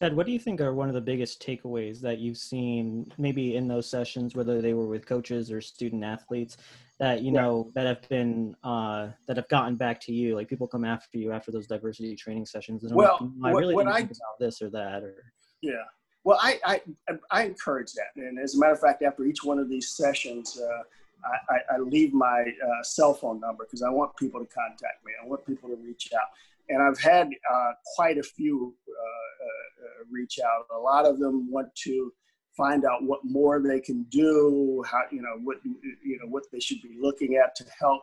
Ted, 0.00 0.16
what 0.16 0.24
do 0.24 0.32
you 0.32 0.38
think 0.38 0.62
are 0.62 0.72
one 0.72 0.88
of 0.88 0.94
the 0.94 1.00
biggest 1.00 1.44
takeaways 1.44 2.00
that 2.00 2.18
you've 2.18 2.38
seen, 2.38 3.12
maybe 3.18 3.56
in 3.56 3.68
those 3.68 3.88
sessions, 3.88 4.34
whether 4.34 4.62
they 4.62 4.72
were 4.72 4.86
with 4.86 5.06
coaches 5.06 5.52
or 5.52 5.60
student 5.60 6.02
athletes, 6.02 6.56
that 6.98 7.20
you 7.20 7.30
know 7.30 7.70
that 7.74 7.86
have 7.86 8.08
been 8.08 8.56
uh, 8.64 9.08
that 9.26 9.36
have 9.36 9.48
gotten 9.48 9.76
back 9.76 10.00
to 10.02 10.12
you? 10.12 10.34
Like 10.36 10.48
people 10.48 10.66
come 10.66 10.86
after 10.86 11.18
you 11.18 11.32
after 11.32 11.50
those 11.50 11.66
diversity 11.66 12.16
training 12.16 12.46
sessions, 12.46 12.82
and 12.84 12.94
well, 12.94 13.30
like, 13.38 13.54
I 13.54 13.58
really 13.58 13.76
didn't 13.76 13.92
I, 13.92 13.98
think 13.98 14.12
about 14.12 14.38
this 14.38 14.62
or 14.62 14.70
that, 14.70 15.02
or 15.02 15.16
yeah. 15.60 15.72
Well, 16.24 16.38
I, 16.40 16.58
I 16.64 16.80
I 17.30 17.44
encourage 17.44 17.92
that, 17.92 18.16
and 18.16 18.38
as 18.38 18.54
a 18.54 18.58
matter 18.58 18.72
of 18.72 18.80
fact, 18.80 19.02
after 19.02 19.24
each 19.24 19.44
one 19.44 19.58
of 19.58 19.68
these 19.68 19.90
sessions, 19.90 20.58
uh, 20.58 20.82
I, 21.50 21.74
I, 21.74 21.78
leave 21.78 22.14
my 22.14 22.40
uh, 22.40 22.82
cell 22.82 23.12
phone 23.12 23.40
number 23.40 23.64
because 23.64 23.82
I 23.82 23.90
want 23.90 24.16
people 24.16 24.40
to 24.40 24.46
contact 24.46 25.04
me. 25.04 25.12
I 25.22 25.26
want 25.26 25.46
people 25.46 25.68
to 25.68 25.76
reach 25.76 26.10
out 26.14 26.28
and 26.70 26.82
I've 26.82 26.98
had 26.98 27.28
uh, 27.28 27.72
quite 27.96 28.16
a 28.16 28.22
few 28.22 28.74
uh, 28.88 29.44
uh, 29.84 30.04
reach 30.10 30.38
out. 30.44 30.66
A 30.74 30.78
lot 30.78 31.04
of 31.04 31.18
them 31.18 31.50
want 31.50 31.74
to 31.84 32.12
find 32.56 32.84
out 32.84 33.02
what 33.02 33.20
more 33.24 33.60
they 33.60 33.80
can 33.80 34.04
do, 34.04 34.84
how 34.90 35.02
you 35.10 35.20
know 35.20 35.36
what 35.42 35.58
you 35.64 36.18
know 36.20 36.28
what 36.28 36.44
they 36.52 36.60
should 36.60 36.80
be 36.80 36.96
looking 36.98 37.36
at 37.36 37.54
to 37.56 37.64
help, 37.78 38.02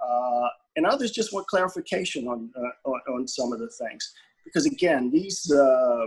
uh, 0.00 0.48
and 0.76 0.86
others 0.86 1.10
just 1.10 1.32
want 1.32 1.46
clarification 1.48 2.26
on, 2.28 2.50
uh, 2.56 2.88
on, 2.90 3.00
on 3.14 3.28
some 3.28 3.52
of 3.52 3.58
the 3.58 3.68
things. 3.68 4.12
Because 4.44 4.66
again, 4.66 5.10
these 5.10 5.50
uh, 5.50 6.06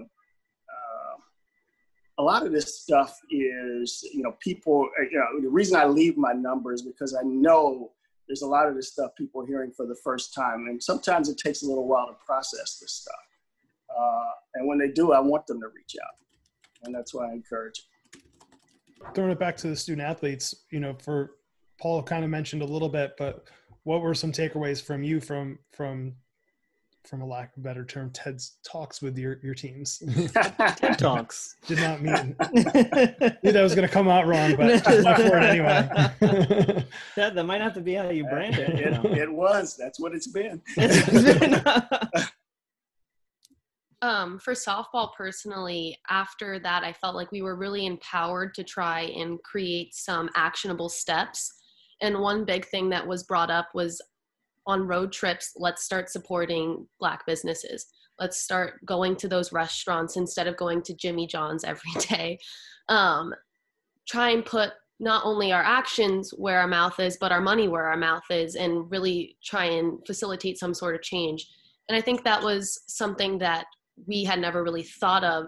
a 2.19 2.23
lot 2.23 2.45
of 2.45 2.51
this 2.51 2.81
stuff 2.81 3.19
is 3.29 4.03
you 4.13 4.23
know 4.23 4.35
people 4.39 4.89
you 5.11 5.17
know 5.17 5.41
the 5.41 5.49
reason 5.49 5.75
I 5.75 5.85
leave 5.85 6.17
my 6.17 6.33
number 6.33 6.73
is 6.73 6.81
because 6.81 7.13
I 7.15 7.23
know 7.23 7.91
there's 8.27 8.41
a 8.41 8.47
lot 8.47 8.67
of 8.67 8.75
this 8.75 8.91
stuff 8.91 9.11
people 9.17 9.41
are 9.41 9.47
hearing 9.47 9.71
for 9.71 9.85
the 9.85 9.97
first 10.03 10.33
time. 10.33 10.67
And 10.67 10.81
sometimes 10.81 11.29
it 11.29 11.37
takes 11.37 11.63
a 11.63 11.65
little 11.65 11.87
while 11.87 12.07
to 12.07 12.13
process 12.25 12.77
this 12.79 12.93
stuff. 12.93 13.15
Uh, 13.89 14.31
and 14.55 14.67
when 14.67 14.77
they 14.77 14.89
do, 14.89 15.13
I 15.13 15.19
want 15.19 15.47
them 15.47 15.59
to 15.61 15.67
reach 15.67 15.95
out. 16.03 16.15
And 16.83 16.93
that's 16.93 17.13
why 17.13 17.29
I 17.29 17.33
encourage 17.33 17.81
Throwing 19.13 19.31
it 19.31 19.39
back 19.39 19.55
to 19.57 19.67
the 19.67 19.75
student 19.75 20.07
athletes, 20.07 20.55
you 20.71 20.79
know, 20.79 20.95
for 20.99 21.31
Paul 21.79 22.01
kind 22.01 22.23
of 22.23 22.31
mentioned 22.31 22.61
a 22.61 22.65
little 22.65 22.89
bit, 22.89 23.13
but 23.17 23.47
what 23.83 24.01
were 24.01 24.13
some 24.13 24.31
takeaways 24.31 24.81
from 24.81 25.03
you 25.03 25.19
from 25.19 25.59
from 25.71 26.13
from 27.07 27.21
a 27.21 27.25
lack 27.25 27.55
of 27.55 27.61
a 27.61 27.63
better 27.63 27.85
term, 27.85 28.09
Ted's 28.11 28.57
talks 28.63 29.01
with 29.01 29.17
your 29.17 29.39
your 29.41 29.53
teams. 29.53 29.99
TED 30.77 30.99
Talks. 30.99 31.55
Did 31.67 31.79
not 31.79 32.01
mean 32.01 32.35
knew 32.53 33.51
that 33.51 33.61
was 33.61 33.75
going 33.75 33.87
to 33.87 33.93
come 33.93 34.07
out 34.07 34.27
wrong, 34.27 34.55
but 34.55 34.83
just 34.83 35.05
went 35.05 35.17
for 35.17 35.37
it 35.37 35.43
anyway. 35.43 35.89
that, 37.15 37.35
that 37.35 37.43
might 37.45 37.61
have 37.61 37.73
to 37.73 37.81
be 37.81 37.93
how 37.93 38.09
you 38.09 38.25
brand 38.25 38.55
it. 38.57 38.79
you 38.79 38.91
know. 38.91 39.01
it, 39.11 39.17
it 39.19 39.31
was. 39.31 39.75
That's 39.77 39.99
what 39.99 40.13
it's 40.13 40.27
been. 40.27 40.61
Um, 44.03 44.37
for 44.37 44.53
softball, 44.53 45.09
personally, 45.17 45.97
after 46.09 46.59
that, 46.59 46.83
I 46.83 46.93
felt 46.93 47.15
like 47.15 47.31
we 47.31 47.41
were 47.41 47.55
really 47.55 47.87
empowered 47.87 48.53
to 48.53 48.63
try 48.63 49.01
and 49.01 49.41
create 49.41 49.95
some 49.95 50.29
actionable 50.35 50.87
steps. 50.87 51.51
And 52.01 52.19
one 52.19 52.45
big 52.45 52.67
thing 52.67 52.89
that 52.89 53.07
was 53.07 53.23
brought 53.23 53.49
up 53.49 53.69
was 53.73 53.99
on 54.67 54.85
road 54.85 55.11
trips, 55.11 55.53
let's 55.55 55.83
start 55.83 56.09
supporting 56.09 56.85
Black 56.99 57.25
businesses. 57.25 57.87
Let's 58.19 58.37
start 58.37 58.85
going 58.85 59.15
to 59.17 59.27
those 59.27 59.53
restaurants 59.53 60.17
instead 60.17 60.47
of 60.47 60.57
going 60.57 60.81
to 60.83 60.93
Jimmy 60.93 61.25
John's 61.25 61.63
every 61.63 61.91
day. 61.99 62.37
Um, 62.89 63.33
try 64.07 64.29
and 64.31 64.45
put 64.45 64.73
not 64.99 65.25
only 65.25 65.51
our 65.51 65.61
actions 65.61 66.31
where 66.37 66.59
our 66.59 66.67
mouth 66.67 66.99
is, 66.99 67.17
but 67.19 67.31
our 67.31 67.41
money 67.41 67.67
where 67.67 67.87
our 67.87 67.97
mouth 67.97 68.23
is, 68.29 68.55
and 68.55 68.89
really 68.91 69.37
try 69.43 69.65
and 69.65 69.99
facilitate 70.05 70.57
some 70.57 70.73
sort 70.73 70.95
of 70.95 71.01
change. 71.01 71.47
And 71.87 71.97
I 71.97 72.01
think 72.01 72.23
that 72.23 72.41
was 72.41 72.81
something 72.87 73.37
that 73.39 73.65
we 74.05 74.23
had 74.23 74.39
never 74.39 74.63
really 74.63 74.83
thought 74.83 75.23
of 75.23 75.45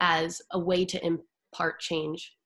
as 0.00 0.40
a 0.52 0.58
way 0.58 0.84
to 0.84 1.04
impart 1.04 1.80
change. 1.80 2.36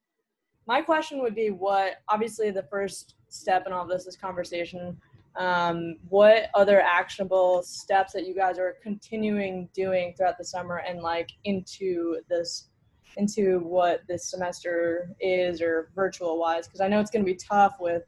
My 0.67 0.81
question 0.81 1.21
would 1.21 1.35
be 1.35 1.51
what, 1.51 1.97
obviously, 2.09 2.51
the 2.51 2.67
first 2.71 3.15
step 3.29 3.65
in 3.67 3.73
all 3.73 3.87
this 3.87 4.07
is 4.07 4.17
conversation. 4.17 4.97
Um, 5.37 5.97
what 6.09 6.49
other 6.55 6.81
actionable 6.81 7.63
steps 7.65 8.13
that 8.13 8.27
you 8.27 8.35
guys 8.35 8.59
are 8.59 8.77
continuing 8.83 9.69
doing 9.75 10.15
throughout 10.17 10.39
the 10.39 10.45
summer 10.45 10.77
and 10.77 11.01
like 11.01 11.31
into 11.45 12.19
this 12.29 12.69
into 13.17 13.59
what 13.61 14.03
this 14.09 14.31
semester 14.31 15.11
is 15.21 15.61
or 15.61 15.91
virtual 15.95 16.37
wise 16.37 16.67
because 16.67 16.81
i 16.81 16.89
know 16.89 16.99
it's 16.99 17.13
going 17.13 17.25
to 17.25 17.31
be 17.31 17.39
tough 17.39 17.77
with 17.79 18.03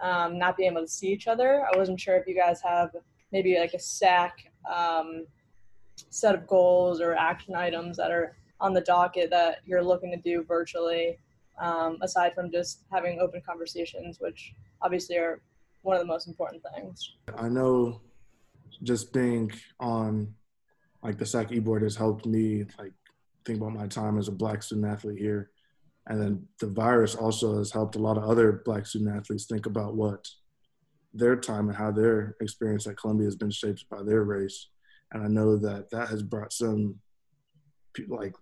um, 0.00 0.38
not 0.38 0.56
being 0.56 0.72
able 0.72 0.82
to 0.82 0.88
see 0.88 1.08
each 1.08 1.26
other. 1.26 1.64
I 1.72 1.76
wasn't 1.76 2.00
sure 2.00 2.16
if 2.16 2.26
you 2.26 2.34
guys 2.34 2.60
have 2.62 2.90
maybe 3.32 3.58
like 3.58 3.74
a 3.74 3.78
SAC 3.78 4.38
um, 4.72 5.26
set 6.10 6.34
of 6.34 6.46
goals 6.46 7.00
or 7.00 7.14
action 7.14 7.54
items 7.54 7.96
that 7.96 8.10
are 8.10 8.36
on 8.60 8.72
the 8.72 8.80
docket 8.80 9.30
that 9.30 9.58
you're 9.64 9.82
looking 9.82 10.10
to 10.10 10.16
do 10.16 10.44
virtually, 10.44 11.18
um, 11.60 11.98
aside 12.02 12.34
from 12.34 12.50
just 12.50 12.84
having 12.92 13.20
open 13.20 13.42
conversations, 13.44 14.18
which 14.20 14.54
obviously 14.82 15.16
are 15.16 15.40
one 15.82 15.96
of 15.96 16.02
the 16.02 16.06
most 16.06 16.28
important 16.28 16.62
things. 16.74 17.14
I 17.36 17.48
know 17.48 18.00
just 18.82 19.12
being 19.12 19.50
on 19.80 20.34
like 21.02 21.18
the 21.18 21.26
SAC 21.26 21.52
e-board 21.52 21.82
has 21.82 21.96
helped 21.96 22.26
me 22.26 22.64
like 22.78 22.92
think 23.44 23.58
about 23.58 23.72
my 23.72 23.86
time 23.86 24.18
as 24.18 24.28
a 24.28 24.32
black 24.32 24.62
student 24.62 24.86
athlete 24.86 25.18
here. 25.18 25.50
And 26.06 26.20
then 26.20 26.46
the 26.60 26.66
virus 26.68 27.14
also 27.14 27.58
has 27.58 27.70
helped 27.70 27.96
a 27.96 28.00
lot 28.00 28.16
of 28.16 28.24
other 28.24 28.62
black 28.64 28.86
student 28.86 29.14
athletes 29.14 29.46
think 29.46 29.66
about 29.66 29.94
what 29.94 30.26
their 31.14 31.36
time 31.36 31.68
and 31.68 31.76
how 31.76 31.90
their 31.90 32.36
experience 32.40 32.86
at 32.86 32.96
Columbia 32.96 33.26
has 33.26 33.36
been 33.36 33.50
shaped 33.50 33.84
by 33.90 34.02
their 34.02 34.24
race 34.24 34.68
and 35.12 35.22
I 35.22 35.28
know 35.28 35.56
that 35.56 35.90
that 35.90 36.08
has 36.08 36.22
brought 36.22 36.52
some 36.52 36.96
like 38.06 38.34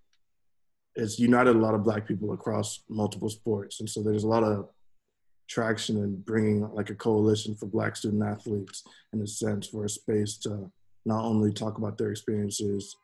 it's 0.96 1.18
united 1.18 1.57
a 1.57 1.59
lot 1.59 1.75
of 1.75 1.85
black 1.85 2.07
people 2.07 2.33
across 2.33 2.83
multiple 2.88 3.29
sports, 3.29 3.81
and 3.81 3.88
so 3.88 4.03
there's 4.03 4.25
a 4.25 4.29
lot 4.29 4.42
of 4.42 4.68
traction 5.48 5.96
in 5.96 6.16
bringing 6.22 6.68
like 6.72 6.90
a 6.90 6.94
coalition 6.94 7.54
for 7.54 7.66
black 7.66 7.96
student 7.96 8.22
athletes 8.22 8.82
in 9.12 9.20
a 9.20 9.26
sense 9.26 9.68
for 9.68 9.85
a 9.85 9.88
space 9.88 10.37
to 10.38 10.70
not 11.04 11.24
only 11.24 11.52
talk 11.52 11.78
about 11.78 11.96
their 11.96 12.11
experiences 12.11 12.96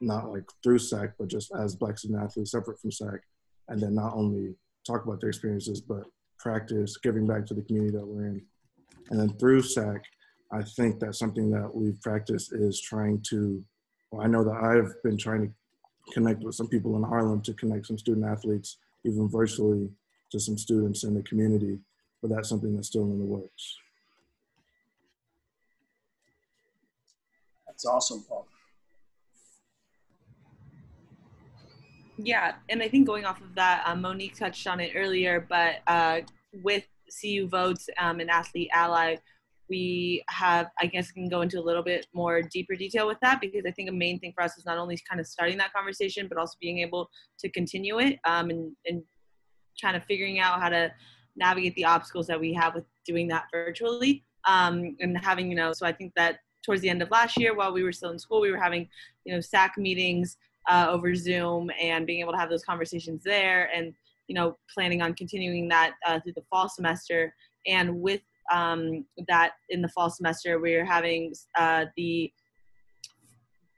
not 0.00 0.30
like 0.30 0.44
through 0.62 0.78
SAC, 0.78 1.10
but 1.18 1.28
just 1.28 1.52
as 1.58 1.74
black 1.74 1.98
student 1.98 2.22
athletes 2.22 2.50
separate 2.50 2.78
from 2.78 2.90
SAC, 2.90 3.20
and 3.68 3.80
then 3.80 3.94
not 3.94 4.14
only 4.14 4.54
talk 4.86 5.04
about 5.04 5.20
their 5.20 5.30
experiences, 5.30 5.80
but 5.80 6.04
practice 6.38 6.96
giving 6.98 7.26
back 7.26 7.46
to 7.46 7.54
the 7.54 7.62
community 7.62 7.96
that 7.96 8.06
we're 8.06 8.26
in. 8.26 8.42
And 9.10 9.18
then 9.18 9.30
through 9.38 9.62
SAC, 9.62 10.04
I 10.52 10.62
think 10.62 11.00
that 11.00 11.14
something 11.14 11.50
that 11.50 11.74
we've 11.74 12.00
practiced 12.02 12.52
is 12.52 12.80
trying 12.80 13.22
to, 13.30 13.64
well, 14.10 14.22
I 14.22 14.28
know 14.28 14.44
that 14.44 14.52
I've 14.52 15.02
been 15.02 15.16
trying 15.16 15.46
to 15.48 16.12
connect 16.12 16.42
with 16.42 16.54
some 16.54 16.68
people 16.68 16.96
in 16.96 17.02
Harlem 17.02 17.40
to 17.42 17.54
connect 17.54 17.86
some 17.86 17.98
student 17.98 18.26
athletes, 18.26 18.78
even 19.04 19.28
virtually, 19.28 19.90
to 20.36 20.44
some 20.44 20.58
students 20.58 21.04
in 21.04 21.14
the 21.14 21.22
community, 21.22 21.78
but 22.20 22.30
that's 22.30 22.48
something 22.48 22.74
that's 22.74 22.88
still 22.88 23.04
in 23.04 23.18
the 23.18 23.24
works. 23.24 23.78
That's 27.66 27.86
awesome, 27.86 28.24
Paul. 28.28 28.46
Yeah, 32.18 32.54
and 32.70 32.82
I 32.82 32.88
think 32.88 33.06
going 33.06 33.24
off 33.24 33.40
of 33.40 33.54
that, 33.54 33.82
um, 33.86 34.00
Monique 34.00 34.36
touched 34.36 34.66
on 34.66 34.80
it 34.80 34.92
earlier, 34.94 35.46
but 35.48 35.76
uh, 35.86 36.20
with 36.62 36.84
CU 37.20 37.48
Votes 37.48 37.88
um, 37.98 38.20
and 38.20 38.30
Athlete 38.30 38.70
Ally, 38.72 39.16
we 39.68 40.22
have 40.28 40.68
i 40.80 40.86
guess 40.86 41.10
can 41.10 41.28
go 41.28 41.40
into 41.40 41.58
a 41.58 41.60
little 41.60 41.82
bit 41.82 42.06
more 42.14 42.40
deeper 42.40 42.76
detail 42.76 43.04
with 43.04 43.18
that 43.20 43.40
because 43.40 43.64
i 43.66 43.70
think 43.72 43.88
a 43.88 43.92
main 43.92 44.16
thing 44.20 44.32
for 44.32 44.44
us 44.44 44.56
is 44.56 44.64
not 44.64 44.78
only 44.78 44.96
kind 45.08 45.20
of 45.20 45.26
starting 45.26 45.58
that 45.58 45.72
conversation 45.72 46.28
but 46.28 46.38
also 46.38 46.56
being 46.60 46.78
able 46.78 47.08
to 47.36 47.50
continue 47.50 47.98
it 47.98 48.16
um, 48.24 48.48
and, 48.50 48.70
and 48.86 49.02
kind 49.80 49.96
of 49.96 50.04
figuring 50.04 50.38
out 50.38 50.60
how 50.60 50.68
to 50.68 50.92
navigate 51.36 51.74
the 51.74 51.84
obstacles 51.84 52.26
that 52.26 52.38
we 52.38 52.52
have 52.52 52.74
with 52.74 52.84
doing 53.04 53.28
that 53.28 53.44
virtually 53.52 54.24
um, 54.46 54.96
and 55.00 55.18
having 55.18 55.50
you 55.50 55.56
know 55.56 55.72
so 55.72 55.86
i 55.86 55.92
think 55.92 56.12
that 56.16 56.38
towards 56.64 56.82
the 56.82 56.88
end 56.88 57.02
of 57.02 57.10
last 57.10 57.36
year 57.36 57.54
while 57.54 57.72
we 57.72 57.82
were 57.82 57.92
still 57.92 58.10
in 58.10 58.18
school 58.18 58.40
we 58.40 58.50
were 58.50 58.60
having 58.60 58.88
you 59.24 59.34
know 59.34 59.40
sac 59.40 59.74
meetings 59.76 60.36
uh, 60.68 60.86
over 60.88 61.14
zoom 61.14 61.70
and 61.80 62.06
being 62.06 62.20
able 62.20 62.32
to 62.32 62.38
have 62.38 62.50
those 62.50 62.64
conversations 62.64 63.22
there 63.22 63.70
and 63.74 63.94
you 64.28 64.34
know 64.34 64.56
planning 64.72 65.02
on 65.02 65.14
continuing 65.14 65.68
that 65.68 65.94
uh, 66.06 66.20
through 66.20 66.32
the 66.32 66.42
fall 66.50 66.68
semester. 66.68 67.34
And 67.66 68.00
with 68.00 68.20
um, 68.52 69.04
that 69.26 69.52
in 69.70 69.82
the 69.82 69.88
fall 69.88 70.10
semester 70.10 70.60
we're 70.60 70.84
having 70.84 71.32
uh, 71.58 71.86
the 71.96 72.32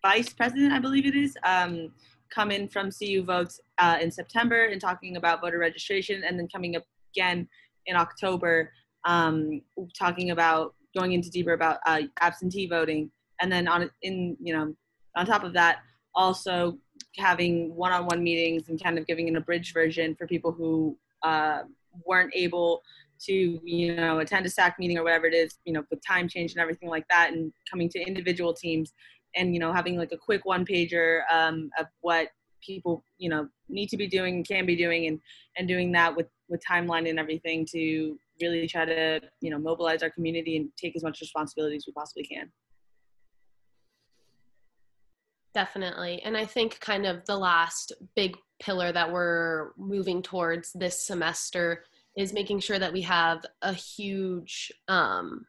vice 0.02 0.32
president, 0.32 0.72
I 0.72 0.78
believe 0.78 1.06
it 1.06 1.16
is, 1.16 1.36
um, 1.44 1.92
come 2.34 2.50
in 2.50 2.68
from 2.68 2.90
CU 2.90 3.22
Votes 3.22 3.60
uh, 3.78 3.98
in 4.00 4.10
September 4.10 4.64
and 4.64 4.80
talking 4.80 5.16
about 5.16 5.40
voter 5.40 5.58
registration, 5.58 6.22
and 6.24 6.38
then 6.38 6.48
coming 6.48 6.76
up 6.76 6.84
again 7.14 7.48
in 7.86 7.96
October, 7.96 8.72
um, 9.04 9.60
talking 9.98 10.30
about 10.30 10.74
going 10.96 11.12
into 11.12 11.30
deeper 11.30 11.52
about 11.52 11.78
uh, 11.86 12.02
absentee 12.20 12.68
voting, 12.68 13.10
and 13.40 13.50
then 13.50 13.68
on 13.68 13.90
in 14.02 14.36
you 14.40 14.54
know 14.54 14.74
on 15.16 15.26
top 15.26 15.44
of 15.44 15.52
that, 15.52 15.78
also 16.14 16.78
having 17.16 17.74
one-on-one 17.74 18.22
meetings 18.22 18.68
and 18.68 18.82
kind 18.82 18.98
of 18.98 19.06
giving 19.06 19.28
an 19.28 19.36
abridged 19.36 19.74
version 19.74 20.14
for 20.14 20.26
people 20.26 20.52
who 20.52 20.96
uh, 21.22 21.60
weren't 22.06 22.32
able 22.34 22.82
to 23.20 23.58
you 23.64 23.96
know 23.96 24.20
attend 24.20 24.46
a 24.46 24.48
SAC 24.50 24.78
meeting 24.78 24.98
or 24.98 25.02
whatever 25.02 25.26
it 25.26 25.34
is, 25.34 25.58
you 25.64 25.72
know, 25.72 25.82
with 25.90 26.04
time 26.06 26.28
change 26.28 26.52
and 26.52 26.60
everything 26.60 26.88
like 26.88 27.06
that, 27.08 27.32
and 27.32 27.52
coming 27.70 27.88
to 27.88 27.98
individual 28.00 28.52
teams, 28.54 28.92
and 29.36 29.54
you 29.54 29.60
know 29.60 29.72
having 29.72 29.96
like 29.96 30.12
a 30.12 30.16
quick 30.16 30.44
one 30.44 30.64
pager 30.64 31.20
um, 31.32 31.70
of 31.78 31.86
what 32.00 32.28
people 32.60 33.04
you 33.18 33.28
know 33.28 33.48
need 33.68 33.88
to 33.88 33.96
be 33.96 34.06
doing 34.06 34.36
and 34.36 34.48
can 34.48 34.66
be 34.66 34.76
doing, 34.76 35.06
and 35.06 35.20
and 35.56 35.68
doing 35.68 35.92
that 35.92 36.14
with 36.14 36.28
with 36.48 36.62
timeline 36.64 37.08
and 37.08 37.18
everything 37.18 37.66
to 37.66 38.18
really 38.40 38.66
try 38.66 38.84
to 38.84 39.20
you 39.40 39.50
know 39.50 39.58
mobilize 39.58 40.02
our 40.02 40.10
community 40.10 40.56
and 40.56 40.70
take 40.76 40.96
as 40.96 41.02
much 41.02 41.20
responsibility 41.20 41.76
as 41.76 41.84
we 41.86 41.92
possibly 41.92 42.24
can. 42.24 42.50
Definitely. 45.54 46.22
And 46.22 46.36
I 46.36 46.44
think 46.44 46.78
kind 46.80 47.06
of 47.06 47.24
the 47.24 47.36
last 47.36 47.92
big 48.14 48.36
pillar 48.60 48.92
that 48.92 49.10
we're 49.10 49.70
moving 49.76 50.22
towards 50.22 50.72
this 50.72 51.00
semester 51.00 51.84
is 52.16 52.32
making 52.32 52.60
sure 52.60 52.78
that 52.78 52.92
we 52.92 53.02
have 53.02 53.44
a 53.62 53.72
huge 53.72 54.70
um, 54.88 55.46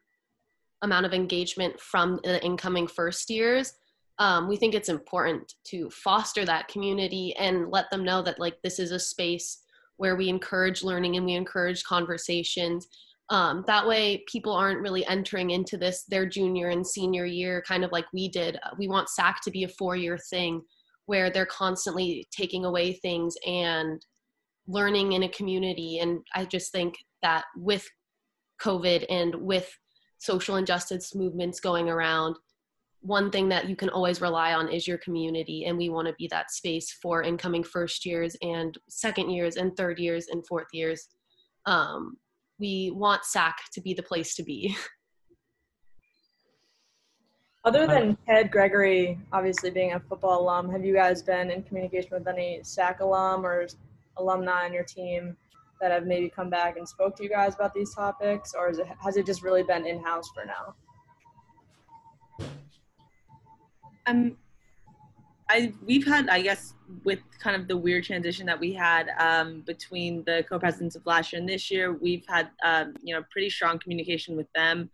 amount 0.82 1.06
of 1.06 1.12
engagement 1.12 1.78
from 1.80 2.20
the 2.24 2.42
incoming 2.44 2.86
first 2.86 3.30
years 3.30 3.74
um, 4.18 4.48
we 4.48 4.56
think 4.56 4.74
it's 4.74 4.90
important 4.90 5.54
to 5.64 5.88
foster 5.90 6.44
that 6.44 6.68
community 6.68 7.34
and 7.38 7.70
let 7.70 7.90
them 7.90 8.04
know 8.04 8.22
that 8.22 8.38
like 8.38 8.60
this 8.62 8.78
is 8.78 8.92
a 8.92 8.98
space 8.98 9.62
where 9.96 10.16
we 10.16 10.28
encourage 10.28 10.82
learning 10.82 11.16
and 11.16 11.24
we 11.24 11.34
encourage 11.34 11.84
conversations 11.84 12.88
um, 13.30 13.62
that 13.66 13.86
way 13.86 14.24
people 14.26 14.52
aren't 14.52 14.80
really 14.80 15.06
entering 15.06 15.50
into 15.50 15.76
this 15.76 16.04
their 16.04 16.26
junior 16.26 16.68
and 16.68 16.86
senior 16.86 17.24
year 17.24 17.62
kind 17.66 17.84
of 17.84 17.92
like 17.92 18.06
we 18.12 18.28
did 18.28 18.58
we 18.78 18.88
want 18.88 19.08
sac 19.08 19.40
to 19.42 19.50
be 19.50 19.64
a 19.64 19.68
four 19.68 19.96
year 19.96 20.18
thing 20.18 20.62
where 21.10 21.28
they're 21.28 21.44
constantly 21.46 22.24
taking 22.30 22.64
away 22.64 22.92
things 22.92 23.34
and 23.44 24.06
learning 24.68 25.12
in 25.12 25.24
a 25.24 25.28
community. 25.28 25.98
And 25.98 26.20
I 26.36 26.44
just 26.44 26.70
think 26.70 26.94
that 27.20 27.46
with 27.56 27.84
COVID 28.62 29.06
and 29.10 29.34
with 29.34 29.68
social 30.20 30.56
injustice 30.56 31.14
movements 31.14 31.60
going 31.60 31.88
around, 31.88 32.36
one 33.00 33.30
thing 33.30 33.48
that 33.48 33.68
you 33.68 33.74
can 33.74 33.88
always 33.88 34.20
rely 34.20 34.52
on 34.52 34.68
is 34.68 34.86
your 34.86 34.98
community. 34.98 35.64
And 35.64 35.78
we 35.78 35.88
want 35.88 36.06
to 36.08 36.14
be 36.18 36.28
that 36.28 36.50
space 36.50 36.92
for 37.02 37.22
incoming 37.22 37.64
first 37.64 38.04
years 38.04 38.36
and 38.42 38.76
second 38.88 39.30
years 39.30 39.56
and 39.56 39.74
third 39.76 39.98
years 39.98 40.28
and 40.28 40.46
fourth 40.46 40.68
years. 40.72 41.08
Um, 41.64 42.18
we 42.58 42.92
want 42.94 43.24
SAC 43.24 43.56
to 43.72 43.80
be 43.80 43.94
the 43.94 44.02
place 44.02 44.34
to 44.36 44.42
be. 44.42 44.76
Other 47.64 47.86
than 47.86 48.16
Ted 48.26 48.50
Gregory, 48.50 49.18
obviously 49.32 49.70
being 49.70 49.92
a 49.92 50.00
football 50.00 50.42
alum, 50.42 50.70
have 50.70 50.84
you 50.84 50.94
guys 50.94 51.22
been 51.22 51.50
in 51.50 51.62
communication 51.62 52.10
with 52.12 52.26
any 52.26 52.60
SAC 52.62 53.00
alum 53.00 53.44
or 53.44 53.66
alumni 54.16 54.64
on 54.64 54.72
your 54.72 54.84
team 54.84 55.36
that 55.80 55.90
have 55.90 56.06
maybe 56.06 56.28
come 56.28 56.50
back 56.50 56.76
and 56.76 56.88
spoke 56.88 57.16
to 57.16 57.22
you 57.22 57.28
guys 57.28 57.54
about 57.54 57.74
these 57.74 57.94
topics, 57.94 58.54
or 58.56 58.68
it, 58.68 58.86
has 59.02 59.16
it 59.16 59.26
just 59.26 59.42
really 59.42 59.62
been 59.62 59.86
in 59.86 60.02
house 60.02 60.30
for 60.34 60.44
now? 60.44 60.74
Um, 64.06 64.36
I 65.48 65.72
we've 65.84 66.06
had 66.06 66.28
I 66.28 66.42
guess 66.42 66.74
with 67.04 67.20
kind 67.38 67.56
of 67.60 67.68
the 67.68 67.76
weird 67.76 68.04
transition 68.04 68.46
that 68.46 68.58
we 68.58 68.72
had 68.72 69.10
um, 69.18 69.62
between 69.66 70.24
the 70.24 70.44
co-presidents 70.48 70.96
of 70.96 71.04
last 71.06 71.32
year 71.32 71.40
and 71.40 71.48
this 71.48 71.70
year, 71.70 71.92
we've 71.92 72.24
had 72.28 72.50
um, 72.64 72.94
you 73.02 73.14
know 73.14 73.22
pretty 73.30 73.50
strong 73.50 73.78
communication 73.78 74.36
with 74.36 74.46
them, 74.54 74.90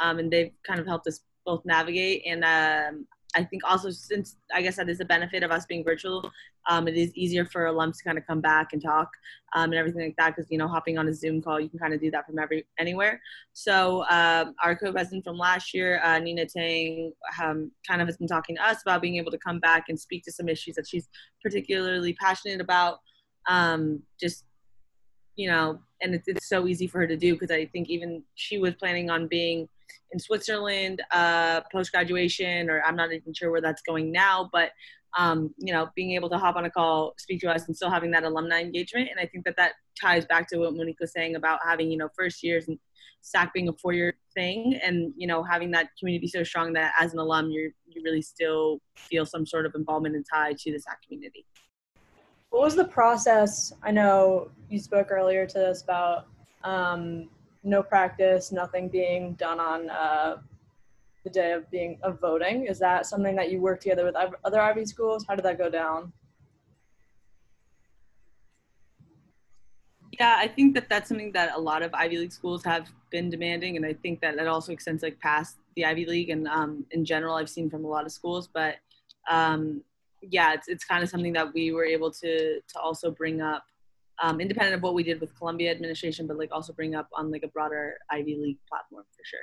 um, 0.00 0.18
and 0.18 0.30
they've 0.30 0.52
kind 0.66 0.80
of 0.80 0.86
helped 0.86 1.06
us 1.06 1.20
both 1.46 1.64
navigate. 1.64 2.22
And 2.26 2.44
um, 2.44 3.06
I 3.34 3.44
think 3.44 3.62
also 3.68 3.90
since 3.90 4.36
I 4.52 4.62
guess 4.62 4.76
that 4.76 4.88
is 4.88 5.00
a 5.00 5.04
benefit 5.04 5.42
of 5.42 5.50
us 5.50 5.64
being 5.66 5.84
virtual, 5.84 6.30
um, 6.68 6.88
it 6.88 6.96
is 6.96 7.14
easier 7.14 7.44
for 7.44 7.64
alums 7.66 7.98
to 7.98 8.04
kind 8.04 8.18
of 8.18 8.26
come 8.26 8.40
back 8.40 8.72
and 8.72 8.82
talk 8.82 9.08
um, 9.54 9.70
and 9.70 9.74
everything 9.74 10.02
like 10.02 10.16
that 10.18 10.34
because 10.34 10.50
you 10.50 10.58
know 10.58 10.66
hopping 10.66 10.98
on 10.98 11.06
a 11.08 11.14
Zoom 11.14 11.40
call 11.40 11.60
you 11.60 11.68
can 11.68 11.78
kind 11.78 11.94
of 11.94 12.00
do 12.00 12.10
that 12.10 12.26
from 12.26 12.38
every 12.38 12.66
anywhere. 12.78 13.20
So 13.52 14.04
um, 14.10 14.54
our 14.64 14.74
co-president 14.74 15.24
from 15.24 15.38
last 15.38 15.72
year, 15.72 16.00
uh, 16.02 16.18
Nina 16.18 16.46
Tang, 16.46 17.12
um, 17.42 17.70
kind 17.86 18.02
of 18.02 18.08
has 18.08 18.16
been 18.16 18.28
talking 18.28 18.56
to 18.56 18.66
us 18.66 18.82
about 18.82 19.02
being 19.02 19.16
able 19.16 19.30
to 19.30 19.38
come 19.38 19.60
back 19.60 19.84
and 19.88 19.98
speak 19.98 20.24
to 20.24 20.32
some 20.32 20.48
issues 20.48 20.74
that 20.76 20.88
she's 20.88 21.08
particularly 21.42 22.14
passionate 22.14 22.60
about. 22.60 23.00
Um, 23.48 24.02
just 24.20 24.44
you 25.36 25.48
know, 25.48 25.78
and 26.02 26.14
it's, 26.14 26.28
it's 26.28 26.48
so 26.48 26.66
easy 26.66 26.86
for 26.86 26.98
her 26.98 27.06
to 27.06 27.16
do 27.16 27.34
because 27.34 27.50
I 27.50 27.66
think 27.66 27.88
even 27.88 28.22
she 28.34 28.58
was 28.58 28.74
planning 28.74 29.08
on 29.08 29.26
being 29.26 29.68
in 30.12 30.18
Switzerland 30.18 31.02
uh, 31.12 31.60
post 31.72 31.92
graduation, 31.92 32.68
or 32.70 32.82
I'm 32.84 32.96
not 32.96 33.12
even 33.12 33.32
sure 33.34 33.50
where 33.50 33.60
that's 33.60 33.82
going 33.82 34.10
now, 34.12 34.48
but 34.52 34.70
um, 35.18 35.52
you 35.58 35.72
know, 35.72 35.88
being 35.96 36.12
able 36.12 36.30
to 36.30 36.38
hop 36.38 36.56
on 36.56 36.64
a 36.64 36.70
call, 36.70 37.14
speak 37.18 37.40
to 37.40 37.50
us, 37.50 37.66
and 37.66 37.76
still 37.76 37.90
having 37.90 38.10
that 38.12 38.24
alumni 38.24 38.60
engagement. 38.60 39.08
And 39.10 39.18
I 39.18 39.26
think 39.26 39.44
that 39.44 39.56
that 39.56 39.72
ties 40.00 40.24
back 40.24 40.48
to 40.48 40.58
what 40.58 40.74
Monique 40.74 41.00
was 41.00 41.12
saying 41.12 41.34
about 41.34 41.60
having, 41.66 41.90
you 41.90 41.98
know, 41.98 42.08
first 42.16 42.42
years 42.42 42.68
and 42.68 42.78
SAC 43.22 43.52
being 43.52 43.68
a 43.68 43.72
four 43.72 43.92
year 43.92 44.14
thing 44.34 44.78
and, 44.84 45.12
you 45.16 45.26
know, 45.26 45.42
having 45.42 45.70
that 45.72 45.88
community 45.98 46.28
so 46.28 46.42
strong 46.42 46.72
that 46.74 46.92
as 46.98 47.12
an 47.12 47.18
alum, 47.18 47.50
you 47.50 47.72
you 47.86 48.02
really 48.04 48.22
still 48.22 48.80
feel 48.94 49.26
some 49.26 49.44
sort 49.44 49.66
of 49.66 49.74
involvement 49.74 50.14
and 50.14 50.24
tie 50.32 50.52
to 50.52 50.72
the 50.72 50.78
SAC 50.78 51.02
community. 51.02 51.44
What 52.50 52.62
was 52.62 52.76
the 52.76 52.84
process? 52.84 53.72
I 53.82 53.90
know 53.90 54.50
you 54.68 54.78
spoke 54.78 55.10
earlier 55.10 55.46
to 55.46 55.70
us 55.70 55.82
about 55.82 56.26
um, 56.64 57.28
no 57.62 57.82
practice, 57.82 58.52
nothing 58.52 58.88
being 58.88 59.34
done 59.34 59.60
on 59.60 59.90
uh, 59.90 60.36
the 61.24 61.30
day 61.30 61.52
of 61.52 61.70
being 61.70 61.98
of 62.02 62.20
voting. 62.20 62.66
Is 62.66 62.78
that 62.78 63.06
something 63.06 63.36
that 63.36 63.50
you 63.50 63.60
work 63.60 63.80
together 63.80 64.04
with 64.04 64.14
other 64.44 64.60
Ivy 64.60 64.86
schools? 64.86 65.24
How 65.28 65.34
did 65.34 65.44
that 65.44 65.58
go 65.58 65.68
down? 65.68 66.12
Yeah, 70.18 70.36
I 70.38 70.48
think 70.48 70.74
that 70.74 70.88
that's 70.88 71.08
something 71.08 71.32
that 71.32 71.54
a 71.56 71.60
lot 71.60 71.82
of 71.82 71.94
Ivy 71.94 72.18
League 72.18 72.32
schools 72.32 72.64
have 72.64 72.88
been 73.10 73.30
demanding, 73.30 73.76
and 73.76 73.86
I 73.86 73.94
think 73.94 74.20
that 74.20 74.34
it 74.34 74.46
also 74.46 74.72
extends 74.72 75.02
like 75.02 75.18
past 75.20 75.56
the 75.76 75.84
Ivy 75.84 76.04
League 76.04 76.30
and 76.30 76.48
um, 76.48 76.84
in 76.90 77.04
general. 77.04 77.36
I've 77.36 77.48
seen 77.48 77.70
from 77.70 77.84
a 77.84 77.88
lot 77.88 78.04
of 78.04 78.12
schools, 78.12 78.48
but 78.52 78.76
um, 79.30 79.82
yeah, 80.22 80.52
it's 80.52 80.68
it's 80.68 80.84
kind 80.84 81.02
of 81.02 81.08
something 81.08 81.32
that 81.34 81.54
we 81.54 81.72
were 81.72 81.84
able 81.84 82.10
to 82.10 82.60
to 82.60 82.78
also 82.78 83.10
bring 83.10 83.40
up, 83.40 83.64
um, 84.20 84.40
independent 84.40 84.74
of 84.74 84.82
what 84.82 84.94
we 84.94 85.02
did 85.02 85.20
with 85.20 85.36
Columbia 85.36 85.70
administration, 85.70 86.26
but 86.26 86.36
like 86.36 86.50
also 86.52 86.72
bring 86.72 86.94
up 86.94 87.08
on 87.14 87.30
like 87.30 87.42
a 87.42 87.48
broader 87.48 87.96
Ivy 88.10 88.36
League 88.36 88.58
platform 88.68 89.04
for 89.16 89.24
sure. 89.24 89.40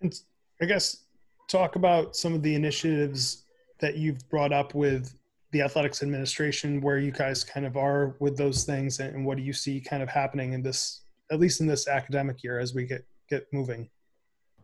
And 0.00 0.18
I 0.62 0.66
guess 0.66 1.04
talk 1.48 1.76
about 1.76 2.16
some 2.16 2.32
of 2.34 2.42
the 2.42 2.54
initiatives 2.54 3.44
that 3.80 3.96
you've 3.96 4.26
brought 4.28 4.52
up 4.52 4.74
with 4.74 5.14
the 5.52 5.62
athletics 5.62 6.02
administration, 6.02 6.80
where 6.80 6.98
you 6.98 7.10
guys 7.10 7.42
kind 7.42 7.66
of 7.66 7.76
are 7.76 8.14
with 8.20 8.36
those 8.36 8.64
things, 8.64 9.00
and 9.00 9.26
what 9.26 9.36
do 9.36 9.42
you 9.42 9.52
see 9.52 9.80
kind 9.80 10.02
of 10.02 10.08
happening 10.08 10.52
in 10.52 10.62
this, 10.62 11.02
at 11.32 11.40
least 11.40 11.60
in 11.60 11.66
this 11.66 11.88
academic 11.88 12.42
year, 12.44 12.60
as 12.60 12.72
we 12.72 12.84
get 12.86 13.04
get 13.28 13.46
moving. 13.52 13.88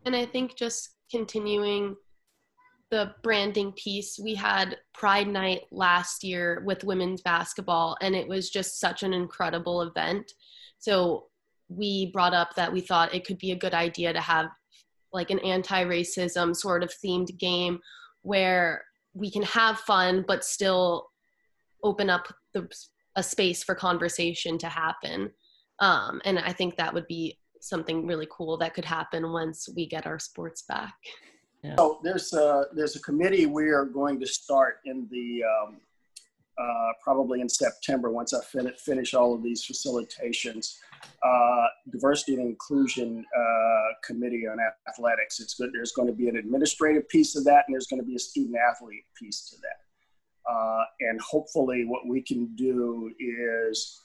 And 0.05 0.15
I 0.15 0.25
think 0.25 0.55
just 0.55 0.91
continuing 1.11 1.95
the 2.89 3.13
branding 3.21 3.73
piece, 3.73 4.17
we 4.17 4.33
had 4.35 4.77
Pride 4.93 5.27
Night 5.27 5.61
last 5.71 6.23
year 6.23 6.63
with 6.65 6.83
women's 6.83 7.21
basketball, 7.21 7.97
and 8.01 8.15
it 8.15 8.27
was 8.27 8.49
just 8.49 8.79
such 8.79 9.03
an 9.03 9.13
incredible 9.13 9.81
event. 9.81 10.31
So 10.79 11.27
we 11.69 12.11
brought 12.11 12.33
up 12.33 12.55
that 12.55 12.71
we 12.71 12.81
thought 12.81 13.13
it 13.13 13.25
could 13.25 13.37
be 13.37 13.51
a 13.51 13.57
good 13.57 13.73
idea 13.73 14.13
to 14.13 14.21
have 14.21 14.47
like 15.11 15.31
an 15.31 15.39
anti-racism 15.39 16.55
sort 16.55 16.83
of 16.83 16.93
themed 17.03 17.37
game 17.37 17.79
where 18.21 18.83
we 19.13 19.31
can 19.31 19.43
have 19.43 19.79
fun 19.79 20.23
but 20.27 20.45
still 20.45 21.07
open 21.83 22.09
up 22.09 22.33
the, 22.53 22.67
a 23.15 23.23
space 23.23 23.63
for 23.63 23.75
conversation 23.75 24.57
to 24.57 24.67
happen 24.67 25.31
um, 25.79 26.21
and 26.25 26.39
i 26.39 26.51
think 26.51 26.75
that 26.75 26.93
would 26.93 27.07
be 27.07 27.37
something 27.61 28.05
really 28.05 28.27
cool 28.31 28.57
that 28.57 28.73
could 28.73 28.85
happen 28.85 29.31
once 29.31 29.67
we 29.75 29.87
get 29.87 30.05
our 30.05 30.19
sports 30.19 30.63
back 30.63 30.95
yeah. 31.67 31.75
so 31.77 31.99
there's 32.03 32.33
a 32.33 32.65
there's 32.73 32.95
a 32.95 33.01
committee 33.01 33.45
we 33.45 33.69
are 33.69 33.85
going 33.85 34.19
to 34.19 34.27
start 34.27 34.77
in 34.85 35.07
the 35.11 35.43
um, 35.43 35.77
uh, 36.57 36.91
probably 37.03 37.41
in 37.41 37.49
september 37.49 38.09
once 38.11 38.33
i 38.33 38.43
fin- 38.43 38.73
finish 38.77 39.13
all 39.13 39.33
of 39.33 39.43
these 39.43 39.65
facilitations 39.65 40.77
uh, 41.23 41.65
diversity 41.91 42.35
and 42.35 42.43
inclusion 42.43 43.25
uh, 43.37 43.87
committee 44.03 44.47
on 44.47 44.57
athletics. 44.87 45.39
It's 45.39 45.55
good. 45.55 45.71
There's 45.73 45.91
going 45.91 46.07
to 46.07 46.13
be 46.13 46.29
an 46.29 46.37
administrative 46.37 47.07
piece 47.09 47.35
of 47.35 47.43
that, 47.45 47.65
and 47.67 47.73
there's 47.73 47.87
going 47.87 48.01
to 48.01 48.05
be 48.05 48.15
a 48.15 48.19
student 48.19 48.55
athlete 48.57 49.05
piece 49.15 49.49
to 49.49 49.55
that. 49.61 50.51
Uh, 50.51 50.83
and 51.01 51.19
hopefully, 51.19 51.85
what 51.85 52.07
we 52.07 52.21
can 52.21 52.55
do 52.55 53.11
is, 53.19 54.01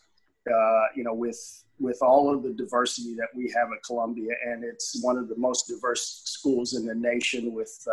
uh, 0.49 0.85
you 0.95 1.05
know, 1.05 1.15
with 1.15 1.65
with 1.79 1.99
all 2.03 2.33
of 2.33 2.43
the 2.43 2.53
diversity 2.53 3.15
that 3.15 3.29
we 3.35 3.53
have 3.55 3.69
at 3.73 3.83
Columbia, 3.85 4.33
and 4.47 4.65
it's 4.65 5.03
one 5.03 5.17
of 5.17 5.29
the 5.29 5.37
most 5.37 5.67
diverse 5.67 6.23
schools 6.25 6.75
in 6.75 6.87
the 6.87 6.95
nation 6.95 7.53
with. 7.53 7.87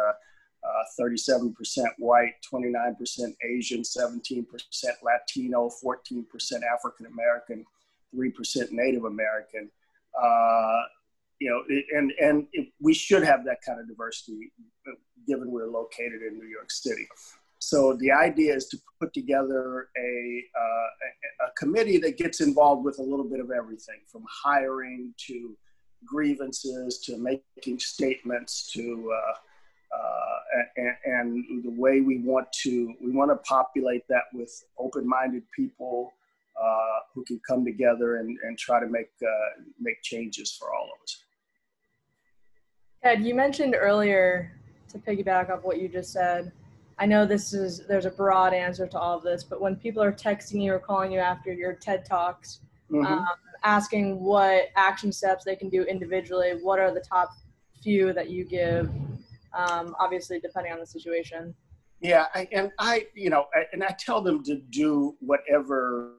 37% 1.00 1.54
uh, 1.56 1.90
white, 2.00 2.34
29% 2.54 3.34
Asian, 3.50 3.82
17% 3.82 4.46
Latino, 5.02 5.70
14% 5.82 6.26
African 6.64 7.06
American, 7.06 7.66
3% 8.14 8.72
Native 8.72 9.06
American. 9.06 9.72
Uh, 10.22 10.82
you 11.40 11.50
know, 11.50 11.64
and 11.98 12.12
and 12.20 12.48
it, 12.52 12.68
we 12.82 12.94
should 12.94 13.24
have 13.24 13.46
that 13.46 13.60
kind 13.66 13.80
of 13.80 13.88
diversity, 13.88 14.52
given 15.26 15.50
we're 15.50 15.68
located 15.68 16.22
in 16.22 16.38
New 16.38 16.48
York 16.48 16.70
City. 16.70 17.08
So 17.70 17.94
the 18.00 18.12
idea 18.12 18.56
is 18.56 18.66
to 18.70 18.80
put 19.00 19.14
together 19.14 19.90
a, 19.96 20.44
uh, 20.60 21.48
a, 21.48 21.52
committee 21.56 22.00
that 22.00 22.18
gets 22.18 22.42
involved 22.42 22.84
with 22.84 22.98
a 22.98 23.04
little 23.04 23.30
bit 23.30 23.40
of 23.40 23.52
everything, 23.52 24.00
from 24.12 24.24
hiring 24.28 25.14
to 25.28 25.56
grievances 26.04 26.98
to 27.06 27.18
making 27.18 27.78
statements 27.78 28.72
to 28.72 29.14
uh, 29.14 29.96
uh, 29.96 30.64
and, 30.78 30.96
and, 31.06 31.64
the 31.64 31.70
way 31.70 32.02
we 32.02 32.18
want 32.20 32.52
to 32.54 32.96
we 33.04 33.12
want 33.12 33.30
to 33.30 33.36
populate 33.48 34.04
that 34.08 34.24
with 34.34 34.52
open-minded 34.80 35.44
people 35.56 36.12
uh, 36.60 37.00
who 37.14 37.24
can 37.26 37.40
come 37.48 37.64
together 37.64 38.18
and, 38.18 38.38
and 38.44 38.58
try 38.58 38.80
to 38.80 38.88
make 38.88 39.12
uh, 39.22 39.62
make 39.80 40.02
changes 40.02 40.56
for 40.60 40.74
all 40.74 40.86
of 40.86 41.04
us. 41.04 41.24
Ed, 43.04 43.24
you 43.24 43.36
mentioned 43.36 43.76
earlier 43.78 44.54
to 44.90 44.98
piggyback 44.98 45.52
off 45.52 45.64
what 45.64 45.80
you 45.80 45.88
just 45.88 46.12
said. 46.12 46.52
I 47.00 47.06
know 47.06 47.26
this 47.26 47.54
is 47.54 47.88
there's 47.88 48.06
a 48.06 48.12
broad 48.12 48.54
answer 48.54 48.86
to 48.86 49.00
all 49.00 49.18
of 49.18 49.24
this, 49.24 49.44
but 49.44 49.62
when 49.62 49.78
people 49.78 50.04
are 50.04 50.12
texting 50.12 50.62
you 50.62 50.74
or 50.74 50.80
calling 50.80 51.12
you 51.12 51.20
after 51.20 51.54
your 51.54 51.74
TED 51.74 52.06
talks, 52.06 52.60
mm-hmm. 52.92 53.06
um, 53.06 53.26
asking 53.64 54.20
what 54.20 54.66
action 54.76 55.12
steps 55.12 55.46
they 55.46 55.56
can 55.56 55.70
do 55.70 55.84
individually, 55.84 56.52
what 56.62 56.78
are 56.78 56.94
the 56.94 57.00
top 57.00 57.32
few 57.82 58.12
that 58.14 58.30
you 58.30 58.44
give? 58.44 58.90
Um, 59.54 59.96
obviously, 59.98 60.42
depending 60.42 60.74
on 60.74 60.80
the 60.80 60.86
situation. 60.86 61.56
Yeah, 62.02 62.28
I, 62.36 62.48
and 62.52 62.72
I, 62.80 63.08
you 63.14 63.30
know, 63.30 63.48
I, 63.54 63.64
and 63.72 63.84
I 63.84 63.96
tell 63.98 64.22
them 64.22 64.44
to 64.44 64.56
do 64.56 65.16
whatever 65.20 66.14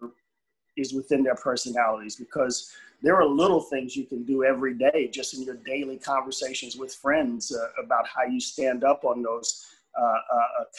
is 0.77 0.95
within 0.95 1.23
their 1.23 1.35
personalities 1.35 2.17
because 2.17 2.73
there 3.03 3.17
are 3.17 3.27
little 3.27 3.61
things 3.61 3.97
you 3.97 4.05
can 4.05 4.25
do 4.25 4.45
every 4.45 4.75
day 4.75 5.09
just 5.13 5.35
in 5.35 5.43
your 5.43 5.57
daily 5.67 5.99
conversations 5.99 6.77
with 6.77 6.95
friends 6.95 7.53
uh, 7.55 7.83
about 7.83 8.07
how 8.07 8.25
you 8.25 8.41
stand 8.41 8.85
up 8.85 9.05
on 9.05 9.23
those 9.23 9.67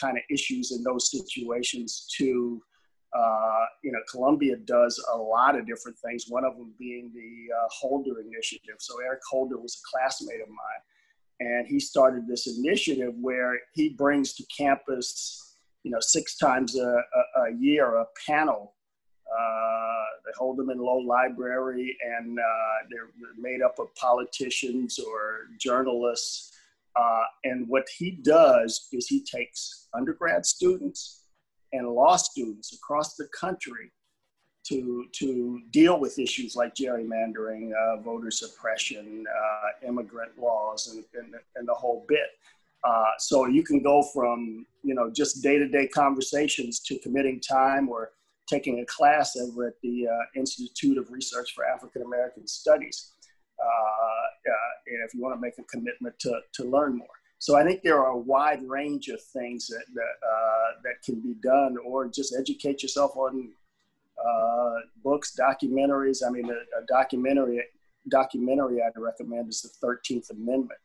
kind 0.00 0.16
of 0.16 0.24
issues 0.30 0.72
in 0.72 0.82
those 0.82 1.10
situations 1.10 2.06
to 2.16 2.62
uh, 3.16 3.64
you 3.84 3.92
know 3.92 3.98
columbia 4.10 4.56
does 4.64 5.02
a 5.12 5.16
lot 5.16 5.58
of 5.58 5.66
different 5.66 5.96
things 5.98 6.26
one 6.28 6.44
of 6.44 6.56
them 6.56 6.72
being 6.78 7.10
the 7.14 7.54
uh, 7.54 7.68
holder 7.70 8.20
initiative. 8.20 8.76
So 8.78 8.94
eric 9.04 9.20
holder 9.28 9.58
was 9.58 9.80
a 9.80 9.82
classmate 9.90 10.40
of 10.40 10.48
mine 10.48 10.82
and 11.40 11.66
he 11.66 11.80
started 11.80 12.26
this 12.26 12.46
initiative 12.46 13.14
where 13.20 13.58
he 13.74 13.90
brings 13.90 14.32
to 14.34 14.44
campus 14.56 15.56
you 15.82 15.90
know 15.90 16.00
six 16.00 16.36
times 16.36 16.76
a, 16.76 16.86
a, 16.86 17.42
a 17.42 17.52
year 17.58 17.96
a 17.96 18.06
panel. 18.26 18.74
Uh, 19.26 20.04
they 20.26 20.32
hold 20.36 20.58
them 20.58 20.68
in 20.68 20.78
Low 20.78 20.98
Library, 20.98 21.96
and 22.04 22.38
uh, 22.38 22.42
they're 22.90 23.10
made 23.38 23.62
up 23.62 23.78
of 23.78 23.94
politicians 23.94 24.98
or 24.98 25.46
journalists 25.58 26.51
Uh, 26.94 27.24
and 27.44 27.68
what 27.68 27.86
he 27.96 28.10
does 28.10 28.88
is 28.92 29.06
he 29.06 29.24
takes 29.24 29.88
undergrad 29.94 30.44
students 30.44 31.24
and 31.72 31.88
law 31.88 32.16
students 32.16 32.74
across 32.74 33.14
the 33.14 33.26
country 33.38 33.90
to, 34.64 35.06
to 35.12 35.60
deal 35.70 35.98
with 35.98 36.18
issues 36.18 36.54
like 36.54 36.74
gerrymandering, 36.74 37.70
uh, 37.72 38.00
voter 38.02 38.30
suppression, 38.30 39.24
uh, 39.26 39.88
immigrant 39.88 40.38
laws, 40.38 40.88
and, 40.88 41.04
and, 41.14 41.34
and, 41.56 41.66
the 41.66 41.74
whole 41.74 42.04
bit. 42.08 42.28
Uh, 42.84 43.10
so 43.18 43.46
you 43.46 43.64
can 43.64 43.82
go 43.82 44.02
from 44.14 44.66
you 44.82 44.94
know 44.94 45.10
just 45.10 45.42
day-to-day 45.42 45.88
conversations 45.88 46.80
to 46.80 46.98
committing 46.98 47.40
time 47.40 47.88
or 47.88 48.10
taking 48.48 48.80
a 48.80 48.86
class 48.86 49.36
over 49.36 49.68
at 49.68 49.74
the 49.82 50.06
uh, 50.06 50.38
Institute 50.38 50.98
of 50.98 51.10
Research 51.10 51.52
for 51.54 51.64
African 51.64 52.02
American 52.02 52.46
Studies 52.46 53.14
uh, 53.62 54.50
uh, 54.50 55.04
if 55.04 55.14
you 55.14 55.20
want 55.20 55.34
to 55.34 55.40
make 55.40 55.58
a 55.58 55.62
commitment 55.64 56.18
to, 56.18 56.40
to 56.54 56.64
learn 56.64 56.96
more. 56.96 57.08
So 57.38 57.56
I 57.56 57.64
think 57.64 57.82
there 57.82 57.98
are 57.98 58.12
a 58.12 58.18
wide 58.18 58.62
range 58.62 59.08
of 59.08 59.20
things 59.20 59.66
that 59.66 59.84
that, 59.94 60.26
uh, 60.26 60.80
that 60.84 61.02
can 61.04 61.20
be 61.20 61.34
done, 61.42 61.76
or 61.84 62.08
just 62.08 62.34
educate 62.38 62.82
yourself 62.82 63.16
on 63.16 63.50
books, 65.02 65.36
documentaries. 65.38 66.22
I 66.26 66.30
mean, 66.30 66.48
a, 66.48 66.54
a, 66.54 66.86
documentary 66.86 67.64
documentary 68.08 68.80
I'd 68.82 68.96
recommend 68.96 69.48
is 69.48 69.62
the 69.62 69.68
Thirteenth 69.68 70.30
Amendment. 70.30 70.80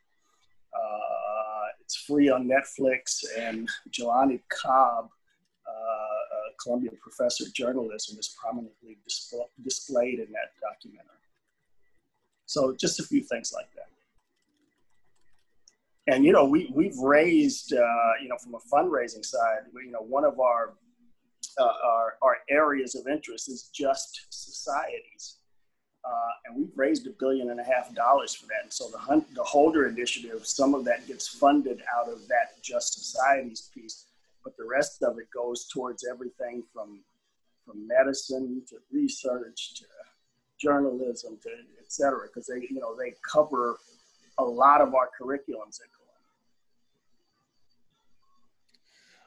Uh, 0.73 1.63
it's 1.81 1.95
free 1.95 2.29
on 2.29 2.49
Netflix, 2.49 3.23
and 3.37 3.69
Jelani 3.91 4.41
Cobb, 4.49 5.09
uh, 5.67 5.71
a 5.71 6.53
Columbia 6.61 6.91
professor 7.01 7.45
of 7.45 7.53
journalism, 7.53 8.17
is 8.19 8.35
prominently 8.41 8.97
display, 9.03 9.45
displayed 9.63 10.19
in 10.19 10.31
that 10.31 10.51
documentary. 10.61 11.17
So 12.47 12.73
just 12.73 12.99
a 12.99 13.03
few 13.03 13.21
things 13.21 13.53
like 13.53 13.69
that. 13.75 13.89
And 16.11 16.23
you 16.23 16.31
know, 16.31 16.45
we 16.45 16.71
we've 16.73 16.97
raised 16.97 17.73
uh, 17.73 18.11
you 18.21 18.29
know 18.29 18.37
from 18.37 18.55
a 18.55 18.59
fundraising 18.73 19.23
side, 19.23 19.59
you 19.73 19.91
know, 19.91 20.01
one 20.01 20.23
of 20.23 20.39
our 20.39 20.73
uh, 21.59 21.63
our, 21.63 22.15
our 22.21 22.37
areas 22.49 22.95
of 22.95 23.07
interest 23.07 23.49
is 23.49 23.69
just 23.73 24.25
societies. 24.29 25.37
Uh, 26.05 26.31
and 26.45 26.57
we've 26.57 26.77
raised 26.77 27.05
a 27.05 27.09
billion 27.19 27.49
and 27.49 27.59
a 27.59 27.63
half 27.63 27.93
dollars 27.93 28.33
for 28.33 28.45
that. 28.45 28.63
And 28.63 28.71
so 28.71 28.87
the, 28.89 28.97
Hunt, 28.97 29.25
the 29.35 29.43
Holder 29.43 29.87
Initiative, 29.87 30.45
some 30.45 30.73
of 30.73 30.85
that 30.85 31.05
gets 31.05 31.27
funded 31.27 31.81
out 31.97 32.07
of 32.07 32.25
that 32.29 32.61
Just 32.61 32.93
Societies 32.93 33.69
piece, 33.73 34.05
but 34.41 34.55
the 34.55 34.63
rest 34.63 35.03
of 35.03 35.17
it 35.17 35.27
goes 35.33 35.67
towards 35.67 36.05
everything 36.09 36.63
from 36.73 37.01
from 37.65 37.85
medicine 37.85 38.63
to 38.69 38.77
research 38.93 39.73
to 39.75 39.83
journalism 40.59 41.37
to 41.43 41.49
et 41.49 41.91
cetera, 41.91 42.27
because 42.27 42.47
they, 42.47 42.59
you 42.69 42.79
know, 42.79 42.95
they 42.97 43.13
cover 43.33 43.77
a 44.39 44.43
lot 44.43 44.81
of 44.81 44.93
our 44.93 45.09
curriculums 45.19 45.79
at 45.81 45.89
Columbia. 45.95 46.27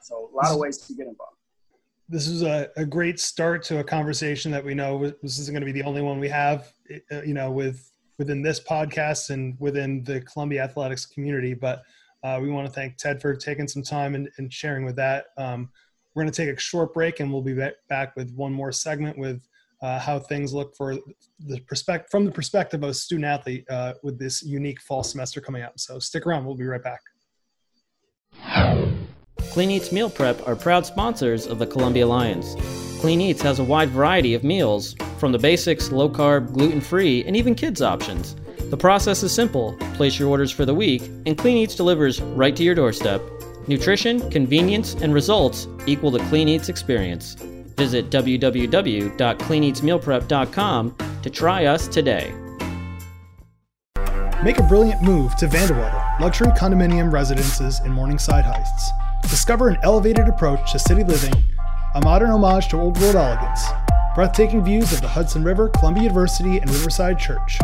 So 0.01 0.29
a 0.31 0.35
lot 0.35 0.51
of 0.51 0.59
ways 0.59 0.77
to 0.77 0.93
get 0.93 1.07
involved. 1.07 1.37
This 2.09 2.27
is 2.27 2.41
a, 2.43 2.69
a 2.75 2.85
great 2.85 3.19
start 3.19 3.63
to 3.63 3.79
a 3.79 3.83
conversation 3.83 4.51
that 4.51 4.65
we 4.65 4.73
know 4.73 5.11
this 5.21 5.39
isn't 5.39 5.53
going 5.53 5.65
to 5.65 5.65
be 5.65 5.71
the 5.71 5.87
only 5.87 6.01
one 6.01 6.19
we 6.19 6.27
have, 6.27 6.73
uh, 7.11 7.21
you 7.21 7.33
know, 7.33 7.49
with 7.51 7.89
within 8.17 8.41
this 8.41 8.59
podcast 8.59 9.29
and 9.29 9.55
within 9.59 10.03
the 10.03 10.21
Columbia 10.21 10.63
athletics 10.63 11.05
community. 11.05 11.53
But 11.53 11.83
uh, 12.23 12.39
we 12.41 12.49
want 12.49 12.67
to 12.67 12.73
thank 12.73 12.97
Ted 12.97 13.21
for 13.21 13.33
taking 13.35 13.67
some 13.67 13.81
time 13.81 14.15
and, 14.15 14.29
and 14.37 14.51
sharing 14.51 14.85
with 14.85 14.95
that. 14.97 15.27
Um, 15.37 15.69
we're 16.13 16.23
going 16.23 16.31
to 16.31 16.45
take 16.45 16.55
a 16.55 16.59
short 16.59 16.93
break 16.93 17.19
and 17.21 17.31
we'll 17.31 17.41
be 17.41 17.57
back 17.89 18.15
with 18.15 18.31
one 18.35 18.51
more 18.51 18.71
segment 18.71 19.17
with 19.17 19.41
uh, 19.81 19.99
how 19.99 20.19
things 20.19 20.53
look 20.53 20.75
for 20.75 20.95
the 21.39 21.59
perspective 21.61 22.09
from 22.11 22.25
the 22.25 22.31
perspective 22.31 22.83
of 22.83 22.89
a 22.89 22.93
student 22.93 23.25
athlete 23.25 23.65
uh, 23.69 23.93
with 24.03 24.19
this 24.19 24.43
unique 24.43 24.79
fall 24.81 25.03
semester 25.03 25.41
coming 25.41 25.63
up. 25.63 25.79
So 25.79 25.99
stick 25.99 26.25
around. 26.25 26.45
We'll 26.45 26.55
be 26.55 26.65
right 26.65 26.83
back. 26.83 27.01
Clean 29.51 29.71
Eats 29.71 29.91
Meal 29.91 30.09
Prep 30.09 30.47
are 30.47 30.55
proud 30.55 30.85
sponsors 30.85 31.45
of 31.47 31.59
the 31.59 31.67
Columbia 31.67 32.07
Lions. 32.07 32.55
Clean 33.01 33.19
Eats 33.19 33.41
has 33.41 33.59
a 33.59 33.63
wide 33.63 33.89
variety 33.89 34.33
of 34.33 34.43
meals, 34.43 34.95
from 35.17 35.31
the 35.31 35.39
basics, 35.39 35.91
low 35.91 36.09
carb, 36.09 36.53
gluten 36.53 36.79
free, 36.79 37.23
and 37.25 37.35
even 37.35 37.53
kids 37.55 37.81
options. 37.81 38.35
The 38.69 38.77
process 38.77 39.23
is 39.23 39.33
simple 39.33 39.75
place 39.95 40.17
your 40.17 40.29
orders 40.29 40.51
for 40.51 40.65
the 40.65 40.73
week, 40.73 41.01
and 41.25 41.37
Clean 41.37 41.57
Eats 41.57 41.75
delivers 41.75 42.21
right 42.21 42.55
to 42.55 42.63
your 42.63 42.75
doorstep. 42.75 43.21
Nutrition, 43.67 44.29
convenience, 44.29 44.93
and 44.95 45.13
results 45.13 45.67
equal 45.85 46.11
the 46.11 46.19
Clean 46.29 46.47
Eats 46.47 46.69
experience. 46.69 47.35
Visit 47.81 48.11
www.cleaneatsmealprep.com 48.11 50.95
to 51.23 51.29
try 51.31 51.65
us 51.65 51.87
today. 51.87 52.31
Make 54.43 54.59
a 54.59 54.63
brilliant 54.69 55.01
move 55.01 55.35
to 55.37 55.47
Vandewater, 55.47 56.19
luxury 56.19 56.49
condominium 56.49 57.11
residences 57.11 57.81
in 57.83 57.91
Morningside 57.91 58.45
Heights. 58.45 58.91
Discover 59.23 59.69
an 59.69 59.79
elevated 59.81 60.27
approach 60.27 60.71
to 60.73 60.77
city 60.77 61.03
living, 61.03 61.33
a 61.95 62.01
modern 62.03 62.29
homage 62.29 62.67
to 62.67 62.79
old 62.79 63.01
world 63.01 63.15
elegance, 63.15 63.65
breathtaking 64.13 64.63
views 64.63 64.93
of 64.93 65.01
the 65.01 65.07
Hudson 65.07 65.43
River, 65.43 65.67
Columbia 65.69 66.03
University, 66.03 66.59
and 66.59 66.69
Riverside 66.69 67.17
Church. 67.17 67.57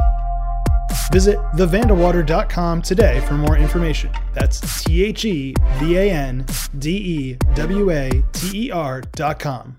Visit 1.12 1.38
thevandewater.com 1.54 2.82
today 2.82 3.20
for 3.28 3.36
more 3.36 3.56
information. 3.56 4.10
That's 4.34 4.84
T 4.84 5.04
H 5.04 5.26
E 5.26 5.54
V 5.76 5.96
A 5.96 6.10
N 6.10 6.44
D 6.80 6.90
E 6.90 7.38
W 7.54 7.92
A 7.92 8.10
T 8.34 8.66
E 8.66 8.72
R.com. 8.72 9.78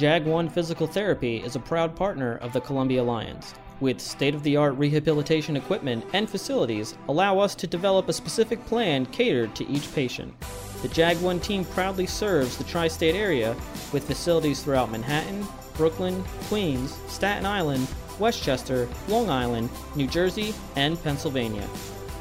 Jag 0.00 0.24
One 0.24 0.48
Physical 0.48 0.86
Therapy 0.86 1.42
is 1.44 1.56
a 1.56 1.60
proud 1.60 1.94
partner 1.94 2.38
of 2.38 2.54
the 2.54 2.60
Columbia 2.62 3.02
Lions. 3.02 3.52
With 3.80 4.00
state 4.00 4.34
of 4.34 4.42
the 4.42 4.56
art 4.56 4.74
rehabilitation 4.78 5.58
equipment 5.58 6.06
and 6.14 6.26
facilities, 6.26 6.94
allow 7.08 7.38
us 7.38 7.54
to 7.56 7.66
develop 7.66 8.08
a 8.08 8.14
specific 8.14 8.64
plan 8.64 9.04
catered 9.04 9.54
to 9.56 9.68
each 9.68 9.94
patient. 9.94 10.32
The 10.80 10.88
Jag 10.88 11.20
One 11.20 11.38
team 11.38 11.66
proudly 11.66 12.06
serves 12.06 12.56
the 12.56 12.64
tri 12.64 12.88
state 12.88 13.14
area 13.14 13.54
with 13.92 14.06
facilities 14.06 14.62
throughout 14.62 14.90
Manhattan, 14.90 15.46
Brooklyn, 15.74 16.24
Queens, 16.48 16.98
Staten 17.06 17.44
Island, 17.44 17.86
Westchester, 18.18 18.88
Long 19.06 19.28
Island, 19.28 19.68
New 19.96 20.06
Jersey, 20.06 20.54
and 20.76 21.02
Pennsylvania. 21.02 21.68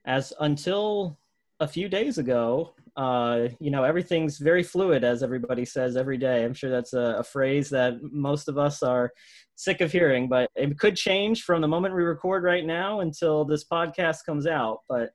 as 0.06 0.32
until 0.40 1.20
a 1.60 1.68
few 1.68 1.90
days 1.90 2.18
ago, 2.18 2.74
uh, 2.96 3.50
you 3.60 3.72
know, 3.72 3.84
everything's 3.84 4.38
very 4.38 4.64
fluid, 4.64 5.04
as 5.04 5.22
everybody 5.22 5.66
says 5.66 5.98
every 5.98 6.18
day. 6.18 6.44
I'm 6.44 6.54
sure 6.54 6.70
that's 6.70 6.94
a, 6.94 7.18
a, 7.20 7.24
phrase 7.24 7.70
that 7.70 7.96
most 8.02 8.48
of 8.48 8.58
us 8.58 8.84
are 8.84 9.12
sick 9.56 9.82
of 9.82 9.92
hearing, 9.92 10.30
but 10.30 10.50
it 10.56 10.78
could 10.80 10.96
change 10.96 11.44
from 11.44 11.62
the 11.62 11.68
moment 11.68 11.96
we 11.96 12.04
record 12.04 12.44
right 12.44 12.66
now 12.66 13.02
until 13.02 13.44
this 13.44 13.66
podcast 13.66 14.26
comes 14.26 14.48
out. 14.48 14.80
But 14.88 15.10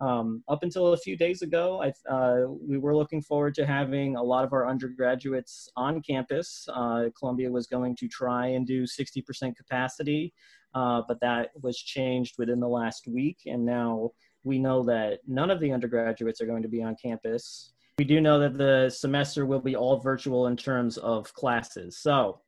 um, 0.00 0.42
up 0.48 0.62
until 0.62 0.92
a 0.92 0.96
few 0.96 1.16
days 1.16 1.42
ago, 1.42 1.82
I, 1.82 2.12
uh, 2.12 2.46
we 2.48 2.78
were 2.78 2.96
looking 2.96 3.20
forward 3.20 3.54
to 3.56 3.66
having 3.66 4.16
a 4.16 4.22
lot 4.22 4.44
of 4.44 4.52
our 4.52 4.68
undergraduates 4.68 5.68
on 5.76 6.00
campus. 6.02 6.66
Uh, 6.72 7.06
Columbia 7.18 7.50
was 7.50 7.66
going 7.66 7.96
to 7.96 8.08
try 8.08 8.48
and 8.48 8.66
do 8.66 8.84
60% 8.84 9.56
capacity, 9.56 10.32
uh, 10.74 11.02
but 11.08 11.20
that 11.20 11.50
was 11.60 11.78
changed 11.78 12.36
within 12.38 12.60
the 12.60 12.68
last 12.68 13.08
week. 13.08 13.38
And 13.46 13.64
now 13.64 14.12
we 14.44 14.58
know 14.58 14.84
that 14.84 15.20
none 15.26 15.50
of 15.50 15.58
the 15.58 15.72
undergraduates 15.72 16.40
are 16.40 16.46
going 16.46 16.62
to 16.62 16.68
be 16.68 16.82
on 16.82 16.96
campus. 17.02 17.72
We 17.98 18.04
do 18.04 18.20
know 18.20 18.38
that 18.38 18.56
the 18.56 18.90
semester 18.90 19.46
will 19.46 19.60
be 19.60 19.74
all 19.74 19.98
virtual 19.98 20.46
in 20.46 20.56
terms 20.56 20.98
of 20.98 21.32
classes. 21.34 21.98
So, 21.98 22.40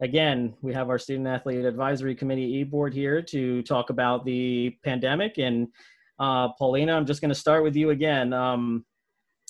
again, 0.00 0.54
we 0.62 0.74
have 0.74 0.90
our 0.90 0.98
Student 0.98 1.28
Athlete 1.28 1.64
Advisory 1.64 2.16
Committee 2.16 2.58
e-board 2.58 2.92
here 2.92 3.22
to 3.22 3.62
talk 3.62 3.90
about 3.90 4.24
the 4.24 4.76
pandemic. 4.82 5.38
And 5.38 5.68
uh, 6.20 6.48
Paulina, 6.58 6.92
I'm 6.92 7.06
just 7.06 7.22
going 7.22 7.30
to 7.30 7.34
start 7.34 7.64
with 7.64 7.74
you 7.74 7.90
again. 7.90 8.32
Um, 8.34 8.84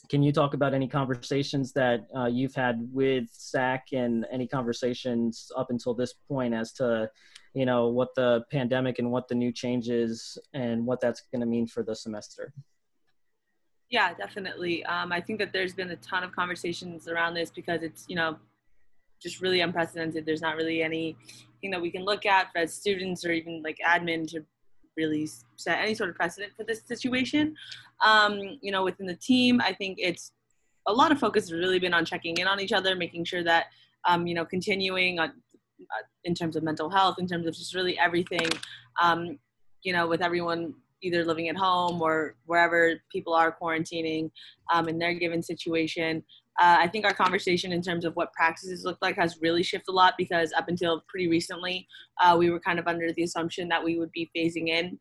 can 0.09 0.23
you 0.23 0.33
talk 0.33 0.55
about 0.55 0.73
any 0.73 0.89
conversations 0.89 1.73
that 1.73 2.07
uh, 2.17 2.27
you've 2.27 2.55
had 2.55 2.89
with 2.93 3.29
SAC 3.33 3.89
and 3.93 4.25
any 4.31 4.47
conversations 4.47 5.51
up 5.57 5.71
until 5.71 5.95
this 5.95 6.15
point 6.29 6.55
as 6.55 6.73
to, 6.75 7.11
you 7.55 7.67
know, 7.67 7.89
what 7.89 8.15
the 8.15 8.45
pandemic 8.51 8.99
and 9.01 9.11
what 9.11 9.29
the 9.29 9.35
new 9.35 9.53
changes 9.53 10.39
and 10.55 10.87
what 10.87 11.01
that's 11.01 11.23
going 11.33 11.41
to 11.41 11.47
mean 11.47 11.67
for 11.67 11.83
the 11.83 11.95
semester? 11.95 12.53
Yeah, 13.89 14.15
definitely. 14.15 14.85
Um, 14.85 15.13
I 15.13 15.21
think 15.21 15.41
that 15.41 15.53
there's 15.53 15.75
been 15.75 15.91
a 15.91 15.97
ton 15.97 16.23
of 16.23 16.33
conversations 16.33 17.09
around 17.09 17.35
this 17.35 17.51
because 17.51 17.83
it's, 17.83 18.05
you 18.09 18.15
know, 18.15 18.37
just 19.21 19.41
really 19.41 19.61
unprecedented. 19.61 20.25
There's 20.25 20.41
not 20.41 20.57
really 20.57 20.83
anything 20.83 21.71
that 21.71 21.81
we 21.81 21.91
can 21.91 22.05
look 22.05 22.27
at 22.27 22.49
as 22.55 22.73
students 22.73 23.25
or 23.25 23.33
even 23.33 23.63
like 23.63 23.79
admin 23.87 24.29
to 24.31 24.45
really 24.97 25.29
set 25.57 25.79
any 25.79 25.95
sort 25.95 26.11
of 26.11 26.17
precedent 26.17 26.53
for 26.57 26.65
this 26.65 26.83
situation. 26.87 27.55
Um, 28.05 28.59
you 28.61 28.73
know, 28.73 28.85
within 28.85 29.07
the 29.07 29.17
team, 29.17 29.61
I 29.61 29.73
think 29.73 29.99
it's 30.01 30.33
a 30.87 30.93
lot 30.93 31.13
of 31.13 31.19
focus 31.19 31.45
has 31.45 31.53
really 31.53 31.79
been 31.79 31.95
on 31.95 32.05
checking 32.05 32.37
in 32.39 32.47
on 32.47 32.61
each 32.61 32.73
other, 32.73 32.97
making 32.97 33.25
sure 33.25 33.45
that 33.45 33.67
um, 34.09 34.27
you 34.27 34.35
know 34.35 34.45
continuing 34.45 35.19
on 35.19 35.29
uh, 35.29 36.05
in 36.25 36.35
terms 36.35 36.57
of 36.57 36.63
mental 36.63 36.91
health, 36.91 37.17
in 37.19 37.27
terms 37.27 37.47
of 37.47 37.55
just 37.55 37.75
really 37.75 37.99
everything. 37.99 38.49
Um, 39.01 39.39
you 39.83 39.93
know, 39.93 40.07
with 40.07 40.21
everyone 40.21 40.75
either 41.03 41.25
living 41.25 41.49
at 41.49 41.57
home 41.57 42.03
or 42.03 42.35
wherever 42.47 43.01
people 43.11 43.33
are 43.33 43.57
quarantining 43.61 44.31
um, 44.73 44.89
in 44.89 44.99
their 44.99 45.15
given 45.15 45.43
situation. 45.43 46.23
Uh, 46.61 46.77
I 46.79 46.89
think 46.89 47.07
our 47.07 47.15
conversation 47.15 47.73
in 47.73 47.81
terms 47.81 48.05
of 48.05 48.15
what 48.17 48.35
practices 48.35 48.85
look 48.85 48.99
like 49.01 49.17
has 49.17 49.39
really 49.41 49.63
shifted 49.63 49.91
a 49.91 49.95
lot 49.95 50.15
because 50.19 50.53
up 50.53 50.69
until 50.69 51.03
pretty 51.09 51.27
recently, 51.27 51.89
uh, 52.23 52.37
we 52.39 52.51
were 52.51 52.61
kind 52.61 52.79
of 52.79 52.87
under 52.87 53.11
the 53.13 53.23
assumption 53.23 53.67
that 53.69 53.83
we 53.83 53.99
would 53.99 54.13
be 54.13 54.31
phasing 54.37 54.69
in 54.69 54.99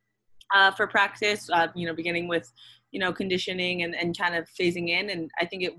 uh, 0.55 0.71
for 0.71 0.87
practice, 0.87 1.49
uh, 1.51 1.67
you 1.75 1.85
know, 1.85 1.93
beginning 1.93 2.29
with, 2.29 2.49
you 2.91 2.99
know, 2.99 3.11
conditioning 3.11 3.83
and, 3.83 3.93
and 3.93 4.17
kind 4.17 4.35
of 4.35 4.47
phasing 4.59 4.87
in. 4.87 5.09
And 5.09 5.29
I 5.37 5.45
think 5.45 5.63
it, 5.63 5.73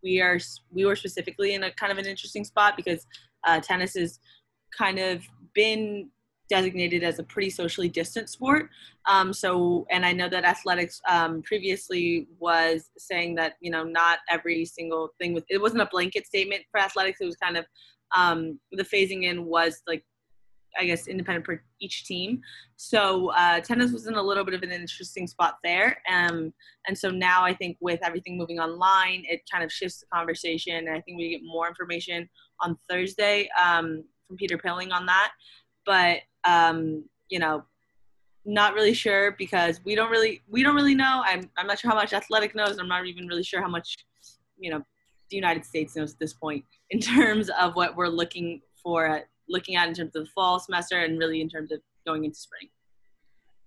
we 0.00 0.20
are, 0.20 0.38
we 0.70 0.84
were 0.84 0.94
specifically 0.94 1.54
in 1.54 1.64
a 1.64 1.72
kind 1.72 1.90
of 1.90 1.98
an 1.98 2.06
interesting 2.06 2.44
spot 2.44 2.76
because 2.76 3.04
uh, 3.44 3.58
tennis 3.58 3.94
has 3.94 4.20
kind 4.78 5.00
of 5.00 5.24
been 5.54 6.08
designated 6.48 7.02
as 7.02 7.18
a 7.18 7.24
pretty 7.24 7.50
socially 7.50 7.88
distant 7.88 8.28
sport. 8.28 8.68
Um, 9.06 9.32
so, 9.32 9.86
and 9.90 10.04
I 10.06 10.12
know 10.12 10.28
that 10.28 10.44
athletics 10.44 11.00
um, 11.08 11.42
previously 11.42 12.28
was 12.38 12.90
saying 12.98 13.34
that 13.36 13.54
you 13.60 13.70
know 13.70 13.84
not 13.84 14.18
every 14.30 14.64
single 14.64 15.10
thing 15.20 15.32
with 15.32 15.44
it 15.48 15.60
wasn't 15.60 15.82
a 15.82 15.88
blanket 15.90 16.26
statement 16.26 16.62
for 16.70 16.80
athletics. 16.80 17.20
It 17.20 17.26
was 17.26 17.36
kind 17.36 17.56
of 17.56 17.66
um, 18.16 18.58
the 18.72 18.84
phasing 18.84 19.24
in 19.24 19.44
was 19.44 19.82
like 19.86 20.04
I 20.78 20.84
guess 20.84 21.06
independent 21.06 21.46
for 21.46 21.62
each 21.80 22.04
team. 22.04 22.40
So 22.76 23.30
uh, 23.30 23.60
tennis 23.60 23.92
was 23.92 24.06
in 24.06 24.14
a 24.14 24.22
little 24.22 24.44
bit 24.44 24.54
of 24.54 24.62
an 24.62 24.70
interesting 24.70 25.26
spot 25.26 25.56
there. 25.64 26.02
Um, 26.12 26.52
and 26.86 26.96
so 26.96 27.10
now 27.10 27.44
I 27.44 27.54
think 27.54 27.76
with 27.80 28.00
everything 28.02 28.36
moving 28.36 28.58
online, 28.58 29.24
it 29.28 29.40
kind 29.50 29.64
of 29.64 29.72
shifts 29.72 30.00
the 30.00 30.06
conversation. 30.12 30.76
And 30.76 30.90
I 30.90 31.00
think 31.00 31.18
we 31.18 31.30
get 31.30 31.40
more 31.44 31.68
information 31.68 32.28
on 32.60 32.76
Thursday 32.88 33.48
um, 33.62 34.04
from 34.26 34.36
Peter 34.36 34.58
Pilling 34.58 34.92
on 34.92 35.06
that. 35.06 35.32
But 35.84 36.18
um, 36.46 37.04
you 37.28 37.38
know, 37.38 37.64
not 38.44 38.74
really 38.74 38.94
sure 38.94 39.32
because 39.32 39.80
we 39.84 39.94
don't 39.94 40.10
really 40.10 40.42
we 40.48 40.62
don't 40.62 40.76
really 40.76 40.94
know. 40.94 41.22
I'm 41.24 41.50
I'm 41.56 41.66
not 41.66 41.78
sure 41.78 41.90
how 41.90 41.96
much 41.96 42.12
athletic 42.12 42.54
knows. 42.54 42.78
I'm 42.78 42.88
not 42.88 43.06
even 43.06 43.26
really 43.26 43.42
sure 43.42 43.60
how 43.60 43.68
much, 43.68 43.96
you 44.58 44.70
know, 44.70 44.82
the 45.30 45.36
United 45.36 45.64
States 45.64 45.96
knows 45.96 46.12
at 46.12 46.18
this 46.18 46.32
point 46.32 46.64
in 46.90 47.00
terms 47.00 47.50
of 47.60 47.74
what 47.74 47.96
we're 47.96 48.08
looking 48.08 48.60
for, 48.82 49.22
looking 49.48 49.76
at 49.76 49.88
in 49.88 49.94
terms 49.94 50.14
of 50.14 50.24
the 50.24 50.30
fall 50.34 50.60
semester 50.60 51.00
and 51.00 51.18
really 51.18 51.40
in 51.40 51.48
terms 51.48 51.72
of 51.72 51.80
going 52.06 52.24
into 52.24 52.38
spring. 52.38 52.68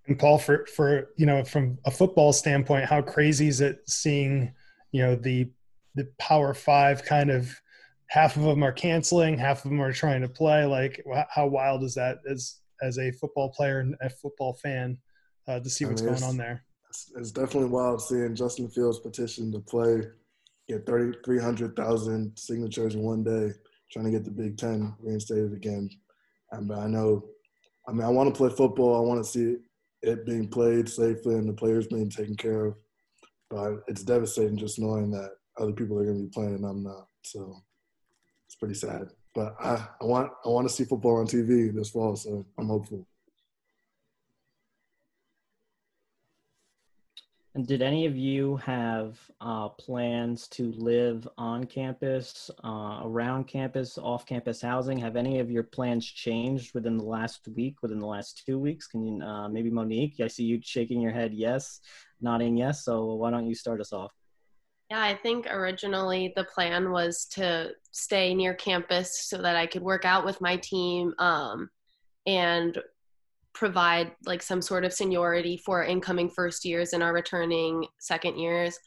And 0.08 0.18
Paul, 0.18 0.38
for 0.38 0.66
for 0.76 1.10
you 1.18 1.26
know, 1.26 1.44
from 1.44 1.78
a 1.86 1.92
football 1.92 2.34
standpoint, 2.34 2.86
how 2.86 3.02
crazy 3.02 3.48
is 3.48 3.62
it 3.62 3.82
seeing, 3.88 4.54
you 4.92 5.02
know, 5.02 5.16
the 5.16 5.52
the 5.96 6.10
Power 6.18 6.54
Five 6.54 7.04
kind 7.04 7.30
of 7.30 7.54
half 8.08 8.36
of 8.36 8.44
them 8.44 8.64
are 8.64 8.72
canceling, 8.72 9.38
half 9.38 9.64
of 9.64 9.70
them 9.70 9.82
are 9.82 9.94
trying 9.94 10.22
to 10.22 10.30
play. 10.30 10.66
Like, 10.66 11.04
how 11.30 11.48
wild 11.48 11.84
is 11.84 11.94
that? 11.96 12.20
As 12.30 12.59
as 12.82 12.98
a 12.98 13.12
football 13.12 13.50
player 13.50 13.80
and 13.80 13.96
a 14.02 14.10
football 14.10 14.54
fan 14.54 14.98
uh, 15.48 15.60
to 15.60 15.70
see 15.70 15.86
what's 15.86 16.02
I 16.02 16.06
mean, 16.06 16.14
going 16.14 16.24
on 16.24 16.38
there. 16.38 16.64
It's, 16.90 17.12
it's, 17.16 17.32
definitely 17.32 17.70
wild 17.70 18.02
seeing 18.02 18.36
Justin 18.36 18.70
Fields 18.70 19.00
petition 19.00 19.52
to 19.52 19.60
play, 19.60 20.02
get 20.68 20.86
30, 20.86 21.20
300,000 21.24 22.38
signatures 22.38 22.96
in 22.96 23.02
one 23.02 23.24
day, 23.24 23.52
trying 23.92 24.06
to 24.06 24.12
get 24.12 24.26
the 24.26 24.32
Big 24.32 24.58
Ten 24.58 24.94
reinstated 25.00 25.54
again. 25.54 25.90
And, 26.52 26.68
but 26.68 26.80
I 26.80 26.88
know, 26.88 27.26
I 27.88 27.92
mean, 27.92 28.04
I 28.04 28.10
want 28.10 28.34
to 28.34 28.38
play 28.38 28.50
football. 28.50 28.96
I 28.96 29.08
want 29.08 29.24
to 29.24 29.30
see 29.30 29.58
it 30.02 30.26
being 30.26 30.48
played 30.48 30.90
safely 30.90 31.36
and 31.36 31.48
the 31.48 31.54
players 31.54 31.88
being 31.88 32.10
taken 32.10 32.36
care 32.36 32.66
of. 32.66 32.76
But 33.50 33.84
it's 33.88 34.04
devastating 34.04 34.58
just 34.58 34.80
knowing 34.80 35.12
that 35.12 35.32
other 35.60 35.74
people 35.74 35.98
are 35.98 36.06
going 36.06 36.18
to 36.18 36.24
be 36.24 36.30
playing 36.30 36.56
and 36.56 36.66
I'm 36.66 36.84
not. 36.84 37.08
So 37.24 37.62
it's 38.48 38.56
pretty 38.56 38.76
sad. 38.76 39.10
But 39.36 39.56
I, 39.60 39.88
I 40.02 40.06
want 40.06 40.32
I 40.46 40.50
want 40.50 40.68
to 40.68 40.74
see 40.74 40.86
football 40.86 41.18
on 41.18 41.28
TV 41.28 41.74
this 41.74 41.92
fall, 41.92 42.16
so 42.16 42.46
I'm 42.58 42.68
hopeful. 42.68 43.06
And 47.56 47.68
did 47.68 47.82
any 47.82 48.06
of 48.06 48.16
you 48.16 48.58
have 48.58 49.20
uh, 49.42 49.70
plans 49.70 50.48
to 50.50 50.72
live 50.74 51.28
on 51.38 51.66
campus, 51.66 52.52
uh, 52.64 53.02
around 53.04 53.48
campus, 53.48 53.98
off 53.98 54.26
campus 54.26 54.62
housing? 54.62 55.00
Have 55.00 55.16
any 55.16 55.40
of 55.40 55.50
your 55.50 55.64
plans 55.64 56.06
changed 56.06 56.74
within 56.76 56.98
the 56.98 57.04
last 57.04 57.48
week, 57.56 57.82
within 57.82 58.00
the 58.00 58.06
last 58.06 58.44
two 58.46 58.60
weeks? 58.60 58.88
Can 58.88 59.04
you, 59.04 59.24
uh, 59.24 59.50
maybe 59.50 59.72
Monique, 59.72 60.20
I 60.22 60.28
see 60.28 60.44
you 60.44 60.60
shaking 60.64 61.02
your 61.02 61.12
head 61.12 61.34
yes, 61.34 61.82
nodding 62.22 62.56
yes. 62.56 62.86
So 62.86 63.16
why 63.16 63.32
don't 63.32 63.48
you 63.48 63.56
start 63.56 63.82
us 63.82 63.94
off? 63.94 64.14
Yeah, 64.90 65.02
I 65.04 65.14
think 65.16 65.46
originally 65.48 66.34
the 66.36 66.46
plan 66.46 66.92
was 66.92 67.26
to 67.34 67.72
stay 67.92 68.34
near 68.34 68.56
campus 68.56 69.28
so 69.28 69.40
that 69.40 69.56
I 69.56 69.68
could 69.68 69.84
work 69.84 70.04
out 70.04 70.26
with 70.26 70.42
my 70.42 70.58
team 70.58 71.14
um, 71.20 71.70
and 72.26 72.78
provide 73.54 74.12
like 74.26 74.42
some 74.42 74.62
sort 74.62 74.86
of 74.86 74.94
seniority 74.94 75.58
for 75.58 75.84
incoming 75.84 76.30
first 76.30 76.66
years 76.66 76.94
and 76.94 77.04
our 77.04 77.14
returning 77.14 77.86
second 78.00 78.40
years. 78.40 78.80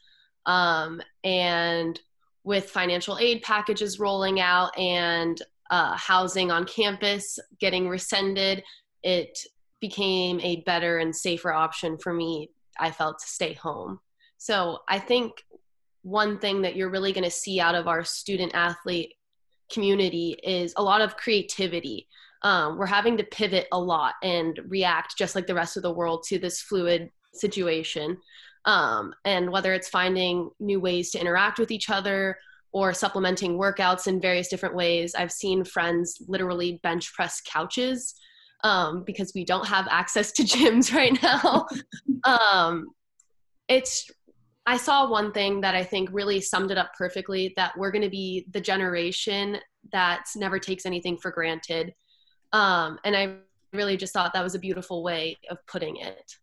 Um, 0.45 1.01
and 1.23 1.97
with 2.43 2.69
financial 2.69 3.17
aid 3.17 3.41
packages 3.41 3.99
rolling 3.99 4.41
out 4.41 4.77
and 4.77 5.41
uh, 5.71 5.95
housing 5.95 6.51
on 6.51 6.65
campus 6.65 7.39
getting 7.61 7.87
rescinded, 7.87 8.61
it 9.03 9.39
became 9.79 10.41
a 10.41 10.61
better 10.61 10.97
and 10.97 11.15
safer 11.15 11.53
option 11.53 11.97
for 11.97 12.13
me, 12.13 12.49
I 12.77 12.91
felt, 12.91 13.19
to 13.19 13.27
stay 13.27 13.53
home. 13.53 13.99
So 14.37 14.79
I 14.89 14.99
think 14.99 15.31
one 16.03 16.37
thing 16.37 16.61
that 16.61 16.75
you're 16.75 16.89
really 16.89 17.13
going 17.13 17.23
to 17.23 17.31
see 17.31 17.59
out 17.59 17.75
of 17.75 17.87
our 17.87 18.03
student 18.03 18.53
athlete 18.53 19.13
community 19.71 20.37
is 20.43 20.73
a 20.77 20.83
lot 20.83 21.01
of 21.01 21.17
creativity. 21.17 22.07
Um, 22.43 22.77
we're 22.77 22.85
having 22.85 23.17
to 23.17 23.23
pivot 23.23 23.67
a 23.71 23.79
lot 23.79 24.15
and 24.21 24.59
react 24.67 25.17
just 25.17 25.33
like 25.33 25.47
the 25.47 25.55
rest 25.55 25.77
of 25.77 25.83
the 25.83 25.93
world 25.93 26.23
to 26.27 26.37
this 26.37 26.61
fluid 26.61 27.09
situation. 27.33 28.17
Um, 28.65 29.13
and 29.25 29.49
whether 29.49 29.73
it's 29.73 29.89
finding 29.89 30.49
new 30.59 30.79
ways 30.79 31.11
to 31.11 31.19
interact 31.19 31.57
with 31.57 31.71
each 31.71 31.89
other 31.89 32.37
or 32.73 32.93
supplementing 32.93 33.57
workouts 33.57 34.07
in 34.07 34.21
various 34.21 34.49
different 34.49 34.75
ways, 34.75 35.15
I've 35.15 35.31
seen 35.31 35.63
friends 35.63 36.21
literally 36.27 36.79
bench 36.83 37.13
press 37.13 37.41
couches 37.41 38.15
um, 38.63 39.03
because 39.05 39.31
we 39.33 39.45
don't 39.45 39.67
have 39.67 39.87
access 39.89 40.31
to 40.33 40.43
gyms 40.43 40.93
right 40.93 41.17
now. 41.21 41.65
um, 42.53 42.87
it's 43.69 44.09
I 44.65 44.77
saw 44.77 45.09
one 45.09 45.31
thing 45.33 45.61
that 45.61 45.75
I 45.75 45.83
think 45.83 46.09
really 46.11 46.39
summed 46.39 46.71
it 46.71 46.77
up 46.77 46.93
perfectly 46.97 47.53
that 47.57 47.77
we're 47.77 47.91
going 47.91 48.03
to 48.03 48.09
be 48.09 48.45
the 48.51 48.61
generation 48.61 49.57
that 49.91 50.25
never 50.35 50.57
takes 50.57 50.85
anything 50.85 51.17
for 51.17 51.31
granted. 51.31 51.93
Um, 52.53 52.97
and 53.03 53.15
I 53.15 53.35
really 53.73 53.97
just 53.97 54.13
thought 54.13 54.31
that 54.33 54.43
was 54.43 54.55
a 54.55 54.59
beautiful 54.59 55.03
way 55.03 55.37
of 55.49 55.57
putting 55.67 55.97
it. 55.97 56.37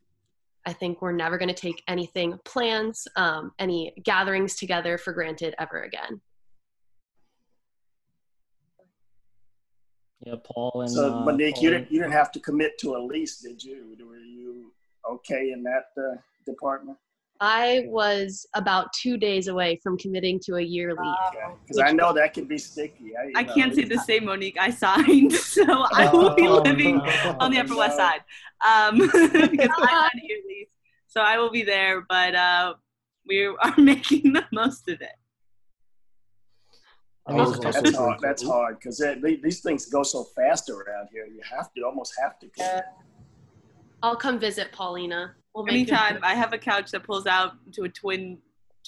I 0.66 0.74
think 0.74 1.00
we're 1.00 1.12
never 1.12 1.38
going 1.38 1.48
to 1.48 1.54
take 1.54 1.82
anything, 1.88 2.38
plans, 2.44 3.08
um, 3.16 3.52
any 3.58 3.94
gatherings 4.02 4.56
together 4.56 4.98
for 4.98 5.14
granted 5.14 5.54
ever 5.58 5.82
again. 5.82 6.20
Yeah, 10.26 10.34
Paul 10.44 10.82
and 10.82 10.90
so, 10.90 11.14
uh, 11.14 11.24
Monique, 11.24 11.54
Paul 11.54 11.64
you 11.64 11.70
didn't 11.70 11.90
you 11.90 11.98
didn't 12.00 12.12
have 12.12 12.30
to 12.32 12.40
commit 12.40 12.76
to 12.80 12.96
a 12.96 12.98
lease, 12.98 13.38
did 13.38 13.64
you? 13.64 13.96
Were 14.06 14.18
you 14.18 14.70
okay 15.10 15.52
in 15.52 15.62
that 15.62 15.86
uh, 15.96 16.16
department? 16.44 16.98
I 17.40 17.84
was 17.86 18.46
about 18.54 18.92
two 18.92 19.16
days 19.16 19.48
away 19.48 19.80
from 19.82 19.96
committing 19.96 20.38
to 20.40 20.56
a 20.56 20.60
year 20.60 20.90
leave. 20.90 21.14
Because 21.62 21.78
I 21.78 21.90
know 21.90 22.12
that 22.12 22.34
can 22.34 22.44
be 22.44 22.58
sticky. 22.58 23.12
I, 23.16 23.40
I 23.40 23.44
can't 23.44 23.74
say 23.74 23.84
the 23.84 23.98
same, 23.98 24.26
Monique. 24.26 24.58
I 24.60 24.68
signed, 24.68 25.32
so 25.56 25.64
I 25.64 26.10
will 26.12 26.34
be 26.34 26.46
oh, 26.46 26.60
living 26.60 26.98
no. 26.98 27.36
on 27.40 27.50
the 27.50 27.58
Upper 27.58 27.76
West 27.76 27.96
Side 27.96 28.20
um, 28.66 28.98
because 28.98 29.70
I'm 29.78 30.04
on 30.04 30.10
a 30.14 30.26
year 30.26 30.38
leave. 30.46 30.66
So 31.06 31.22
I 31.22 31.38
will 31.38 31.50
be 31.50 31.62
there, 31.62 32.04
but 32.08 32.34
uh, 32.34 32.74
we 33.26 33.46
are 33.46 33.74
making 33.78 34.34
the 34.34 34.44
most 34.52 34.86
of 34.88 35.00
it. 35.00 35.08
I 37.26 37.32
mean, 37.32 37.40
was 37.40 37.58
That's 37.58 37.96
hard. 37.96 38.20
That's 38.20 38.42
hard 38.42 38.78
because 38.78 39.02
these 39.42 39.60
things 39.60 39.86
go 39.86 40.02
so 40.02 40.24
fast 40.24 40.68
around 40.68 41.08
here. 41.10 41.26
You 41.26 41.40
have 41.50 41.72
to 41.74 41.82
almost 41.82 42.12
have 42.20 42.38
to. 42.40 42.84
I'll 44.02 44.16
come 44.16 44.38
visit 44.38 44.72
Paulina. 44.72 45.34
We'll 45.54 45.64
make 45.64 45.74
it- 45.74 45.92
Anytime 45.92 46.20
I 46.22 46.34
have 46.34 46.52
a 46.52 46.58
couch 46.58 46.90
that 46.92 47.02
pulls 47.04 47.26
out 47.26 47.52
to 47.74 47.82
a 47.84 47.88
twin 47.88 48.38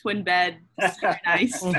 twin 0.00 0.22
bed. 0.24 0.56
It's 0.78 0.98
very 1.00 1.20
nice. 1.24 1.62
You 1.62 1.74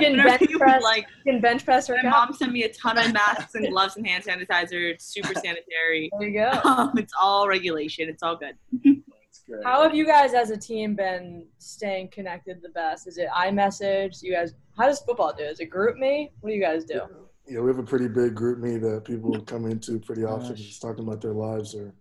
can 0.00 0.16
bench 0.22 0.42
you 0.50 0.58
press. 0.58 0.82
like 0.82 1.06
You 1.24 1.32
can 1.32 1.40
bench 1.40 1.64
press 1.64 1.86
her 1.88 1.94
my 1.96 2.02
couch. 2.02 2.10
mom 2.12 2.32
sent 2.34 2.52
me 2.52 2.64
a 2.64 2.72
ton 2.72 2.98
of 2.98 3.12
masks 3.12 3.54
and 3.54 3.66
gloves 3.68 3.96
and 3.96 4.06
hand 4.06 4.24
sanitizer. 4.24 4.90
It's 4.92 5.04
super 5.04 5.34
sanitary. 5.34 6.10
There 6.18 6.28
you 6.28 6.38
go. 6.38 6.50
Um, 6.64 6.92
it's 6.98 7.12
all 7.20 7.48
regulation. 7.48 8.08
It's 8.08 8.22
all 8.22 8.36
good. 8.36 8.54
That's 8.84 9.42
great. 9.48 9.64
How 9.64 9.82
have 9.82 9.94
you 9.94 10.04
guys 10.06 10.34
as 10.34 10.50
a 10.50 10.56
team 10.56 10.94
been 10.94 11.46
staying 11.58 12.08
connected 12.08 12.60
the 12.62 12.68
best? 12.70 13.06
Is 13.08 13.18
it 13.18 13.28
iMessage? 13.36 14.22
You 14.22 14.32
guys, 14.32 14.54
how 14.76 14.86
does 14.86 15.00
football 15.00 15.32
do? 15.36 15.44
Is 15.44 15.60
it 15.60 15.70
GroupMe? 15.70 16.30
What 16.40 16.50
do 16.50 16.54
you 16.56 16.62
guys 16.62 16.84
do? 16.84 17.00
Yeah, 17.48 17.60
we 17.60 17.68
have 17.68 17.78
a 17.78 17.82
pretty 17.82 18.08
big 18.08 18.34
GroupMe 18.34 18.80
that 18.82 19.04
people 19.04 19.40
come 19.42 19.64
into 19.70 19.98
pretty 20.00 20.24
often, 20.24 20.50
Gosh. 20.50 20.58
just 20.60 20.82
talking 20.82 21.04
about 21.04 21.20
their 21.22 21.32
lives 21.32 21.74
or 21.74 21.94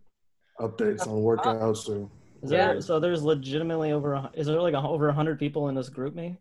updates 0.59 1.07
uh, 1.07 1.11
on 1.11 1.21
workouts 1.21 1.89
or. 1.89 2.09
Is 2.43 2.51
Yeah. 2.51 2.73
there, 2.73 2.81
so 2.81 2.99
there's 2.99 3.23
legitimately 3.23 3.91
over. 3.91 4.13
a 4.13 4.29
Is 4.33 4.45
there 4.47 4.61
like 4.61 4.73
a, 4.75 4.81
over 4.81 5.11
hundred 5.11 5.39
people 5.39 5.69
in 5.69 5.75
this 5.75 5.89
GroupMe? 5.89 6.37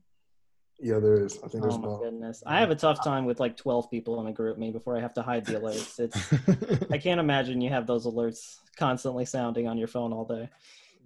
Yeah, 0.79 0.99
there 0.99 1.25
is. 1.25 1.39
I 1.43 1.49
think 1.49 1.62
there's 1.62 1.75
Oh 1.77 1.79
my 1.79 1.87
about. 1.89 2.03
goodness, 2.03 2.43
I 2.45 2.61
have 2.61 2.71
a 2.71 2.75
tough 2.75 3.03
time 3.03 3.25
with 3.25 3.41
like 3.41 3.57
twelve 3.57 3.91
people 3.91 4.21
in 4.21 4.27
a 4.27 4.33
GroupMe 4.33 4.73
before 4.73 4.95
I 4.97 5.01
have 5.01 5.14
to 5.14 5.23
hide 5.23 5.47
the 5.47 5.55
alerts. 5.55 5.99
It's 5.99 6.91
I 6.93 6.99
can't 6.99 7.19
imagine 7.19 7.62
you 7.62 7.71
have 7.71 7.87
those 7.87 8.05
alerts 8.07 8.57
constantly 8.77 9.25
sounding 9.25 9.67
on 9.69 9.79
your 9.79 9.89
phone 9.89 10.12
all 10.12 10.27
day. 10.27 10.51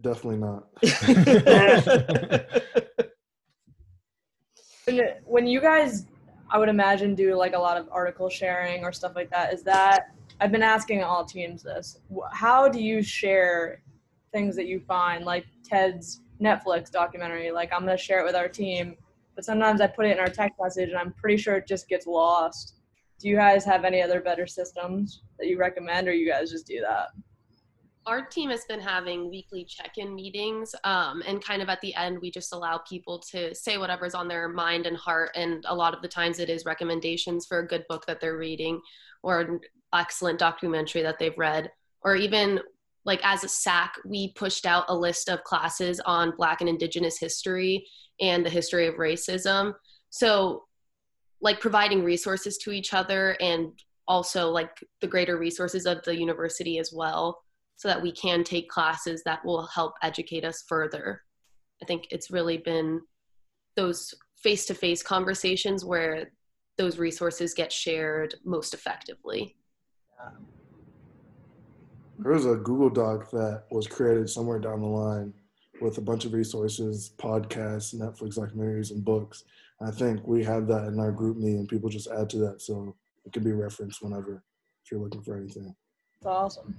Definitely 0.02 0.38
not. 0.38 0.66
When, 4.86 5.00
when 5.24 5.46
you 5.46 5.60
guys, 5.60 6.06
I 6.48 6.58
would 6.58 6.68
imagine, 6.68 7.14
do 7.14 7.36
like 7.36 7.52
a 7.54 7.58
lot 7.58 7.76
of 7.76 7.88
article 7.92 8.28
sharing 8.28 8.82
or 8.82 8.92
stuff 8.92 9.12
like 9.14 9.30
that, 9.30 9.52
is 9.54 9.62
that, 9.64 10.12
I've 10.40 10.52
been 10.52 10.62
asking 10.62 11.02
all 11.02 11.24
teams 11.24 11.62
this. 11.62 11.98
How 12.32 12.68
do 12.68 12.80
you 12.80 13.02
share 13.02 13.82
things 14.32 14.56
that 14.56 14.66
you 14.66 14.80
find, 14.80 15.24
like 15.24 15.44
Ted's 15.64 16.22
Netflix 16.40 16.90
documentary? 16.90 17.50
Like, 17.50 17.72
I'm 17.72 17.84
going 17.84 17.96
to 17.96 18.02
share 18.02 18.20
it 18.20 18.24
with 18.24 18.34
our 18.34 18.48
team, 18.48 18.96
but 19.34 19.44
sometimes 19.44 19.80
I 19.80 19.86
put 19.86 20.06
it 20.06 20.12
in 20.12 20.18
our 20.18 20.28
text 20.28 20.58
message 20.60 20.88
and 20.88 20.98
I'm 20.98 21.12
pretty 21.12 21.36
sure 21.36 21.56
it 21.56 21.66
just 21.66 21.88
gets 21.88 22.06
lost. 22.06 22.76
Do 23.18 23.28
you 23.28 23.36
guys 23.36 23.64
have 23.66 23.84
any 23.84 24.00
other 24.00 24.20
better 24.20 24.46
systems 24.46 25.22
that 25.38 25.46
you 25.46 25.58
recommend, 25.58 26.08
or 26.08 26.12
you 26.12 26.26
guys 26.26 26.50
just 26.50 26.66
do 26.66 26.80
that? 26.80 27.08
our 28.06 28.22
team 28.22 28.50
has 28.50 28.64
been 28.64 28.80
having 28.80 29.30
weekly 29.30 29.64
check-in 29.64 30.14
meetings 30.14 30.74
um, 30.84 31.22
and 31.26 31.44
kind 31.44 31.60
of 31.60 31.68
at 31.68 31.80
the 31.80 31.94
end 31.94 32.18
we 32.20 32.30
just 32.30 32.52
allow 32.52 32.78
people 32.78 33.18
to 33.18 33.54
say 33.54 33.76
whatever's 33.76 34.14
on 34.14 34.26
their 34.26 34.48
mind 34.48 34.86
and 34.86 34.96
heart 34.96 35.30
and 35.34 35.64
a 35.68 35.74
lot 35.74 35.94
of 35.94 36.00
the 36.00 36.08
times 36.08 36.38
it 36.38 36.48
is 36.48 36.64
recommendations 36.64 37.46
for 37.46 37.58
a 37.58 37.66
good 37.66 37.84
book 37.88 38.06
that 38.06 38.20
they're 38.20 38.38
reading 38.38 38.80
or 39.22 39.60
excellent 39.94 40.38
documentary 40.38 41.02
that 41.02 41.18
they've 41.18 41.38
read 41.38 41.70
or 42.02 42.16
even 42.16 42.60
like 43.04 43.20
as 43.24 43.44
a 43.44 43.48
sac 43.48 43.94
we 44.06 44.32
pushed 44.34 44.66
out 44.66 44.84
a 44.88 44.96
list 44.96 45.28
of 45.28 45.42
classes 45.44 46.00
on 46.00 46.34
black 46.36 46.60
and 46.60 46.68
indigenous 46.68 47.18
history 47.18 47.86
and 48.20 48.44
the 48.44 48.50
history 48.50 48.86
of 48.86 48.94
racism 48.94 49.72
so 50.10 50.64
like 51.40 51.60
providing 51.60 52.04
resources 52.04 52.58
to 52.58 52.70
each 52.70 52.92
other 52.92 53.36
and 53.40 53.72
also 54.06 54.50
like 54.50 54.84
the 55.00 55.06
greater 55.06 55.38
resources 55.38 55.86
of 55.86 56.02
the 56.04 56.18
university 56.18 56.78
as 56.78 56.92
well 56.92 57.40
so 57.76 57.88
that 57.88 58.02
we 58.02 58.12
can 58.12 58.44
take 58.44 58.68
classes 58.68 59.22
that 59.24 59.42
will 59.44 59.66
help 59.68 59.94
educate 60.02 60.44
us 60.44 60.64
further. 60.68 61.22
I 61.82 61.86
think 61.86 62.08
it's 62.10 62.30
really 62.30 62.58
been 62.58 63.00
those 63.76 64.12
face 64.36 64.66
to 64.66 64.74
face 64.74 65.02
conversations 65.02 65.84
where 65.84 66.30
those 66.76 66.98
resources 66.98 67.54
get 67.54 67.72
shared 67.72 68.34
most 68.44 68.74
effectively. 68.74 69.56
There 72.18 72.32
was 72.32 72.44
a 72.44 72.56
Google 72.56 72.90
Doc 72.90 73.30
that 73.30 73.64
was 73.70 73.86
created 73.86 74.28
somewhere 74.28 74.58
down 74.58 74.82
the 74.82 74.86
line 74.86 75.32
with 75.80 75.96
a 75.96 76.02
bunch 76.02 76.26
of 76.26 76.34
resources, 76.34 77.12
podcasts, 77.16 77.94
Netflix 77.94 78.38
documentaries, 78.38 78.90
and 78.90 79.02
books. 79.02 79.44
And 79.80 79.88
I 79.88 79.92
think 79.92 80.26
we 80.26 80.44
have 80.44 80.66
that 80.66 80.86
in 80.86 81.00
our 81.00 81.12
GroupMe, 81.12 81.56
and 81.56 81.68
people 81.68 81.88
just 81.88 82.10
add 82.10 82.28
to 82.30 82.38
that 82.38 82.60
so 82.60 82.94
it 83.24 83.32
can 83.32 83.42
be 83.42 83.52
referenced 83.52 84.02
whenever 84.02 84.42
if 84.84 84.90
you're 84.90 85.00
looking 85.00 85.22
for 85.22 85.36
anything. 85.36 85.74
It's 86.18 86.26
awesome. 86.26 86.76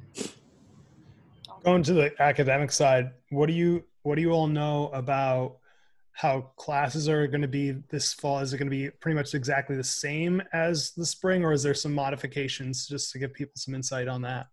Going 1.64 1.84
to 1.84 1.94
the 1.94 2.22
academic 2.22 2.72
side, 2.72 3.12
what 3.30 3.48
do 3.48 3.54
you 3.54 3.84
what 4.04 4.16
do 4.16 4.22
you 4.22 4.32
all 4.32 4.48
know 4.48 4.90
about 4.94 5.58
how 6.22 6.42
classes 6.56 7.10
are 7.10 7.26
going 7.26 7.42
to 7.42 7.48
be 7.48 7.72
this 7.90 8.14
fall? 8.14 8.38
Is 8.38 8.54
it 8.54 8.60
going 8.60 8.70
to 8.70 8.78
be 8.78 8.92
pretty 8.92 9.16
much 9.16 9.34
exactly 9.34 9.76
the 9.76 9.84
same 9.84 10.40
as 10.54 10.92
the 10.92 11.04
spring, 11.04 11.44
or 11.44 11.52
is 11.52 11.64
there 11.64 11.74
some 11.74 11.96
modifications 11.96 12.88
just 12.88 13.12
to 13.12 13.18
give 13.18 13.34
people 13.34 13.54
some 13.56 13.74
insight 13.74 14.08
on 14.08 14.22
that? 14.22 14.46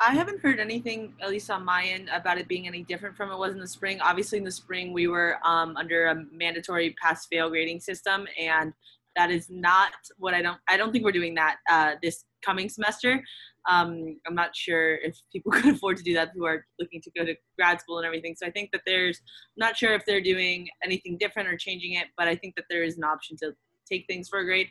I 0.00 0.12
haven't 0.12 0.40
heard 0.40 0.58
anything, 0.58 1.14
at 1.22 1.30
least 1.30 1.52
on 1.52 1.64
my 1.64 1.84
end, 1.84 2.10
about 2.12 2.38
it 2.38 2.48
being 2.48 2.66
any 2.66 2.82
different 2.82 3.16
from 3.16 3.30
it 3.30 3.38
was 3.38 3.52
in 3.52 3.60
the 3.60 3.68
spring. 3.68 4.00
Obviously, 4.00 4.38
in 4.38 4.44
the 4.44 4.50
spring, 4.50 4.92
we 4.92 5.06
were 5.06 5.36
um, 5.44 5.76
under 5.76 6.06
a 6.06 6.24
mandatory 6.32 6.96
pass-fail 7.00 7.48
grading 7.48 7.78
system, 7.78 8.26
and 8.36 8.72
that 9.14 9.30
is 9.30 9.48
not 9.48 9.92
what 10.18 10.34
I 10.34 10.42
don't. 10.42 10.58
I 10.68 10.76
don't 10.76 10.90
think 10.90 11.04
we're 11.04 11.12
doing 11.12 11.36
that 11.36 11.58
uh, 11.70 11.92
this 12.02 12.24
coming 12.44 12.68
semester. 12.68 13.22
Um, 13.68 14.18
I'm 14.26 14.34
not 14.34 14.54
sure 14.54 14.96
if 14.96 15.18
people 15.32 15.52
could 15.52 15.74
afford 15.74 15.96
to 15.98 16.02
do 16.02 16.14
that 16.14 16.30
who 16.34 16.44
are 16.44 16.64
looking 16.78 17.00
to 17.02 17.10
go 17.16 17.24
to 17.24 17.34
grad 17.56 17.80
school 17.80 17.98
and 17.98 18.06
everything. 18.06 18.34
So 18.36 18.46
I 18.46 18.50
think 18.50 18.70
that 18.72 18.82
there's. 18.86 19.20
I'm 19.56 19.66
not 19.68 19.76
sure 19.76 19.94
if 19.94 20.04
they're 20.06 20.20
doing 20.20 20.68
anything 20.84 21.16
different 21.18 21.48
or 21.48 21.56
changing 21.56 21.94
it, 21.94 22.08
but 22.16 22.28
I 22.28 22.36
think 22.36 22.54
that 22.56 22.66
there 22.70 22.84
is 22.84 22.96
an 22.96 23.04
option 23.04 23.36
to 23.38 23.52
take 23.90 24.06
things 24.06 24.28
for 24.28 24.40
a 24.40 24.44
grade 24.44 24.68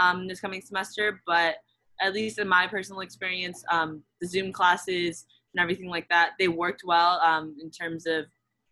um, 0.00 0.28
this 0.28 0.40
coming 0.40 0.60
semester. 0.60 1.20
But 1.26 1.56
at 2.00 2.12
least 2.12 2.38
in 2.38 2.48
my 2.48 2.66
personal 2.66 3.00
experience, 3.00 3.64
um, 3.70 4.02
the 4.20 4.26
Zoom 4.26 4.52
classes 4.52 5.26
and 5.54 5.62
everything 5.62 5.88
like 5.88 6.08
that, 6.10 6.32
they 6.38 6.48
worked 6.48 6.82
well 6.84 7.20
um, 7.20 7.56
in 7.60 7.70
terms 7.70 8.06
of. 8.06 8.26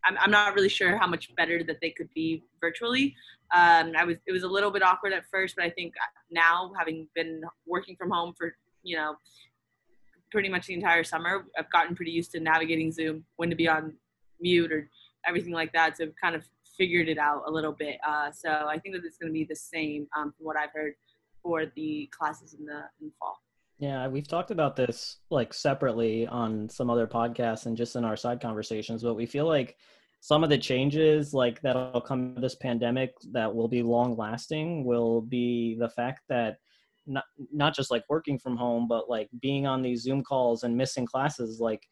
I'm, 0.06 0.18
I'm 0.20 0.30
not 0.30 0.54
really 0.54 0.68
sure 0.68 0.98
how 0.98 1.06
much 1.06 1.34
better 1.34 1.64
that 1.64 1.78
they 1.80 1.88
could 1.88 2.10
be 2.14 2.44
virtually. 2.60 3.16
Um, 3.54 3.92
I 3.96 4.04
was 4.04 4.18
it 4.26 4.32
was 4.32 4.42
a 4.42 4.48
little 4.48 4.70
bit 4.70 4.82
awkward 4.82 5.14
at 5.14 5.24
first, 5.30 5.56
but 5.56 5.64
I 5.64 5.70
think 5.70 5.94
now 6.30 6.72
having 6.78 7.08
been 7.14 7.40
working 7.66 7.96
from 7.96 8.10
home 8.10 8.34
for 8.36 8.54
you 8.82 8.96
know 8.96 9.16
pretty 10.34 10.48
much 10.48 10.66
the 10.66 10.74
entire 10.74 11.04
summer, 11.04 11.46
I've 11.56 11.70
gotten 11.70 11.94
pretty 11.94 12.10
used 12.10 12.32
to 12.32 12.40
navigating 12.40 12.90
Zoom, 12.90 13.24
when 13.36 13.50
to 13.50 13.56
be 13.56 13.68
on 13.68 13.94
mute 14.40 14.72
or 14.72 14.90
everything 15.28 15.52
like 15.52 15.72
that. 15.74 15.96
So 15.96 16.04
I've 16.04 16.14
kind 16.20 16.34
of 16.34 16.42
figured 16.76 17.08
it 17.08 17.18
out 17.18 17.44
a 17.46 17.50
little 17.52 17.70
bit. 17.70 17.98
Uh, 18.06 18.32
so 18.32 18.50
I 18.50 18.80
think 18.80 18.96
that 18.96 19.04
it's 19.04 19.16
going 19.16 19.30
to 19.30 19.32
be 19.32 19.46
the 19.48 19.54
same 19.54 20.08
um, 20.16 20.34
from 20.36 20.44
what 20.44 20.56
I've 20.56 20.72
heard 20.74 20.94
for 21.40 21.66
the 21.76 22.10
classes 22.10 22.56
in 22.58 22.66
the 22.66 22.80
in 23.00 23.12
fall. 23.16 23.38
Yeah, 23.78 24.08
we've 24.08 24.26
talked 24.26 24.50
about 24.50 24.74
this 24.74 25.18
like 25.30 25.54
separately 25.54 26.26
on 26.26 26.68
some 26.68 26.90
other 26.90 27.06
podcasts 27.06 27.66
and 27.66 27.76
just 27.76 27.94
in 27.94 28.04
our 28.04 28.16
side 28.16 28.40
conversations, 28.40 29.04
but 29.04 29.14
we 29.14 29.26
feel 29.26 29.46
like 29.46 29.76
some 30.20 30.42
of 30.42 30.50
the 30.50 30.58
changes 30.58 31.32
like 31.32 31.60
that'll 31.60 32.00
come 32.00 32.34
this 32.40 32.56
pandemic 32.56 33.12
that 33.30 33.54
will 33.54 33.68
be 33.68 33.84
long 33.84 34.16
lasting 34.16 34.84
will 34.84 35.20
be 35.20 35.76
the 35.78 35.90
fact 35.90 36.22
that 36.28 36.56
not 37.06 37.24
not 37.52 37.74
just 37.74 37.90
like 37.90 38.04
working 38.08 38.38
from 38.38 38.56
home, 38.56 38.86
but 38.88 39.08
like 39.08 39.28
being 39.40 39.66
on 39.66 39.82
these 39.82 40.02
Zoom 40.02 40.22
calls 40.22 40.62
and 40.62 40.76
missing 40.76 41.06
classes 41.06 41.60
like 41.60 41.82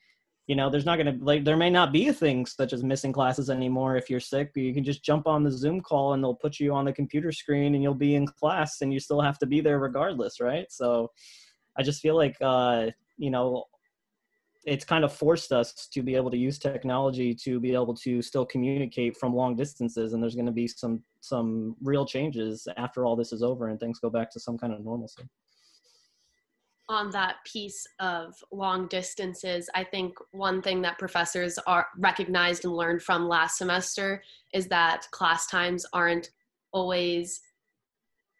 you 0.48 0.56
know 0.56 0.68
there's 0.68 0.84
not 0.84 0.96
going 0.96 1.18
to 1.18 1.24
like 1.24 1.44
there 1.44 1.56
may 1.56 1.70
not 1.70 1.92
be 1.92 2.10
things 2.10 2.54
such 2.54 2.72
as 2.72 2.82
missing 2.82 3.12
classes 3.12 3.48
anymore 3.48 3.96
if 3.96 4.10
you're 4.10 4.20
sick 4.20 4.50
but 4.52 4.62
you 4.62 4.74
can 4.74 4.82
just 4.82 5.04
jump 5.04 5.26
on 5.26 5.44
the 5.44 5.50
zoom 5.50 5.80
call 5.80 6.14
and 6.14 6.22
they'll 6.22 6.34
put 6.34 6.58
you 6.58 6.74
on 6.74 6.84
the 6.84 6.92
computer 6.92 7.30
screen 7.30 7.74
and 7.74 7.82
you'll 7.82 7.94
be 7.94 8.16
in 8.16 8.26
class 8.26 8.80
and 8.80 8.92
you 8.92 8.98
still 8.98 9.20
have 9.20 9.38
to 9.38 9.46
be 9.46 9.60
there 9.60 9.78
regardless 9.78 10.40
right? 10.40 10.66
So 10.70 11.10
I 11.78 11.82
just 11.82 12.00
feel 12.00 12.16
like 12.16 12.36
uh, 12.40 12.88
you 13.16 13.30
know 13.30 13.64
it's 14.64 14.84
kind 14.84 15.04
of 15.04 15.12
forced 15.12 15.52
us 15.52 15.88
to 15.88 16.02
be 16.02 16.14
able 16.14 16.30
to 16.30 16.36
use 16.36 16.58
technology 16.58 17.34
to 17.34 17.58
be 17.58 17.74
able 17.74 17.94
to 17.94 18.22
still 18.22 18.46
communicate 18.46 19.16
from 19.16 19.34
long 19.34 19.56
distances, 19.56 20.12
and 20.12 20.22
there's 20.22 20.34
going 20.34 20.46
to 20.46 20.52
be 20.52 20.68
some 20.68 21.02
some 21.20 21.76
real 21.82 22.06
changes 22.06 22.66
after 22.76 23.04
all 23.04 23.16
this 23.16 23.32
is 23.32 23.42
over 23.42 23.68
and 23.68 23.78
things 23.80 23.98
go 23.98 24.10
back 24.10 24.30
to 24.30 24.40
some 24.40 24.56
kind 24.58 24.72
of 24.72 24.84
normalcy. 24.84 25.22
on 26.88 27.10
that 27.10 27.36
piece 27.44 27.86
of 28.00 28.34
long 28.52 28.86
distances, 28.88 29.70
I 29.74 29.84
think 29.84 30.14
one 30.32 30.60
thing 30.60 30.82
that 30.82 30.98
professors 30.98 31.58
are 31.66 31.86
recognized 31.98 32.64
and 32.64 32.74
learned 32.74 33.02
from 33.02 33.28
last 33.28 33.56
semester 33.56 34.22
is 34.52 34.66
that 34.68 35.06
class 35.10 35.46
times 35.46 35.86
aren't 35.92 36.30
always 36.72 37.40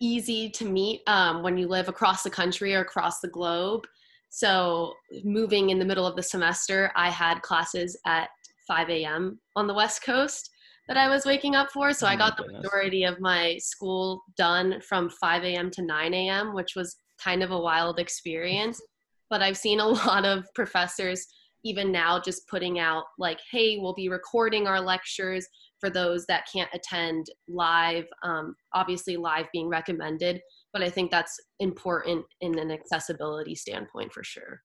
easy 0.01 0.51
to 0.51 0.65
meet 0.65 1.03
um, 1.07 1.43
when 1.43 1.57
you 1.57 1.69
live 1.69 1.89
across 1.89 2.23
the 2.23 2.31
country 2.31 2.75
or 2.75 2.81
across 2.81 3.21
the 3.21 3.29
globe. 3.29 3.87
So, 4.35 4.95
moving 5.25 5.69
in 5.69 5.79
the 5.79 5.85
middle 5.85 6.07
of 6.07 6.17
the 6.17 6.23
semester, 6.23 6.91
I 6.97 7.11
had 7.11 7.43
classes 7.43 7.99
at 8.07 8.31
5 8.67 8.89
a.m. 8.89 9.39
on 9.57 9.67
the 9.67 9.75
West 9.75 10.03
Coast 10.03 10.49
that 10.89 10.97
I 10.97 11.11
was 11.11 11.27
waking 11.27 11.55
up 11.55 11.71
for. 11.71 11.93
So, 11.93 12.07
Oh 12.07 12.11
I 12.11 12.17
got 12.17 12.39
the 12.39 12.45
goodness. 12.45 12.63
majority 12.65 13.05
of 13.05 13.21
my 13.21 13.59
school 13.59 14.23
done 14.39 14.81
from 14.89 15.11
5 15.11 15.45
a.m. 15.45 15.71
to 15.73 15.83
9 15.83 16.15
a.m., 16.15 16.55
which 16.55 16.75
was 16.75 16.97
kind 17.23 17.43
of 17.43 17.51
a 17.51 17.61
wild 17.61 17.99
experience. 18.01 18.81
But 19.29 19.43
I've 19.43 19.59
seen 19.59 19.81
a 19.81 19.87
lot 20.09 20.25
of 20.25 20.47
professors 20.55 21.27
even 21.63 21.93
now 21.93 22.19
just 22.19 22.49
putting 22.49 22.81
out 22.81 23.05
like 23.21 23.39
hey 23.53 23.79
we'll 23.79 23.95
be 23.95 24.09
recording 24.09 24.67
our 24.67 24.81
lectures 24.81 25.47
for 25.79 25.91
those 25.91 26.27
that 26.27 26.45
can't 26.53 26.69
attend 26.75 27.25
live 27.47 28.05
um, 28.25 28.57
obviously 28.75 29.17
live 29.17 29.47
being 29.53 29.69
recommended 29.69 30.41
but 30.73 30.83
i 30.83 30.91
think 30.91 31.11
that's 31.11 31.41
important 31.61 32.25
in 32.41 32.59
an 32.59 32.71
accessibility 32.71 33.55
standpoint 33.55 34.13
for 34.13 34.25
sure 34.25 34.63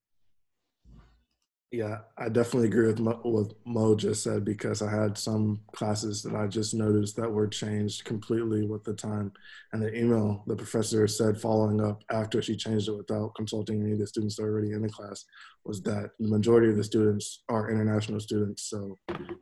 Yeah, 1.71 1.97
I 2.17 2.29
definitely 2.29 2.69
agree 2.69 2.87
with 2.87 2.99
Mo, 3.01 3.19
what 3.23 3.51
Mo 3.65 3.93
just 3.93 4.23
said 4.23 4.45
because 4.45 4.81
I 4.81 4.89
had 4.89 5.17
some 5.17 5.59
classes 5.73 6.23
that 6.23 6.33
I 6.33 6.47
just 6.47 6.73
noticed 6.73 7.17
that 7.17 7.29
were 7.29 7.47
changed 7.47 8.05
completely 8.05 8.65
with 8.65 8.85
the 8.85 8.93
time. 8.93 9.33
And 9.73 9.81
the 9.81 9.93
email 9.93 10.43
the 10.47 10.55
professor 10.55 11.05
said 11.07 11.41
following 11.41 11.81
up 11.81 12.03
after 12.09 12.41
she 12.41 12.55
changed 12.55 12.87
it 12.87 12.95
without 12.95 13.35
consulting 13.35 13.81
any 13.81 13.91
of 13.91 13.99
the 13.99 14.07
students 14.07 14.39
already 14.39 14.71
in 14.71 14.81
the 14.81 14.87
class 14.87 15.25
was 15.65 15.81
that 15.83 16.11
the 16.19 16.29
majority 16.29 16.69
of 16.69 16.77
the 16.77 16.85
students 16.85 17.43
are 17.49 17.69
international 17.69 18.21
students. 18.21 18.69
So 18.69 18.95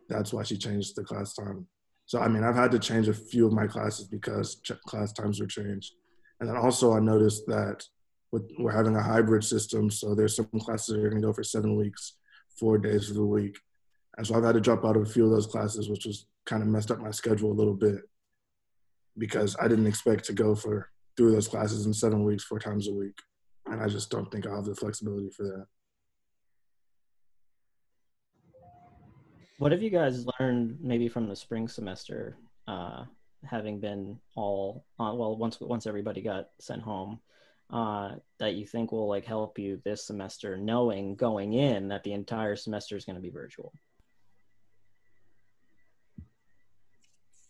that's 0.10 0.34
why 0.34 0.42
she 0.42 0.58
changed 0.58 0.96
the 0.96 1.04
class 1.04 1.36
time. 1.36 1.68
So, 2.08 2.20
I 2.20 2.28
mean, 2.28 2.44
I've 2.44 2.56
had 2.56 2.72
to 2.72 2.80
change 2.80 3.08
a 3.08 3.14
few 3.14 3.46
of 3.46 3.54
my 3.54 3.68
classes 3.68 4.08
because 4.08 4.60
class 4.88 5.14
times 5.14 5.40
were 5.40 5.46
changed. 5.46 5.94
And 6.40 6.50
then 6.50 6.58
also, 6.58 6.94
I 6.94 7.00
noticed 7.00 7.46
that 7.48 7.84
we're 8.32 8.72
having 8.72 8.96
a 8.96 9.02
hybrid 9.02 9.44
system. 9.44 9.90
So 9.90 10.14
there's 10.14 10.36
some 10.36 10.50
classes 10.60 10.96
that 10.96 11.04
are 11.04 11.10
to 11.10 11.22
go 11.22 11.34
for 11.34 11.44
seven 11.44 11.76
weeks, 11.76 12.16
four 12.60 12.78
days 12.78 13.10
of 13.10 13.16
the 13.16 13.26
week. 13.26 13.58
And 14.18 14.26
so 14.26 14.36
I've 14.36 14.44
had 14.44 14.54
to 14.54 14.62
drop 14.62 14.86
out 14.86 14.96
of 14.96 15.04
a 15.04 15.10
few 15.10 15.26
of 15.26 15.32
those 15.32 15.48
classes, 15.48 15.90
which 15.90 16.06
was 16.06 16.26
kind 16.46 16.62
of 16.62 16.70
messed 16.70 16.92
up 16.92 17.00
my 17.00 17.12
schedule 17.12 17.52
a 17.52 17.54
little 17.54 17.74
bit 17.74 18.02
because 19.18 19.56
I 19.60 19.68
didn't 19.68 19.88
expect 19.88 20.26
to 20.26 20.34
go 20.34 20.56
for 20.56 20.90
through 21.16 21.32
those 21.32 21.48
classes 21.48 21.86
in 21.86 21.94
seven 21.94 22.24
weeks, 22.24 22.44
four 22.44 22.60
times 22.60 22.88
a 22.88 22.94
week. 22.94 23.18
And 23.66 23.82
I 23.82 23.88
just 23.88 24.10
don't 24.10 24.30
think 24.32 24.46
I 24.46 24.54
have 24.54 24.66
the 24.66 24.76
flexibility 24.76 25.30
for 25.30 25.44
that. 25.44 25.66
What 29.58 29.72
have 29.72 29.82
you 29.82 29.90
guys 29.90 30.26
learned 30.40 30.78
maybe 30.82 31.08
from 31.08 31.30
the 31.30 31.36
spring 31.36 31.70
semester, 31.70 32.36
uh, 32.68 33.06
having 33.50 33.80
been 33.80 34.20
all 34.36 34.86
uh, 35.00 35.12
well 35.14 35.36
once 35.38 35.60
once 35.60 35.88
everybody 35.88 36.22
got 36.22 36.50
sent 36.60 36.82
home, 36.82 37.20
uh, 37.72 38.16
that 38.40 38.54
you 38.56 38.66
think 38.66 38.92
will 38.92 39.08
like 39.08 39.26
help 39.26 39.58
you 39.60 39.82
this 39.84 40.06
semester, 40.06 40.58
knowing 40.58 41.16
going 41.16 41.54
in 41.54 41.88
that 41.90 42.04
the 42.04 42.14
entire 42.14 42.56
semester 42.56 42.96
is 42.98 43.06
going 43.06 43.16
to 43.16 43.22
be 43.22 43.30
virtual? 43.30 43.74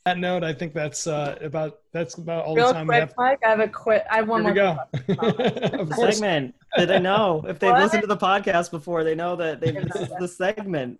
that 0.05 0.19
note, 0.19 0.43
I 0.43 0.53
think 0.53 0.73
that's 0.75 1.07
uh, 1.07 1.35
about 1.41 1.79
that's 1.91 2.13
about 2.15 2.45
all 2.45 2.55
Real 2.55 2.67
the 2.67 2.73
time 2.73 2.87
we 2.87 2.93
have. 2.95 3.13
Mike, 3.17 3.39
I 3.43 3.49
have 3.49 3.59
a 3.59 3.67
quick. 3.67 4.03
I 4.11 4.17
have 4.17 4.27
one 4.27 4.45
Here 4.45 4.53
we 4.53 4.61
more. 4.61 4.77
go. 5.17 5.73
of 5.79 5.89
course. 5.89 6.17
segment. 6.17 6.53
Did 6.77 6.89
they 6.89 6.99
know 6.99 7.43
if 7.47 7.57
they've 7.57 7.71
What? 7.71 7.81
listened 7.81 8.01
to 8.03 8.07
the 8.07 8.17
podcast 8.17 8.69
before? 8.69 9.03
They 9.03 9.15
know 9.15 9.35
that 9.37 9.59
they 9.61 9.71
Didn't 9.71 9.91
this 9.91 10.03
is 10.03 10.13
the 10.19 10.27
segment. 10.27 10.99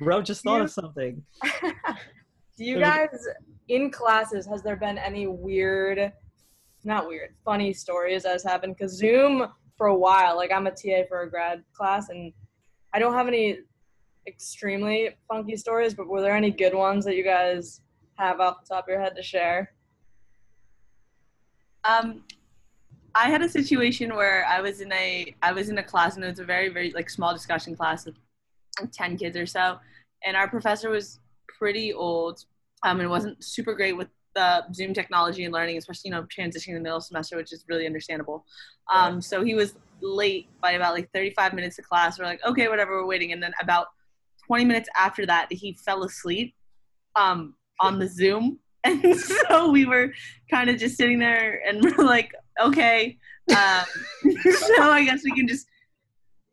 Bro 0.00 0.22
just 0.22 0.42
thought 0.42 0.56
You- 0.56 0.62
of 0.64 0.70
something. 0.72 1.22
Do 2.58 2.64
you 2.66 2.78
guys 2.80 3.08
in 3.70 3.90
classes 3.90 4.46
has 4.46 4.62
there 4.62 4.76
been 4.76 4.98
any 4.98 5.28
weird, 5.28 6.12
not 6.84 7.06
weird, 7.06 7.34
funny 7.44 7.72
stories 7.72 8.24
that 8.24 8.32
has 8.32 8.42
happened? 8.42 8.76
Because 8.76 8.98
Zoom 8.98 9.46
for 9.78 9.86
a 9.86 9.94
while, 9.96 10.36
like 10.36 10.50
I'm 10.52 10.66
a 10.66 10.70
TA 10.70 11.06
for 11.08 11.22
a 11.22 11.30
grad 11.30 11.62
class, 11.72 12.08
and 12.08 12.32
I 12.92 12.98
don't 12.98 13.14
have 13.14 13.28
any 13.28 13.60
extremely 14.26 15.10
funky 15.28 15.56
stories. 15.56 15.94
But 15.94 16.08
were 16.08 16.20
there 16.20 16.34
any 16.34 16.50
good 16.50 16.74
ones 16.74 17.04
that 17.04 17.16
you 17.16 17.22
guys 17.22 17.80
have 18.16 18.40
off 18.40 18.62
the 18.62 18.74
top 18.74 18.84
of 18.84 18.88
your 18.88 19.00
head 19.00 19.14
to 19.14 19.22
share? 19.22 19.72
Um, 21.84 22.24
I 23.14 23.30
had 23.30 23.40
a 23.40 23.48
situation 23.48 24.14
where 24.14 24.44
I 24.46 24.60
was 24.60 24.80
in 24.80 24.92
a 24.92 25.32
I 25.42 25.52
was 25.52 25.68
in 25.68 25.78
a 25.78 25.82
class 25.82 26.16
and 26.16 26.24
it 26.24 26.28
was 26.28 26.40
a 26.40 26.44
very 26.44 26.68
very 26.68 26.90
like 26.92 27.08
small 27.08 27.32
discussion 27.32 27.76
class 27.76 28.06
of 28.08 28.16
ten 28.92 29.16
kids 29.16 29.36
or 29.36 29.46
so, 29.46 29.78
and 30.24 30.36
our 30.36 30.48
professor 30.48 30.90
was 30.90 31.20
pretty 31.46 31.92
old, 31.92 32.44
um, 32.82 33.00
and 33.00 33.10
wasn't 33.10 33.42
super 33.44 33.74
great 33.74 33.96
with 33.96 34.08
the 34.34 34.64
Zoom 34.72 34.94
technology 34.94 35.44
and 35.44 35.52
learning, 35.52 35.76
especially 35.76 36.10
you 36.10 36.12
know 36.12 36.22
transitioning 36.24 36.68
in 36.68 36.74
the 36.74 36.80
middle 36.80 36.98
of 36.98 37.04
semester, 37.04 37.36
which 37.36 37.52
is 37.52 37.64
really 37.68 37.86
understandable. 37.86 38.44
Um, 38.92 39.20
so 39.20 39.42
he 39.42 39.54
was 39.54 39.74
late 40.00 40.48
by 40.62 40.72
about 40.72 40.94
like 40.94 41.10
35 41.12 41.54
minutes 41.54 41.76
to 41.76 41.82
class. 41.82 42.18
We're 42.18 42.24
like, 42.24 42.44
okay, 42.44 42.68
whatever, 42.68 42.92
we're 42.92 43.06
waiting, 43.06 43.32
and 43.32 43.42
then 43.42 43.52
about 43.60 43.88
20 44.46 44.64
minutes 44.64 44.88
after 44.96 45.26
that, 45.26 45.52
he 45.52 45.74
fell 45.84 46.02
asleep 46.04 46.54
um, 47.16 47.54
on 47.80 47.98
the 47.98 48.08
Zoom. 48.08 48.58
And 48.82 49.14
so 49.14 49.70
we 49.70 49.84
were 49.84 50.14
kind 50.50 50.70
of 50.70 50.78
just 50.78 50.96
sitting 50.96 51.18
there 51.18 51.60
and 51.68 51.82
we're 51.98 52.02
like, 52.02 52.32
okay. 52.62 53.18
Um, 53.50 53.84
so 54.52 54.90
I 54.90 55.04
guess 55.04 55.20
we 55.22 55.32
can 55.32 55.46
just 55.46 55.66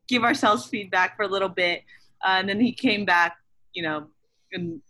give 0.10 0.26
ourselves 0.26 0.66
feedback 0.66 1.16
for 1.16 1.24
a 1.24 1.28
little 1.30 1.48
bit. 1.48 1.84
Uh, 2.26 2.36
and 2.40 2.50
then 2.50 2.60
he 2.60 2.74
came 2.74 3.06
back, 3.06 3.38
you 3.72 3.82
know, 3.82 4.08
and 4.52 4.82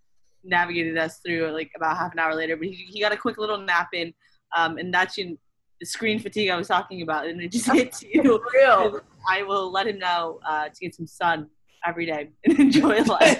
navigated 0.43 0.97
us 0.97 1.19
through 1.19 1.49
like 1.51 1.71
about 1.75 1.97
half 1.97 2.13
an 2.13 2.19
hour 2.19 2.35
later. 2.35 2.55
But 2.57 2.67
he, 2.67 2.73
he 2.73 2.99
got 3.01 3.11
a 3.11 3.17
quick 3.17 3.37
little 3.37 3.57
nap 3.59 3.89
in. 3.93 4.13
Um, 4.55 4.77
and 4.77 4.93
that's 4.93 5.17
in 5.17 5.37
the 5.79 5.85
screen 5.85 6.19
fatigue 6.19 6.49
I 6.49 6.55
was 6.55 6.67
talking 6.67 7.01
about. 7.01 7.27
And 7.27 7.41
it 7.41 7.51
just 7.51 7.69
hits 7.71 8.01
you. 8.13 8.41
Real. 8.53 9.01
I 9.29 9.43
will 9.43 9.71
let 9.71 9.87
him 9.87 9.99
know 9.99 10.39
uh, 10.47 10.69
to 10.69 10.79
get 10.79 10.95
some 10.95 11.07
sun 11.07 11.49
every 11.85 12.05
day 12.05 12.29
and 12.45 12.59
enjoy 12.59 13.01
life. 13.03 13.39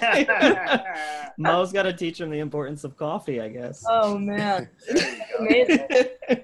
Mo's 1.37 1.71
got 1.71 1.83
to 1.83 1.93
teach 1.93 2.19
him 2.21 2.29
the 2.29 2.39
importance 2.39 2.83
of 2.83 2.95
coffee, 2.97 3.41
I 3.41 3.49
guess. 3.49 3.83
Oh 3.89 4.17
man, 4.17 4.69
There 4.87 4.97
you 4.97 5.17
go. 5.37 5.45
amazing. 5.45 5.87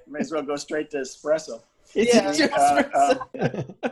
May 0.07 0.19
as 0.19 0.31
well 0.31 0.41
go 0.43 0.55
straight 0.55 0.89
to 0.91 0.97
espresso. 0.97 1.61
It's 1.95 2.13
Yeah. 2.13 2.31
just- 2.47 2.53
Uh, 2.53 3.15
uh, 3.83 3.89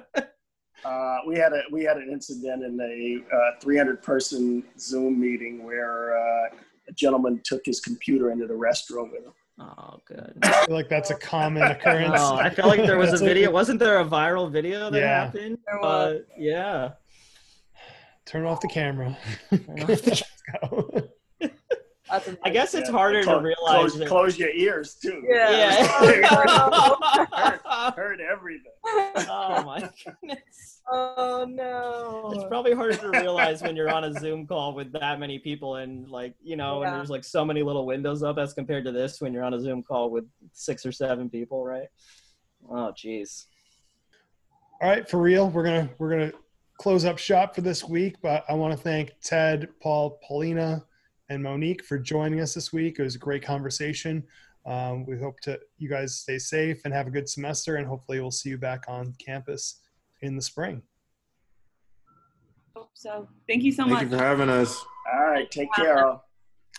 uh, 0.91 1.17
we 1.27 1.35
had 1.37 1.53
a 1.53 1.61
we 1.71 1.83
had 1.83 1.97
an 1.97 2.09
incident 2.11 2.63
in 2.63 2.79
a 2.79 3.35
uh, 3.35 3.51
300 3.61 4.01
person 4.03 4.63
Zoom 4.79 5.19
meeting 5.19 5.63
where 5.63 6.17
uh, 6.17 6.49
a 6.89 6.91
gentleman 6.93 7.39
took 7.43 7.61
his 7.65 7.79
computer 7.79 8.31
into 8.31 8.47
the 8.47 8.53
restroom 8.53 9.11
with 9.11 9.23
him. 9.25 9.33
oh, 9.59 9.99
good. 10.05 10.33
I 10.43 10.65
feel 10.65 10.75
like 10.75 10.89
that's 10.89 11.11
a 11.11 11.15
common 11.15 11.63
occurrence. 11.75 12.15
Oh, 12.17 12.35
I 12.35 12.49
felt 12.49 12.69
like 12.69 12.85
there 12.85 12.97
was 12.97 13.13
a 13.21 13.23
video. 13.23 13.51
Wasn't 13.51 13.79
there 13.79 13.99
a 13.99 14.05
viral 14.05 14.51
video 14.51 14.89
that 14.89 14.99
Yeah. 14.99 15.25
happened? 15.25 15.57
Uh, 15.81 16.13
yeah. 16.37 16.91
Turn 18.25 18.45
off 18.45 18.61
the 18.61 18.67
camera. 18.67 19.17
off 19.51 19.59
the 19.65 19.85
Let's 19.87 20.23
go. 20.61 21.01
That's 22.09 22.29
I 22.43 22.49
guess 22.49 22.73
it's 22.73 22.89
Yeah. 22.89 22.95
harder 22.97 23.23
Clo- 23.23 23.39
to 23.39 23.45
realize. 23.45 23.75
Close, 23.91 23.97
that- 23.99 24.07
close 24.09 24.37
your 24.39 24.49
ears 24.49 24.95
too. 25.01 25.23
Yeah. 25.29 25.49
Yeah. 26.21 27.91
Heard 27.95 28.19
everything. 28.21 28.71
oh 29.29 29.63
my 29.63 29.89
goodness. 30.03 30.80
Oh 30.91 31.45
no. 31.49 32.31
It's 32.35 32.43
probably 32.45 32.73
harder 32.73 32.97
to 32.97 33.09
realize 33.09 33.61
when 33.61 33.75
you're 33.75 33.89
on 33.89 34.03
a 34.03 34.13
Zoom 34.19 34.45
call 34.45 34.73
with 34.73 34.91
that 34.93 35.19
many 35.19 35.39
people 35.39 35.77
and 35.77 36.09
like, 36.09 36.35
you 36.43 36.55
know, 36.55 36.83
and 36.83 36.93
there's 36.95 37.09
like 37.09 37.23
so 37.23 37.45
many 37.45 37.63
little 37.63 37.85
windows 37.85 38.23
up 38.23 38.37
as 38.37 38.53
compared 38.53 38.85
to 38.85 38.91
this 38.91 39.21
when 39.21 39.33
you're 39.33 39.43
on 39.43 39.53
a 39.53 39.59
Zoom 39.59 39.83
call 39.83 40.09
with 40.09 40.25
six 40.53 40.85
or 40.85 40.91
seven 40.91 41.29
people, 41.29 41.63
right? 41.65 41.87
Oh 42.69 42.93
jeez. 42.95 43.45
All 44.81 44.89
right, 44.89 45.07
for 45.09 45.21
real, 45.21 45.49
we're 45.49 45.63
gonna 45.63 45.89
we're 45.97 46.09
gonna 46.09 46.31
close 46.77 47.05
up 47.05 47.17
shop 47.17 47.55
for 47.55 47.61
this 47.61 47.83
week. 47.83 48.15
But 48.21 48.43
I 48.49 48.53
want 48.53 48.75
to 48.75 48.77
thank 48.77 49.11
Ted, 49.23 49.69
Paul, 49.81 50.19
Paulina, 50.27 50.83
and 51.29 51.41
Monique 51.41 51.83
for 51.83 51.97
joining 51.97 52.41
us 52.41 52.53
this 52.53 52.73
week. 52.73 52.99
It 52.99 53.03
was 53.03 53.15
a 53.15 53.19
great 53.19 53.43
conversation. 53.43 54.23
Um, 54.65 55.05
we 55.05 55.17
hope 55.17 55.39
to 55.41 55.59
you 55.77 55.89
guys 55.89 56.19
stay 56.19 56.37
safe 56.37 56.81
and 56.85 56.93
have 56.93 57.07
a 57.07 57.11
good 57.11 57.29
semester, 57.29 57.77
and 57.77 57.87
hopefully 57.87 58.19
we'll 58.19 58.31
see 58.31 58.49
you 58.49 58.57
back 58.57 58.85
on 58.87 59.13
campus 59.23 59.81
in 60.21 60.35
the 60.35 60.41
spring. 60.41 60.81
So 62.93 63.27
thank 63.47 63.63
you 63.63 63.71
so 63.71 63.83
Thank 63.83 63.93
much. 63.93 64.03
you 64.03 64.09
for 64.09 64.17
having 64.17 64.49
us. 64.49 64.83
All 65.11 65.27
right, 65.27 65.49
take 65.49 65.73
care. 65.73 66.05
all. 66.05 66.25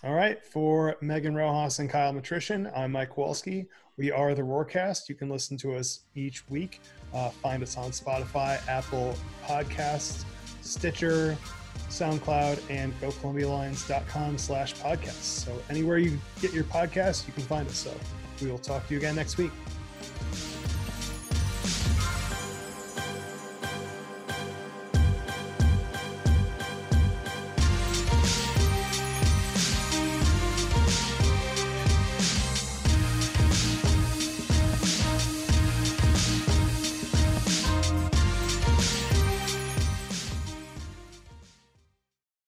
All 0.03 0.13
right, 0.13 0.43
for 0.43 0.95
Megan 1.01 1.35
Rojas 1.35 1.79
and 1.79 1.89
Kyle 1.89 2.13
Matrician, 2.13 2.71
I'm 2.75 2.91
Mike 2.91 3.15
Walski. 3.15 3.67
We 3.97 4.11
are 4.11 4.33
the 4.33 4.41
Roarcast. 4.41 5.07
You 5.07 5.15
can 5.15 5.29
listen 5.29 5.55
to 5.57 5.75
us 5.75 6.01
each 6.15 6.49
week. 6.49 6.81
Uh, 7.13 7.29
find 7.29 7.61
us 7.61 7.77
on 7.77 7.91
Spotify, 7.91 8.65
Apple 8.67 9.15
Podcasts, 9.45 10.25
Stitcher, 10.61 11.37
SoundCloud, 11.89 12.59
and 12.69 12.99
GoColumbiaLions.com 12.99 14.37
slash 14.37 14.73
podcasts. 14.75 15.45
So 15.45 15.61
anywhere 15.69 15.99
you 15.99 16.19
get 16.41 16.53
your 16.53 16.63
podcasts, 16.65 17.27
you 17.27 17.33
can 17.33 17.43
find 17.43 17.67
us. 17.67 17.75
So 17.75 17.93
we 18.41 18.49
will 18.51 18.57
talk 18.57 18.87
to 18.87 18.93
you 18.93 18.99
again 18.99 19.15
next 19.15 19.37
week. 19.37 19.51